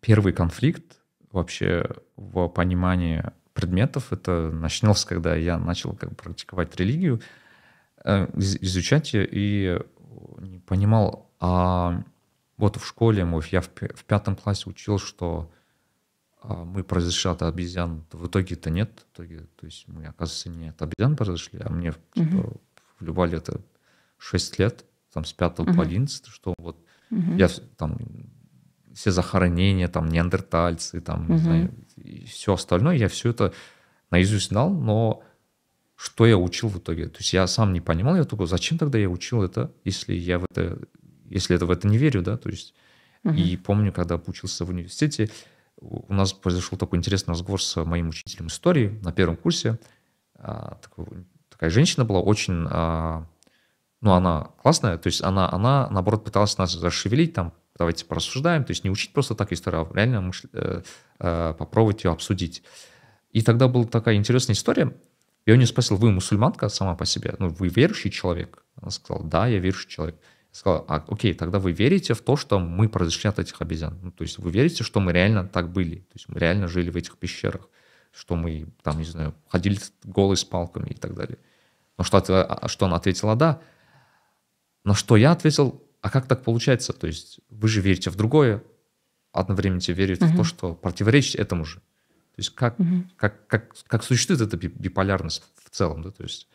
[0.00, 1.00] первый конфликт
[1.34, 7.20] вообще в понимании предметов, это начинался, когда я начал как бы практиковать религию,
[8.04, 9.80] э, изучать ее и
[10.38, 12.02] не понимал, а
[12.56, 15.50] вот в школе, я в пятом классе учил, что
[16.46, 18.90] а мы произошли от обезьян, в итоге-то нет.
[19.08, 22.60] В итоге, то есть мы, оказывается, не от обезьян произошли, а мне типа, угу.
[23.00, 23.62] вливали это
[24.18, 25.74] 6 лет, там с 5 угу.
[25.74, 26.76] по 11, что вот
[27.10, 27.32] угу.
[27.36, 27.48] я
[27.78, 27.96] там
[28.94, 31.32] все захоронения, там неандертальцы, там, угу.
[31.34, 33.52] не знаю, и все остальное, я все это
[34.10, 35.22] наизусть знал, но
[35.96, 37.08] что я учил в итоге?
[37.08, 40.38] То есть я сам не понимал, я только, зачем тогда я учил это, если я
[40.38, 40.78] в это,
[41.26, 42.74] если это в это не верю, да, то есть,
[43.24, 43.34] угу.
[43.34, 45.30] и помню, когда учился в университете,
[45.76, 49.78] у нас произошел такой интересный разговор с моим учителем истории на первом курсе.
[50.36, 50.78] А,
[51.50, 53.26] такая женщина была очень, а,
[54.00, 58.70] ну, она классная, то есть она, она, наоборот, пыталась нас расшевелить, там, давайте порассуждаем, то
[58.70, 60.42] есть не учить просто так историю, а реально мыш...
[60.52, 60.82] Э,
[61.18, 62.62] э, попробовать ее обсудить.
[63.30, 64.94] И тогда была такая интересная история.
[65.46, 67.34] Я у нее спросил, вы мусульманка сама по себе?
[67.38, 68.64] Ну, вы верующий человек?
[68.80, 70.16] Она сказала, да, я верующий человек
[70.54, 73.98] сказал, а, окей, тогда вы верите в то, что мы произошли от этих обезьян?
[74.00, 75.96] Ну, то есть вы верите, что мы реально так были?
[75.96, 77.68] То есть мы реально жили в этих пещерах?
[78.12, 81.38] Что мы там, не знаю, ходили голые с палками и так далее?
[81.98, 83.60] Но что, а, что она ответила «да».
[84.84, 86.92] Но что я ответил, а как так получается?
[86.92, 88.62] То есть вы же верите в другое,
[89.32, 90.34] одновременно верите угу.
[90.34, 91.76] в то, что противоречит этому же.
[91.76, 93.04] То есть как, угу.
[93.16, 96.46] как, как, как существует эта биполярность в целом, да, то есть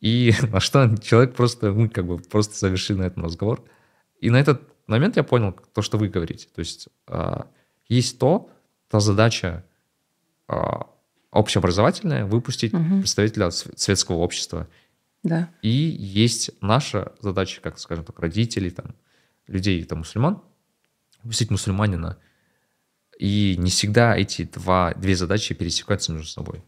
[0.00, 3.64] и на что человек просто, мы как бы просто завершили на этом разговор.
[4.20, 6.46] И на этот момент я понял то, что вы говорите.
[6.54, 7.40] То есть э,
[7.88, 8.48] есть то,
[8.88, 9.64] та задача
[10.46, 10.54] э,
[11.32, 13.00] общеобразовательная, выпустить угу.
[13.00, 14.68] представителя светского общества.
[15.22, 15.50] Да.
[15.62, 18.94] И есть наша задача, как, скажем так, родителей, там,
[19.46, 20.42] людей, там, мусульман,
[21.22, 22.18] выпустить мусульманина.
[23.18, 26.62] И не всегда эти два, две задачи пересекаются между собой.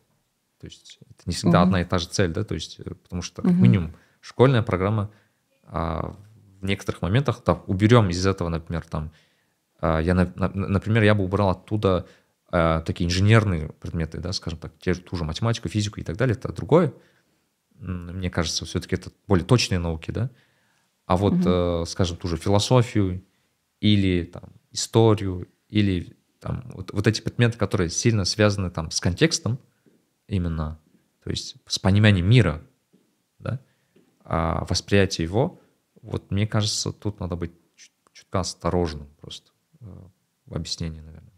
[0.61, 1.69] То есть это не всегда угу.
[1.69, 3.61] одна и та же цель, да, то есть э, потому что как угу.
[3.61, 5.11] минимум школьная программа
[5.65, 6.15] а,
[6.61, 9.13] в некоторых моментах, там, уберем из этого, например, там,
[9.81, 12.07] а, я, на, например, я бы убрал оттуда
[12.53, 16.37] а, такие инженерные предметы, да, скажем так, те, ту же математику, физику и так далее,
[16.37, 16.93] это другое.
[17.81, 20.31] Мне кажется, все-таки это более точные науки, да.
[21.07, 21.49] А вот, угу.
[21.49, 23.25] э, скажем, ту же философию
[23.81, 29.59] или там, историю, или там, вот, вот эти предметы, которые сильно связаны там, с контекстом,
[30.29, 30.79] именно,
[31.25, 32.63] то есть с пониманием мира,
[33.39, 33.61] да,
[34.25, 35.61] а восприятие его,
[36.03, 39.51] вот мне кажется, тут надо быть чуть, чутка осторожным просто
[39.81, 39.87] э,
[40.47, 41.30] в объяснении, наверное.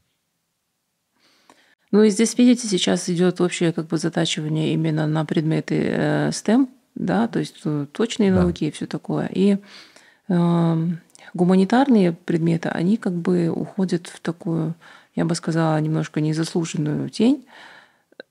[1.92, 6.68] Ну и здесь, видите, сейчас идет общее как бы затачивание именно на предметы э, STEM,
[6.94, 8.40] да, то есть э, точные да.
[8.40, 9.26] науки и все такое.
[9.26, 9.58] И
[10.28, 10.76] э,
[11.34, 14.74] гуманитарные предметы, они как бы уходят в такую,
[15.14, 17.44] я бы сказала, немножко незаслуженную тень,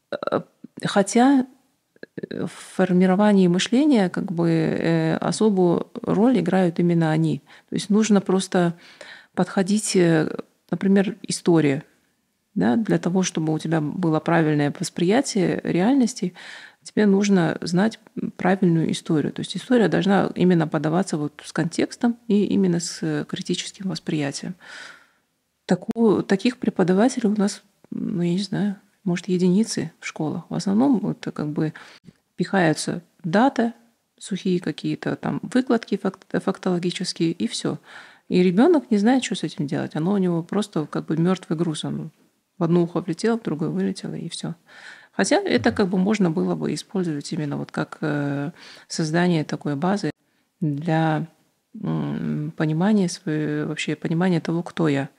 [0.10, 0.42] э,
[0.84, 1.46] хотя
[2.18, 7.44] в формировании мышления как бы э, особую роль играют именно они.
[7.70, 8.74] То есть нужно просто
[9.36, 9.96] подходить,
[10.72, 11.84] например, история.
[12.54, 16.34] Да, для того, чтобы у тебя было правильное восприятие реальности,
[16.84, 18.00] тебе нужно знать
[18.36, 19.32] правильную историю.
[19.32, 24.56] То есть история должна именно подаваться вот с контекстом и именно с критическим восприятием.
[25.66, 28.76] Такую, таких преподавателей у нас, ну, я не знаю,
[29.06, 30.44] может, единицы в школах.
[30.50, 31.74] В основном это как бы
[32.36, 33.74] пихаются дата,
[34.20, 36.00] сухие какие-то там выкладки
[36.34, 37.80] фактологические, и все.
[38.28, 39.96] И ребенок не знает, что с этим делать.
[39.96, 41.86] Оно у него просто как бы мертвый груз.
[41.86, 42.12] Он
[42.62, 44.54] в одно ухо влетело, в другое вылетело, и все.
[45.14, 48.52] Хотя это как бы можно было бы использовать именно вот как э,
[48.88, 50.12] создание такой базы
[50.60, 51.28] для
[51.74, 55.10] понимания своей, вообще понимания того, кто я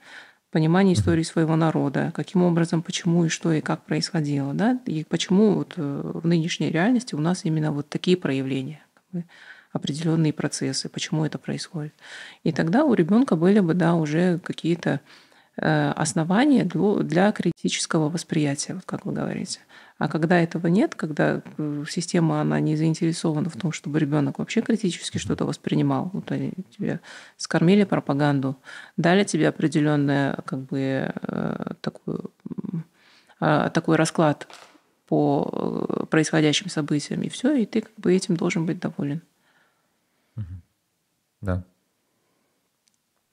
[0.52, 5.54] понимание истории своего народа, каким образом, почему и что и как происходило, да, и почему
[5.54, 8.84] вот э, в нынешней реальности у нас именно вот такие проявления,
[9.72, 11.94] определенные процессы, почему это происходит.
[12.44, 15.00] И тогда у ребенка были бы, да, уже какие-то
[15.56, 19.60] э, основания для, критического восприятия, вот как вы говорите.
[19.98, 24.60] А когда этого нет, когда э, система она не заинтересована в том, чтобы ребенок вообще
[24.60, 27.00] критически что-то воспринимал, вот они тебе
[27.36, 28.56] скормили пропаганду,
[28.96, 32.32] дали тебе определенное как бы э, такую,
[33.40, 34.48] а, такой расклад
[35.06, 39.20] по происходящим событиям, и все, и ты как бы этим должен быть доволен.
[41.42, 41.64] Да.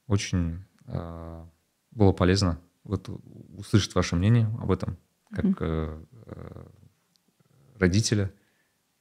[0.08, 1.44] Очень э,
[1.90, 3.08] было полезно вот
[3.56, 4.96] услышать ваше мнение об этом,
[5.30, 6.06] как mm-hmm.
[6.26, 6.66] Э,
[7.78, 8.32] родителя,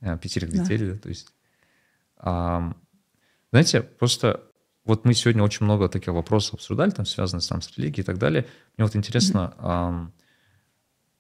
[0.02, 0.94] э, пятерых детей, да.
[0.94, 1.34] да, то есть.
[2.18, 2.74] А,
[3.52, 4.44] знаете, просто
[4.86, 8.18] вот мы сегодня очень много таких вопросов обсуждали, там, связанных там, с религией и так
[8.18, 8.48] далее.
[8.76, 9.60] Мне вот интересно, mm-hmm.
[9.60, 10.12] а,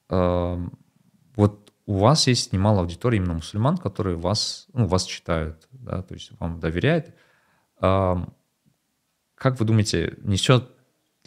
[0.09, 0.69] а,
[1.35, 6.13] вот у вас есть немало аудитории именно мусульман, которые вас, ну, вас читают, да, то
[6.13, 7.13] есть вам доверяют.
[7.79, 8.27] А,
[9.35, 10.69] как вы думаете, несет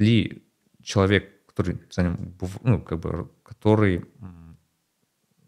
[0.02, 0.44] ли
[0.82, 4.04] человек, который за ним, ну, как бы, который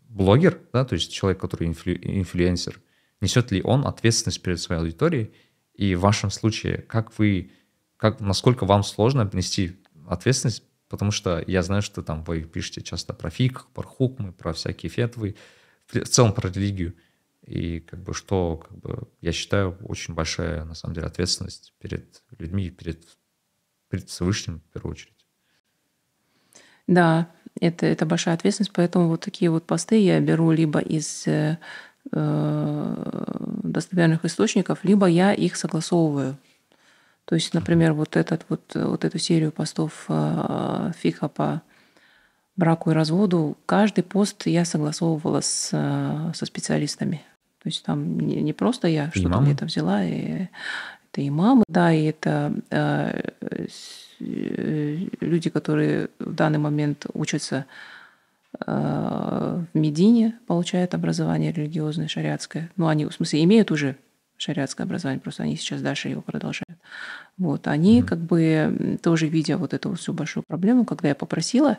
[0.09, 2.81] блогер, да, то есть человек, который инфлю, инфлюенсер,
[3.21, 5.35] несет ли он ответственность перед своей аудиторией?
[5.75, 7.51] И в вашем случае, как вы,
[7.97, 9.77] как, насколько вам сложно нести
[10.07, 10.63] ответственность?
[10.89, 14.91] Потому что я знаю, что там вы пишете часто про фиг, про хукмы, про всякие
[14.91, 15.35] фетвы,
[15.87, 16.95] в целом про религию.
[17.47, 22.23] И как бы что, как бы, я считаю, очень большая, на самом деле, ответственность перед
[22.39, 23.05] людьми, перед,
[23.95, 25.13] перед Всевышним в первую очередь.
[26.87, 27.29] Да,
[27.61, 31.59] это, это большая ответственность, поэтому вот такие вот посты я беру либо из э,
[32.13, 33.25] э,
[33.63, 36.37] достоверных источников, либо я их согласовываю.
[37.25, 41.63] То есть, например, вот, этот, вот, вот эту серию постов э, ФИХа по
[42.57, 47.23] браку и разводу, каждый пост я согласовывала с, э, со специалистами.
[47.63, 50.49] То есть там не, не просто я что-то где-то взяла, и,
[51.15, 53.31] это и мамы, да, и это э,
[54.21, 57.67] Э, люди, которые в данный момент учатся
[58.67, 58.71] э,
[59.73, 62.71] в Медине, получают образование религиозное, шариатское.
[62.77, 63.97] Ну, они, в смысле, имеют уже
[64.37, 66.79] шариатское образование, просто они сейчас дальше его продолжают.
[67.39, 68.07] Вот, они mm-hmm.
[68.07, 71.79] как бы тоже видя вот эту всю большую проблему, когда я попросила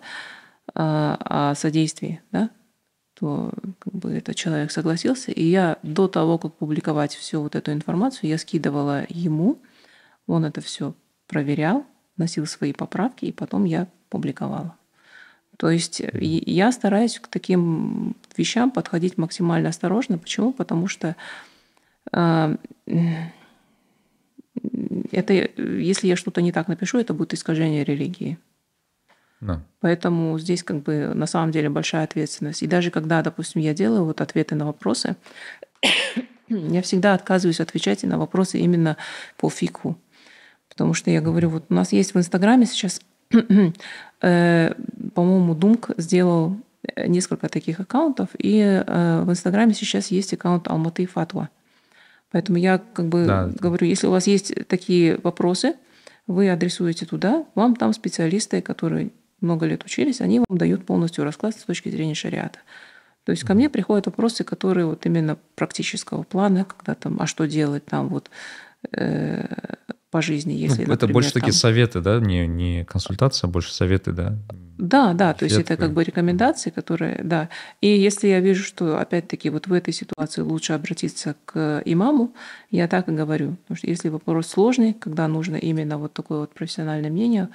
[0.74, 2.50] о содействии, да,
[3.16, 7.72] то как бы этот человек согласился, и я до того, как публиковать всю вот эту
[7.72, 9.58] информацию, я скидывала ему,
[10.28, 10.94] он это все
[11.28, 11.86] проверял,
[12.18, 14.76] носил свои поправки, и потом я публиковала.
[15.58, 20.18] То есть я стараюсь к таким вещам подходить максимально осторожно.
[20.18, 20.52] Почему?
[20.52, 21.16] Потому что
[22.12, 22.58] э,
[25.12, 28.38] это, если я что-то не так напишу, это будет искажение религии.
[29.42, 29.62] Да.
[29.82, 32.64] Поэтому здесь как бы на самом деле большая ответственность.
[32.64, 35.16] И даже когда, допустим, я делаю вот ответы на вопросы,
[36.48, 38.98] я всегда отказываюсь отвечать на вопросы именно
[39.38, 39.98] по фику.
[40.70, 43.02] Потому что я говорю, вот у нас есть в Инстаграме сейчас
[44.22, 44.74] Э,
[45.14, 46.58] по-моему, Думк сделал
[46.98, 51.50] несколько таких аккаунтов, и э, в Инстаграме сейчас есть аккаунт Алматы Фатва.
[52.32, 53.52] Поэтому я как бы да.
[53.60, 55.76] говорю, если у вас есть такие вопросы,
[56.28, 59.12] вы адресуете туда, вам там специалисты, которые
[59.46, 62.60] много лет учились, они вам дают полностью расклад с точки зрения шариата.
[63.24, 67.46] То есть ко мне приходят вопросы, которые вот именно практического плана, когда там, а что
[67.46, 68.30] делать там вот
[70.12, 71.42] по жизни, ну, если, ну, Это больше там...
[71.42, 74.38] такие советы, да, не, не консультация, а больше советы, да?
[74.78, 77.50] Да, да, то есть это как бы рекомендации, которые, да.
[77.82, 82.34] И если я вижу, что опять-таки вот в этой ситуации лучше обратиться к имаму,
[82.72, 83.56] я так и говорю.
[83.64, 87.50] Потому что если вопрос сложный, когда нужно именно вот такое вот профессиональное мнение,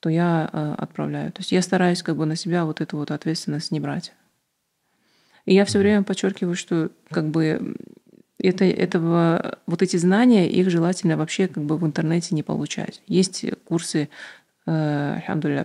[0.00, 1.30] то я э, отправляю.
[1.32, 4.12] То есть я стараюсь как бы на себя вот эту вот ответственность не брать.
[5.44, 7.76] И я все время подчеркиваю, что как бы
[8.38, 13.02] это, этого, вот эти знания, их желательно вообще как бы в интернете не получать.
[13.06, 14.08] Есть курсы,
[14.66, 15.20] э,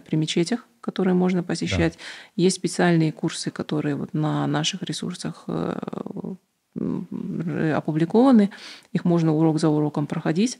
[0.05, 1.93] при мечетях, которые можно посещать.
[1.93, 1.99] Да.
[2.35, 6.35] Есть специальные курсы, которые вот на наших ресурсах э,
[6.75, 8.49] опубликованы.
[8.91, 10.59] Их можно урок за уроком проходить.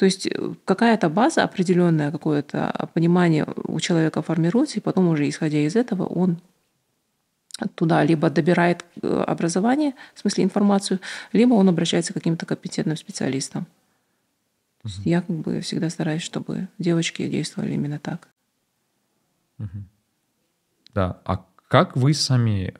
[0.00, 5.58] То есть э, какая-то база определенная, какое-то понимание у человека формируется, и потом уже исходя
[5.58, 6.38] из этого он
[7.74, 11.00] туда либо добирает э, образование, в смысле информацию,
[11.34, 13.66] либо он обращается к каким-то компетентным специалистам.
[14.84, 14.92] Угу.
[15.04, 18.28] Я как бы всегда стараюсь, чтобы девочки действовали именно так.
[19.58, 19.84] Угу.
[20.94, 22.72] Да, а как вы сами,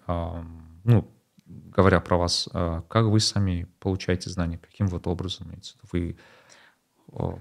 [0.85, 1.07] ну,
[1.47, 4.57] говоря про вас, а, как вы сами получаете знания?
[4.57, 5.53] Каким вот образом?
[5.93, 6.17] Вы,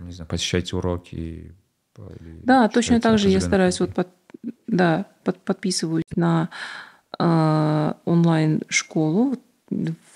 [0.02, 1.56] не знаю, посещаете уроки?
[2.44, 4.08] да, точно так же я стараюсь, вот под,
[4.68, 6.50] да, под, подписываюсь на
[7.18, 9.38] Э, онлайн-школу.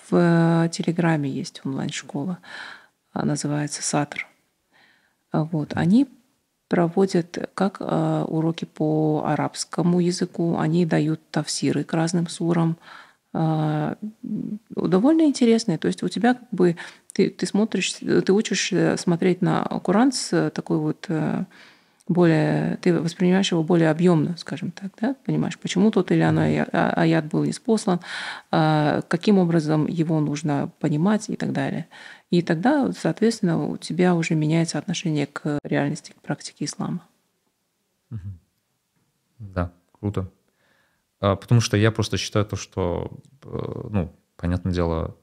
[0.10, 2.40] В Телеграме есть онлайн-школа,
[3.14, 4.28] называется Сатр.
[5.32, 5.74] Вот.
[5.76, 6.08] Они
[6.70, 12.78] проводят как э, уроки по арабскому языку, они дают тафсиры к разным сурам.
[12.80, 13.03] Э,
[13.34, 15.78] довольно интересные.
[15.78, 16.78] То есть у тебя как бы
[17.14, 21.10] ты, ты смотришь, ты учишь смотреть на Куран с такой вот
[22.08, 26.94] более, ты воспринимаешь его более объемно, скажем так, да, понимаешь, почему тот или иной а,
[26.96, 28.02] аят был испослан,
[28.52, 31.88] а, каким образом его нужно понимать и так далее.
[32.30, 37.02] И тогда, соответственно, у тебя уже меняется отношение к реальности, к практике ислама.
[39.40, 40.30] Да, круто.
[41.24, 43.12] А, потому что я просто считаю то, что,
[43.44, 45.16] э, ну, понятное дело,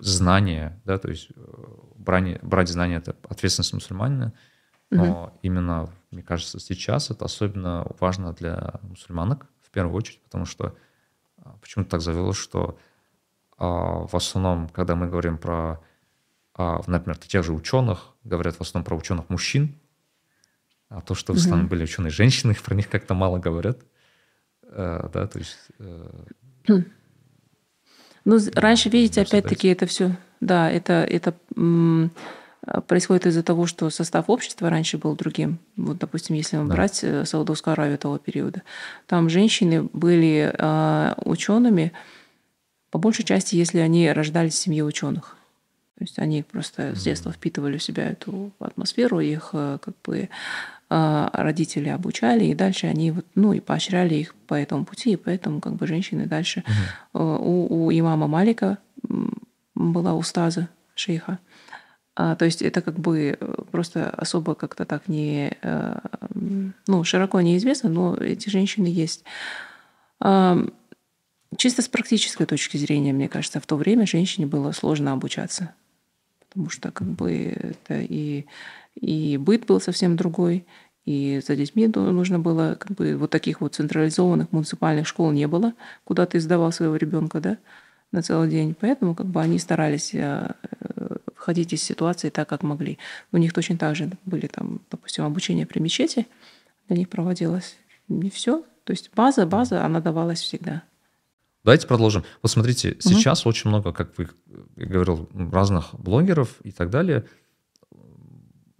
[0.00, 1.64] знание, да, то есть э,
[1.96, 4.32] брать, брать знания— это ответственность мусульманина—
[4.90, 5.38] но угу.
[5.42, 10.74] именно, мне кажется, сейчас это особенно важно для мусульманок в первую очередь, потому что
[11.36, 12.78] а, почему-то так завелось, что
[13.58, 15.82] а, в основном, когда мы говорим про,
[16.56, 19.78] например, тех же ученых, говорят в основном про ученых мужчин,
[20.88, 21.70] а то, что в основном угу.
[21.70, 23.78] были ученые женщины, про них как-то мало говорят.
[24.64, 25.56] А, да, то есть...
[25.78, 26.08] Э,
[26.66, 26.84] хм.
[28.24, 31.34] ну, раньше, видите, опять-таки это все, да, это, это
[32.68, 35.58] Э, происходит из-за того, что состав общества раньше был другим.
[35.76, 36.64] Вот, допустим, если да.
[36.64, 38.62] брать э, Саудовскую Аравию того периода,
[39.06, 41.92] там женщины были э, учеными,
[42.90, 45.36] по большей части, если они рождались в семье ученых.
[45.98, 50.28] То есть они просто с детства впитывали в себя эту атмосферу, их как бы
[50.90, 55.60] родители обучали, и дальше они вот, ну, и поощряли их по этому пути, и поэтому
[55.60, 56.64] как бы женщины дальше...
[57.12, 57.22] Угу.
[57.22, 58.78] У, у имама Малика
[59.74, 61.38] была устаза шейха,
[62.20, 65.98] а, то есть это как бы э, просто особо как-то так не, э,
[66.88, 69.22] ну, широко неизвестно, но эти женщины есть.
[70.18, 70.58] А,
[71.56, 75.76] чисто с практической точки зрения, мне кажется, в то время женщине было сложно обучаться,
[76.40, 78.46] потому что как бы это и,
[79.00, 80.66] и быт был совсем другой,
[81.04, 85.72] и за детьми нужно было, как бы вот таких вот централизованных муниципальных школ не было,
[86.04, 87.58] куда ты сдавал своего ребенка, да,
[88.12, 88.76] на целый день.
[88.78, 90.52] Поэтому как бы они старались э,
[91.34, 92.98] выходить из ситуации так, как могли.
[93.32, 96.26] У них точно так же были там, допустим, обучение при мечети,
[96.88, 97.78] для них проводилось.
[98.08, 98.64] Не все.
[98.84, 100.82] То есть база, база, она давалась всегда.
[101.64, 102.24] Давайте продолжим.
[102.42, 103.00] Вот смотрите, угу.
[103.00, 104.28] сейчас очень много, как вы
[104.76, 107.24] говорил, разных блогеров и так далее.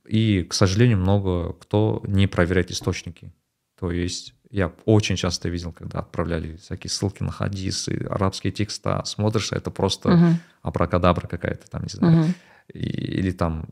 [0.09, 3.33] И, к сожалению, много кто не проверяет источники.
[3.79, 9.53] То есть я очень часто видел, когда отправляли всякие ссылки на хадисы, арабские текста, смотришь,
[9.53, 10.33] это просто uh-huh.
[10.63, 12.25] абракадабра какая-то там, не знаю.
[12.25, 12.35] Uh-huh.
[12.73, 13.69] И, или там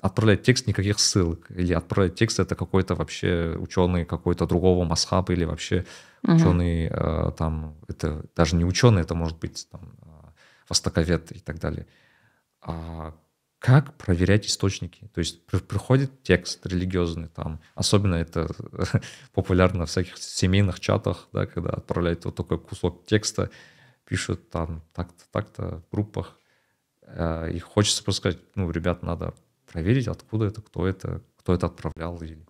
[0.00, 5.44] отправлять текст никаких ссылок, или отправлять текст это какой-то вообще ученый какой-то другого масхаба, или
[5.44, 5.84] вообще
[6.24, 6.36] uh-huh.
[6.36, 10.06] ученый э, там, это даже не ученый, это может быть там э,
[10.68, 11.86] востоковед и так далее.
[12.62, 13.14] А
[13.60, 15.06] как проверять источники.
[15.14, 18.48] То есть приходит текст религиозный там, особенно это
[19.34, 23.50] популярно в всяких семейных чатах, да, когда отправляют вот такой кусок текста,
[24.06, 26.38] пишут там так-то, так-то в группах.
[27.02, 29.34] Э, и хочется просто сказать, ну, ребят, надо
[29.70, 32.46] проверить, откуда это, кто это, кто это отправлял, или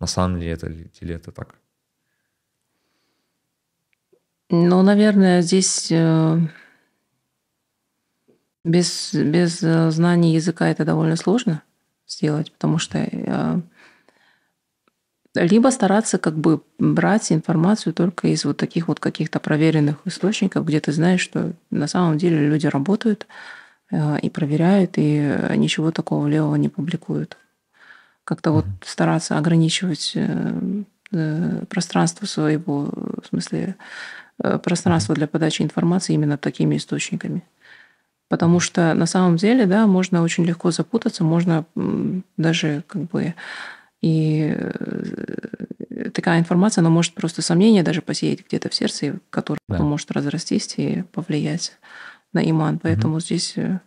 [0.00, 1.54] на самом деле это, или это так.
[4.48, 6.38] Ну, наверное, здесь э,
[8.64, 11.62] без, без э, знаний языка это довольно сложно
[12.06, 13.60] сделать, потому что э,
[15.34, 20.80] либо стараться как бы брать информацию только из вот таких вот каких-то проверенных источников, где
[20.80, 23.26] ты знаешь, что на самом деле люди работают
[23.90, 27.38] э, и проверяют, и ничего такого левого не публикуют.
[28.24, 30.16] Как-то вот стараться ограничивать
[31.68, 33.74] пространство своего, в смысле,
[34.62, 37.42] пространство для подачи информации именно такими источниками.
[38.30, 41.64] Потому что на самом деле, да, можно очень легко запутаться, можно
[42.36, 43.34] даже как бы
[44.02, 49.74] и э, такая информация, она может просто сомнение даже посеять где-то в сердце, которое да.
[49.74, 51.72] потом может разрастись и повлиять
[52.32, 52.78] на иман.
[52.78, 53.20] Поэтому угу.
[53.20, 53.80] здесь, э,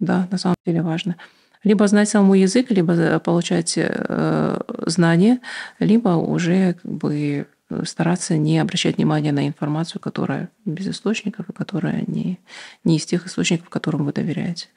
[0.00, 1.14] да, на самом деле важно.
[1.62, 5.38] Либо знать самому язык, либо получать э, знания,
[5.78, 7.46] либо уже как бы
[7.84, 12.38] стараться не обращать внимания на информацию, которая без источников и которая не,
[12.84, 14.68] не из тех источников, которым вы доверяете.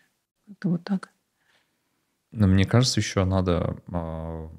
[0.49, 1.09] Это вот так.
[2.31, 4.49] Но мне кажется, еще надо э,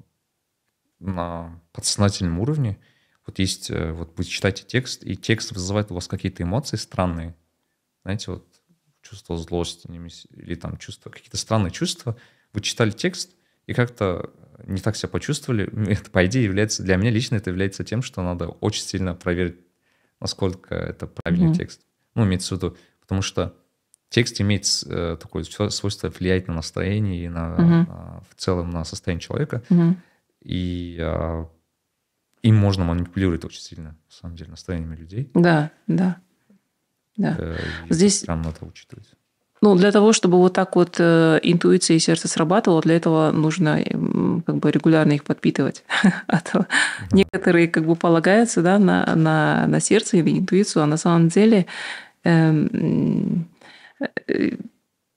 [0.99, 2.79] на подсознательном уровне,
[3.25, 7.35] вот есть, э, вот вы читаете текст, и текст вызывает у вас какие-то эмоции странные,
[8.03, 8.45] знаете, вот
[9.01, 9.87] чувство злости
[10.31, 12.17] или там чувство, какие-то странные чувства,
[12.53, 13.35] вы читали текст,
[13.67, 14.31] и как-то
[14.65, 18.21] не так себя почувствовали, это, по идее, является, для меня лично это является тем, что
[18.21, 19.57] надо очень сильно проверить,
[20.19, 21.57] насколько это правильный mm-hmm.
[21.57, 21.81] текст.
[22.15, 23.55] Ну, имеется в виду, потому что
[24.09, 27.87] текст имеет э, такое свойство влиять на настроение и на, mm-hmm.
[27.87, 29.63] на, в целом на состояние человека.
[29.69, 29.95] Mm-hmm.
[30.41, 31.45] И э,
[32.41, 35.29] им можно манипулировать очень сильно, на самом деле, настроениями людей.
[35.33, 36.21] Да, да.
[37.17, 37.35] да.
[37.37, 37.57] Э,
[37.89, 39.13] Здесь прям надо учитывать.
[39.61, 43.83] Ну, для того, чтобы вот так вот э, интуиция и сердце срабатывало, для этого нужно
[44.45, 45.83] как бы регулярно их подпитывать.
[46.27, 46.67] А то
[47.11, 51.65] некоторые как бы полагаются да, на, на, на сердце или интуицию, а на самом деле
[52.23, 53.47] эм,
[54.27, 54.51] э,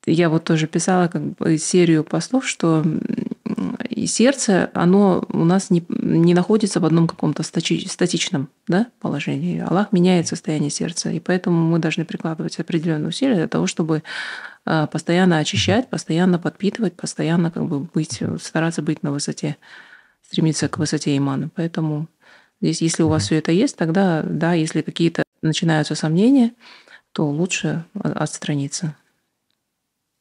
[0.06, 2.84] я вот тоже писала как бы серию постов, что
[4.06, 9.60] сердце, оно у нас не, не находится в одном каком-то статичном да, положении.
[9.60, 14.02] Аллах меняет состояние сердца, и поэтому мы должны прикладывать определенные усилия для того, чтобы
[14.64, 19.56] а, постоянно очищать, постоянно подпитывать, постоянно как бы быть, стараться быть на высоте,
[20.22, 21.50] стремиться к высоте имана.
[21.54, 22.08] Поэтому
[22.60, 26.52] здесь, если у вас все это есть, тогда, да, если какие-то начинаются сомнения,
[27.12, 28.96] то лучше отстраниться.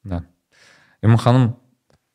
[0.03, 0.25] Да.
[1.01, 1.57] Имам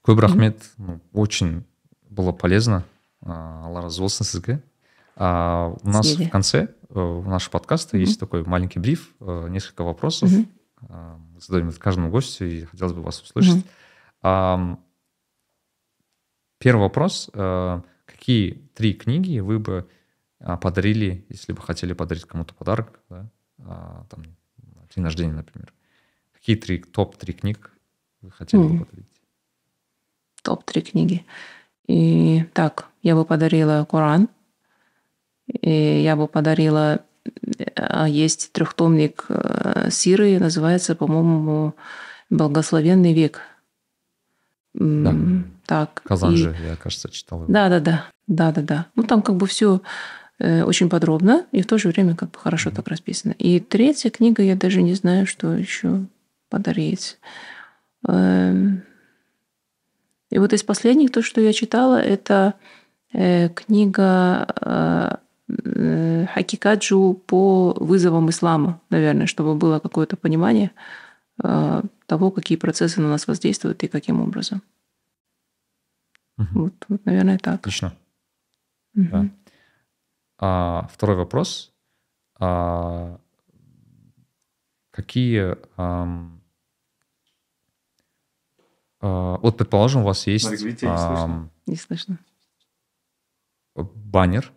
[0.06, 1.64] көп рахмет ну, очень
[2.08, 2.84] было полезно
[3.24, 4.62] алла разы болсын сізге
[5.16, 10.30] а, у нас в конце э, нашего подкаста есть такой маленький бриф э, несколько вопросов.
[10.88, 13.64] А, задаем каждому гостю и хотелось бы вас услышать.
[14.20, 14.78] А,
[16.58, 19.88] первый вопрос э, какие три книги вы бы
[20.60, 23.26] подарили если бы хотели подарить кому-то подарок да?
[24.10, 24.22] там
[24.94, 25.72] день рождения например.
[26.34, 27.72] Какие три топ три книг
[28.20, 29.15] вы хотели бы подарить
[30.46, 31.26] топ-3 книги.
[31.88, 34.28] И так, я бы подарила Коран,
[35.48, 37.00] и я бы подарила...
[37.74, 41.74] А, есть трехтомник э, Сиры, называется, по-моему,
[42.30, 43.40] «Благословенный век».
[44.74, 45.14] Да.
[45.66, 46.02] Так.
[46.04, 46.66] Казанжи, и...
[46.68, 47.52] я, кажется, читал его.
[47.52, 48.04] Да, да, да.
[48.28, 48.86] Да, да, да.
[48.94, 49.80] Ну, там как бы все
[50.38, 52.76] э, очень подробно и в то же время как бы хорошо mm-hmm.
[52.76, 53.32] так расписано.
[53.32, 56.06] И третья книга, я даже не знаю, что еще
[56.48, 57.18] подарить.
[58.06, 58.82] Эм,
[60.30, 62.54] и вот из последних, то, что я читала, это
[63.12, 65.16] э, книга э,
[65.48, 70.70] э, Хакикаджу по вызовам ислама, наверное, чтобы было какое-то понимание
[71.38, 74.62] того, какие процессы на нас воздействуют и каким образом.
[76.38, 76.48] Мгм.
[76.52, 77.56] Вот, вот, наверное, так.
[77.56, 77.92] Отлично.
[78.94, 79.10] Мгм.
[79.10, 79.28] Да.
[80.38, 81.74] А, второй вопрос.
[82.40, 83.18] А,
[84.90, 85.56] какие...
[85.76, 86.35] ам,
[89.00, 91.50] а, вот, предположим, у вас есть Маргарита, не слышно.
[91.66, 92.18] Не слышно.
[93.74, 94.52] баннер.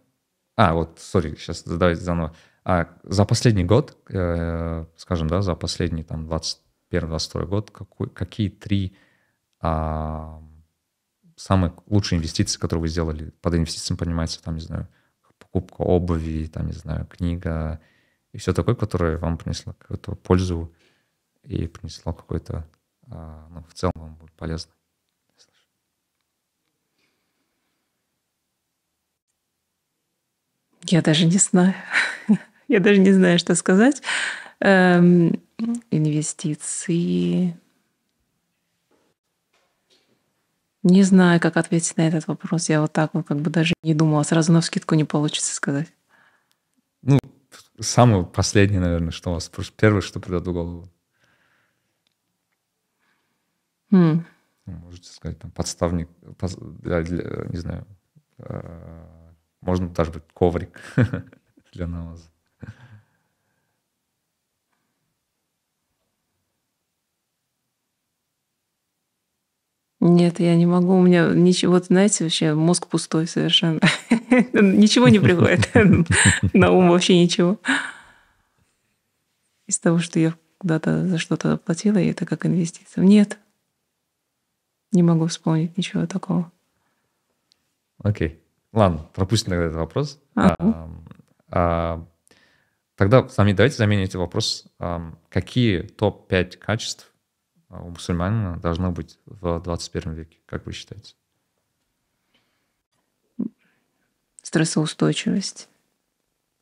[0.55, 2.35] А, вот, сори, сейчас давайте заново.
[2.65, 8.95] А, за последний год, э, скажем, да, за последний там 21-22 год, какой, какие три
[9.61, 10.41] а,
[11.35, 13.31] самые лучшие инвестиции, которые вы сделали?
[13.41, 14.87] Под инвестициями понимается, там, не знаю,
[15.39, 17.79] покупка обуви, там, не знаю, книга
[18.31, 20.73] и все такое, которое вам принесло какую-то пользу
[21.43, 22.67] и принесло какой-то,
[23.09, 24.71] ну, в целом вам будет полезно.
[30.83, 31.75] Я даже не знаю.
[32.67, 34.01] Я даже не знаю, что сказать.
[34.59, 35.41] Эм,
[35.91, 37.57] Инвестиции.
[40.83, 42.69] Не знаю, как ответить на этот вопрос.
[42.69, 44.23] Я вот так вот как бы даже не думала.
[44.23, 45.87] Сразу на вскидку не получится сказать.
[47.01, 47.19] Ну,
[47.79, 50.89] самое последнее, наверное, что у вас просто первое, что придет в голову.
[53.91, 54.23] Ну,
[54.65, 56.09] Можете сказать, там, подставник,
[56.81, 57.87] для- для- не знаю,
[58.37, 59.05] э,
[59.61, 60.79] можно даже быть коврик
[61.73, 62.29] для навоза.
[70.01, 70.95] Нет, я не могу.
[70.97, 73.81] У меня ничего, вот знаете, вообще мозг пустой совершенно.
[74.53, 75.69] Ничего не приходит
[76.53, 77.57] на ум, вообще ничего.
[79.67, 83.03] Из того, что я куда-то за что-то оплатила, и это как инвестиция.
[83.03, 83.37] Нет.
[84.91, 86.51] Не могу вспомнить ничего такого.
[87.99, 88.41] Окей.
[88.71, 90.19] Ладно, пропустим тогда этот вопрос.
[91.51, 92.05] А,
[92.95, 94.67] Тогда сами давайте заменим этот вопрос.
[95.29, 97.13] Какие топ-5 качеств
[97.69, 101.15] а, у мусульманина должно быть в 21 веке, как вы считаете?
[104.41, 105.69] Стрессоустойчивость.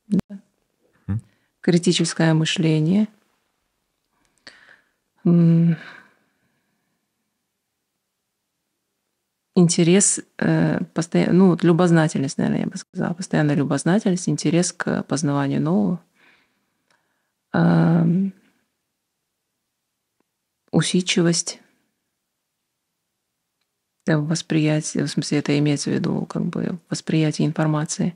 [0.07, 0.39] Да.
[1.07, 1.21] Мгм.
[1.61, 3.07] Критическое мышление.
[5.25, 5.75] М.
[9.59, 13.15] Интерес, э, постоя- ну, любознательность, наверное, я бы сказала.
[13.15, 15.99] Постоянная любознательность, интерес к познаванию нового.
[17.53, 18.34] Ам,
[20.71, 21.59] Усидчивость.
[24.05, 28.15] Да, восприятие, в смысле, это имеется в виду как бы восприятие информации.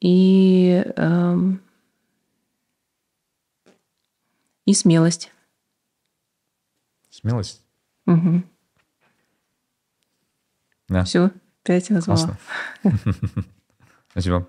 [0.00, 1.60] И, эм,
[4.64, 5.32] и смелость.
[7.10, 7.62] Смелость?
[8.06, 8.44] Угу.
[10.90, 11.04] Да.
[11.04, 11.30] Все,
[11.62, 12.36] пять назвала.
[14.10, 14.48] Спасибо.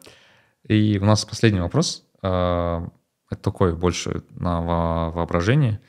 [0.68, 2.06] И у нас последний вопрос.
[2.24, 2.90] А,
[3.30, 5.80] Это такой больше на во- воображение.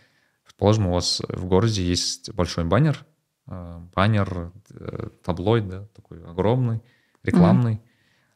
[0.44, 3.04] Предположим, у вас в городе есть большой баннер,
[3.46, 6.82] а, баннер, э, таблоид, да, такой огромный,
[7.22, 7.80] рекламный.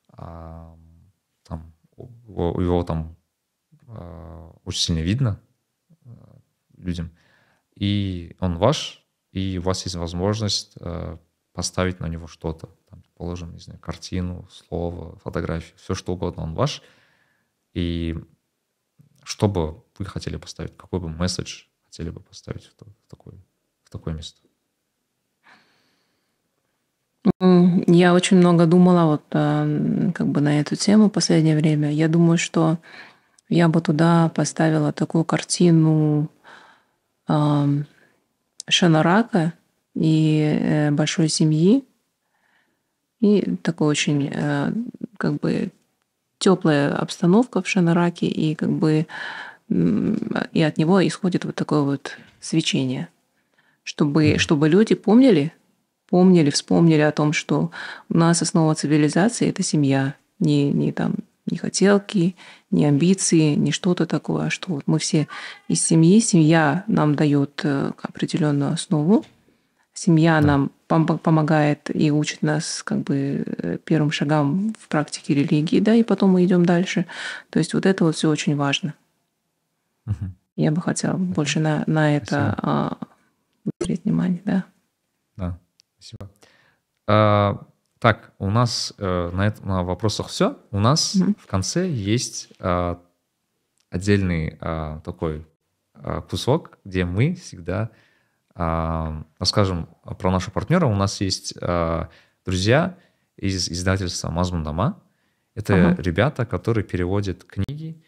[0.08, 0.74] А,
[1.44, 3.14] Там его там
[4.64, 5.38] очень сильно видно
[6.06, 6.38] а,
[6.78, 7.10] людям.
[7.74, 11.18] И он ваш, и у вас есть возможность э,
[11.56, 12.68] поставить на него что-то.
[12.90, 16.82] Там, положим, не знаю, картину, слово, фотографию, все что угодно, он ваш.
[17.72, 18.14] И
[19.24, 23.34] что бы вы хотели поставить, какой бы месседж хотели бы поставить в, в такое,
[23.84, 24.38] в такое место?
[27.40, 31.90] Я очень много думала вот ам, как бы на эту тему в последнее время.
[31.90, 32.78] Я думаю, что
[33.48, 36.30] я бы туда поставила такую картину
[37.26, 37.86] ам,
[38.68, 39.54] Шанарака
[39.96, 41.84] и э, большой семьи.
[43.20, 44.72] И такой очень э,
[45.16, 45.70] как бы
[46.38, 49.06] теплая обстановка в Шанараке, и как бы
[49.68, 53.08] и от него исходит вот такое вот свечение,
[53.82, 55.52] чтобы, чтобы люди помнили,
[56.08, 57.72] помнили, вспомнили о том, что
[58.08, 61.16] у нас основа цивилизации– это семья, не, не там
[61.46, 62.36] не хотелки,
[62.70, 65.28] не амбиции, не что-то такое, а что вот мы все
[65.68, 69.24] из семьи, семья нам дает э, определенную основу,
[69.96, 75.80] семья нам пом- помогает и учит нас как бы э, первым шагам в практике религии,
[75.80, 77.06] да, и потом мы идем дальше.
[77.50, 78.94] То есть вот это вот все очень важно.
[80.04, 80.36] Мгм.
[80.56, 82.98] Я бы хотела больше на, на это а,
[83.80, 84.64] уделить внимание, да.
[85.36, 85.58] Да,
[85.98, 86.30] спасибо.
[87.06, 87.66] А,
[87.98, 90.58] так, у нас э, на, это- на вопросах все.
[90.70, 91.36] У нас Мгм.
[91.38, 93.02] в конце есть а,
[93.90, 95.46] отдельный а, такой
[95.94, 97.90] а, кусок, где мы всегда
[98.56, 99.88] расскажем
[100.18, 100.86] про нашего партнера.
[100.86, 102.08] У нас есть а,
[102.44, 102.96] друзья
[103.36, 105.02] из издательства Мазмун Дома.
[105.54, 106.02] Это Ага.
[106.02, 108.02] ребята, которые переводят книги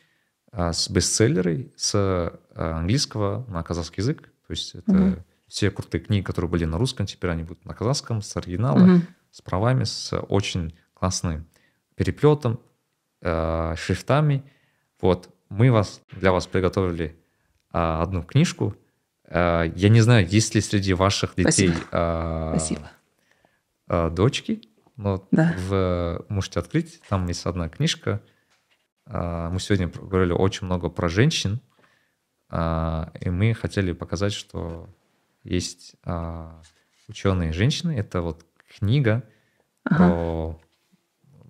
[0.52, 4.22] а, с бестселлеры с а, английского на казахский язык.
[4.22, 5.22] То есть это mm-hmm.
[5.48, 9.02] все крутые книги, которые были на русском, теперь они будут на казахском, с оригинала, mm-hmm.
[9.30, 11.46] с правами, с очень классным
[11.94, 12.60] переплетом,
[13.20, 14.44] э, шрифтами.
[15.00, 17.16] Вот, мы вас, для вас приготовили
[17.72, 18.74] э, одну книжку.
[19.28, 22.90] Э, я не знаю, есть ли среди ваших детей Э, Спасибо.
[23.88, 24.62] Э, дочки,
[24.96, 25.54] но да.
[25.58, 28.20] в, можете открыть, там есть одна книжка.
[29.06, 31.60] Мы сегодня говорили очень много про женщин,
[32.52, 34.86] и мы хотели показать, что
[35.44, 35.94] есть
[37.08, 37.92] ученые женщины.
[37.92, 38.44] Это вот
[38.76, 39.22] книга
[39.84, 39.96] ага.
[39.96, 40.60] про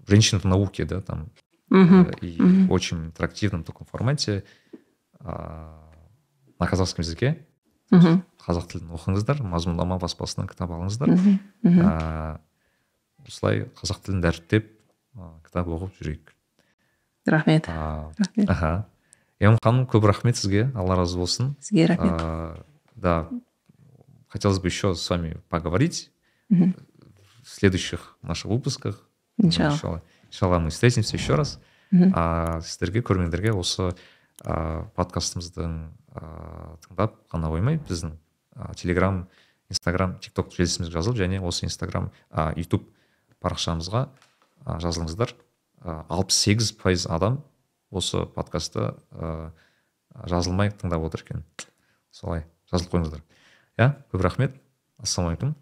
[0.06, 1.32] женщин в науке, да, там,
[1.68, 2.10] угу.
[2.20, 2.66] и угу.
[2.68, 4.44] в очень интерактивном таком формате
[5.18, 5.80] на
[6.60, 7.47] казахском языке.
[7.90, 8.12] Угу.
[8.44, 11.12] қазақ тілін оқыңыздар мазмұндама баспасынан кітап алыңыздар.
[11.62, 11.80] Мгм.
[11.84, 12.38] ә,
[13.26, 14.70] осылай қазақ тілін дәріптеп
[15.16, 16.34] ә, кітап оқып жүрейік.
[17.26, 17.68] Рахмет.
[17.68, 18.48] Ә, рахмет.
[18.50, 18.86] аха.
[19.40, 20.72] Ханым көп рахмет сізге.
[20.74, 21.56] Алла разы болсын.
[21.60, 22.20] Сізге рахмет.
[22.20, 22.64] А,
[22.96, 23.28] да
[24.28, 26.10] хотелось бы еще с вами поговорить
[26.48, 26.74] в
[27.44, 29.08] следующих наших выпусках.
[29.38, 30.02] Иншалла.
[30.30, 30.58] иншалла.
[30.58, 31.60] Мы встретимся еще раз.
[31.92, 33.94] А сіздерге көрермендерге осы
[34.44, 38.14] ә, подкастымыздың ә, тыңдап қана қоймай біздің
[38.76, 39.26] телеграм
[39.68, 42.88] инстаграм тикток желісімізге жазылып және осы инстаграм ә, ютуб
[43.42, 44.08] парақшамызға
[44.64, 45.34] ә, жазылыңыздар.
[45.84, 47.42] Алпыс сегіз пайыз адам
[47.90, 49.52] осы подкастты ә,
[50.26, 51.44] жазылмай тыңдап отыр екен.
[52.10, 53.22] Солай жазылып қойыңыздар.
[53.78, 54.56] Иә көп рахмет.
[54.98, 55.54] Ассалаумағалейкум.